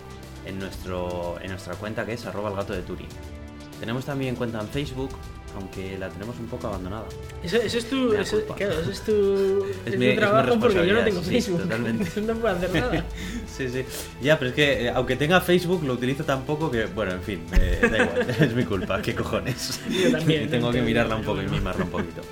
en, 0.46 0.58
nuestro, 0.58 1.36
en 1.40 1.50
nuestra 1.50 1.74
cuenta 1.76 2.04
que 2.04 2.14
es 2.14 2.26
arroba. 2.26 2.66
Tenemos 3.78 4.04
también 4.04 4.34
cuenta 4.36 4.60
en 4.60 4.68
Facebook, 4.68 5.10
aunque 5.54 5.96
la 5.98 6.08
tenemos 6.08 6.38
un 6.38 6.46
poco 6.46 6.66
abandonada. 6.68 7.04
Eso, 7.42 7.56
eso 7.56 7.78
es 7.78 7.88
tu, 7.88 8.12
eso- 8.14 8.36
culpa. 8.38 8.54
claro, 8.56 8.80
eso 8.80 8.90
es 8.90 9.00
tu, 9.02 9.12
Es 9.86 9.92
es 9.94 9.98
mi- 9.98 10.06
tu 10.06 10.10
es 10.10 10.10
mi 10.10 10.16
trabajo 10.16 10.58
porque 10.60 10.86
yo 10.86 10.94
no 10.94 11.00
tengo 11.04 11.22
sí, 11.22 11.30
Facebook. 11.30 11.62
totalmente. 11.62 12.20
no 12.22 12.34
puedo 12.34 12.54
hacer 12.56 12.74
nada. 12.74 13.04
Sí, 13.56 13.68
sí. 13.68 13.84
Ya, 14.22 14.38
pero 14.38 14.50
es 14.50 14.54
que 14.56 14.86
eh, 14.86 14.90
aunque 14.90 15.16
tenga 15.16 15.40
Facebook 15.40 15.82
lo 15.84 15.94
utilizo 15.94 16.24
tan 16.24 16.42
poco 16.44 16.70
que, 16.70 16.86
bueno, 16.86 17.12
en 17.12 17.22
fin, 17.22 17.40
eh, 17.58 17.78
da 17.82 18.04
igual, 18.04 18.30
es 18.40 18.54
mi 18.54 18.64
culpa, 18.64 19.00
qué 19.02 19.14
cojones. 19.14 19.80
Yo 19.90 20.10
también, 20.10 20.48
Tengo 20.50 20.70
que 20.72 20.82
mirarla 20.82 21.16
un 21.16 21.24
poco 21.24 21.42
y 21.42 21.46
mimarla 21.48 21.84
un 21.84 21.90
poquito. 21.90 22.22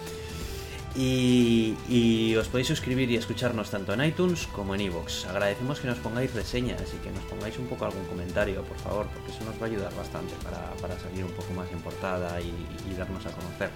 Y, 1.01 2.35
os 2.37 2.49
podéis 2.49 2.67
suscribir 2.67 3.09
y 3.11 3.17
escucharnos 3.17 3.71
tanto 3.71 3.93
en 3.93 4.05
iTunes 4.05 4.49
como 4.49 4.75
en 4.75 4.81
iVoox. 4.81 5.27
Agradecemos 5.27 5.79
que 5.79 5.87
nos 5.87 5.99
pongáis 5.99 6.35
reseñas 6.35 6.83
y 6.93 6.97
que 6.99 7.13
nos 7.13 7.23
pongáis 7.25 7.57
un 7.59 7.67
poco 7.67 7.85
algún 7.85 8.05
comentario, 8.07 8.63
por 8.63 8.79
favor, 8.79 9.07
porque 9.15 9.31
eso 9.31 9.45
nos 9.45 9.55
va 9.61 9.67
a 9.67 9.71
ayudar 9.71 9.95
bastante 9.95 10.35
para, 10.43 10.73
para 10.81 10.99
salir 10.99 11.25
un 11.25 11.31
poco 11.31 11.53
más 11.53 11.71
en 11.71 11.81
portada 11.81 12.41
y, 12.41 12.53
y 12.91 12.95
darnos 12.95 13.25
a 13.27 13.31
conocer. 13.31 13.71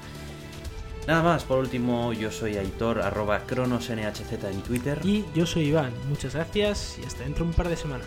Nada 1.07 1.23
más, 1.23 1.45
por 1.45 1.59
último, 1.59 2.13
yo 2.13 2.31
soy 2.31 2.57
Aitor, 2.57 3.01
arroba 3.03 3.41
cronosnhz 3.47 4.33
en 4.45 4.63
Twitter. 4.63 5.01
Y 5.05 5.25
yo 5.35 5.47
soy 5.47 5.67
Iván, 5.67 5.93
muchas 6.09 6.35
gracias 6.35 6.99
y 7.01 7.05
hasta 7.05 7.25
dentro 7.25 7.45
de 7.45 7.51
un 7.51 7.57
par 7.57 7.69
de 7.69 7.77
semanas. 7.77 8.07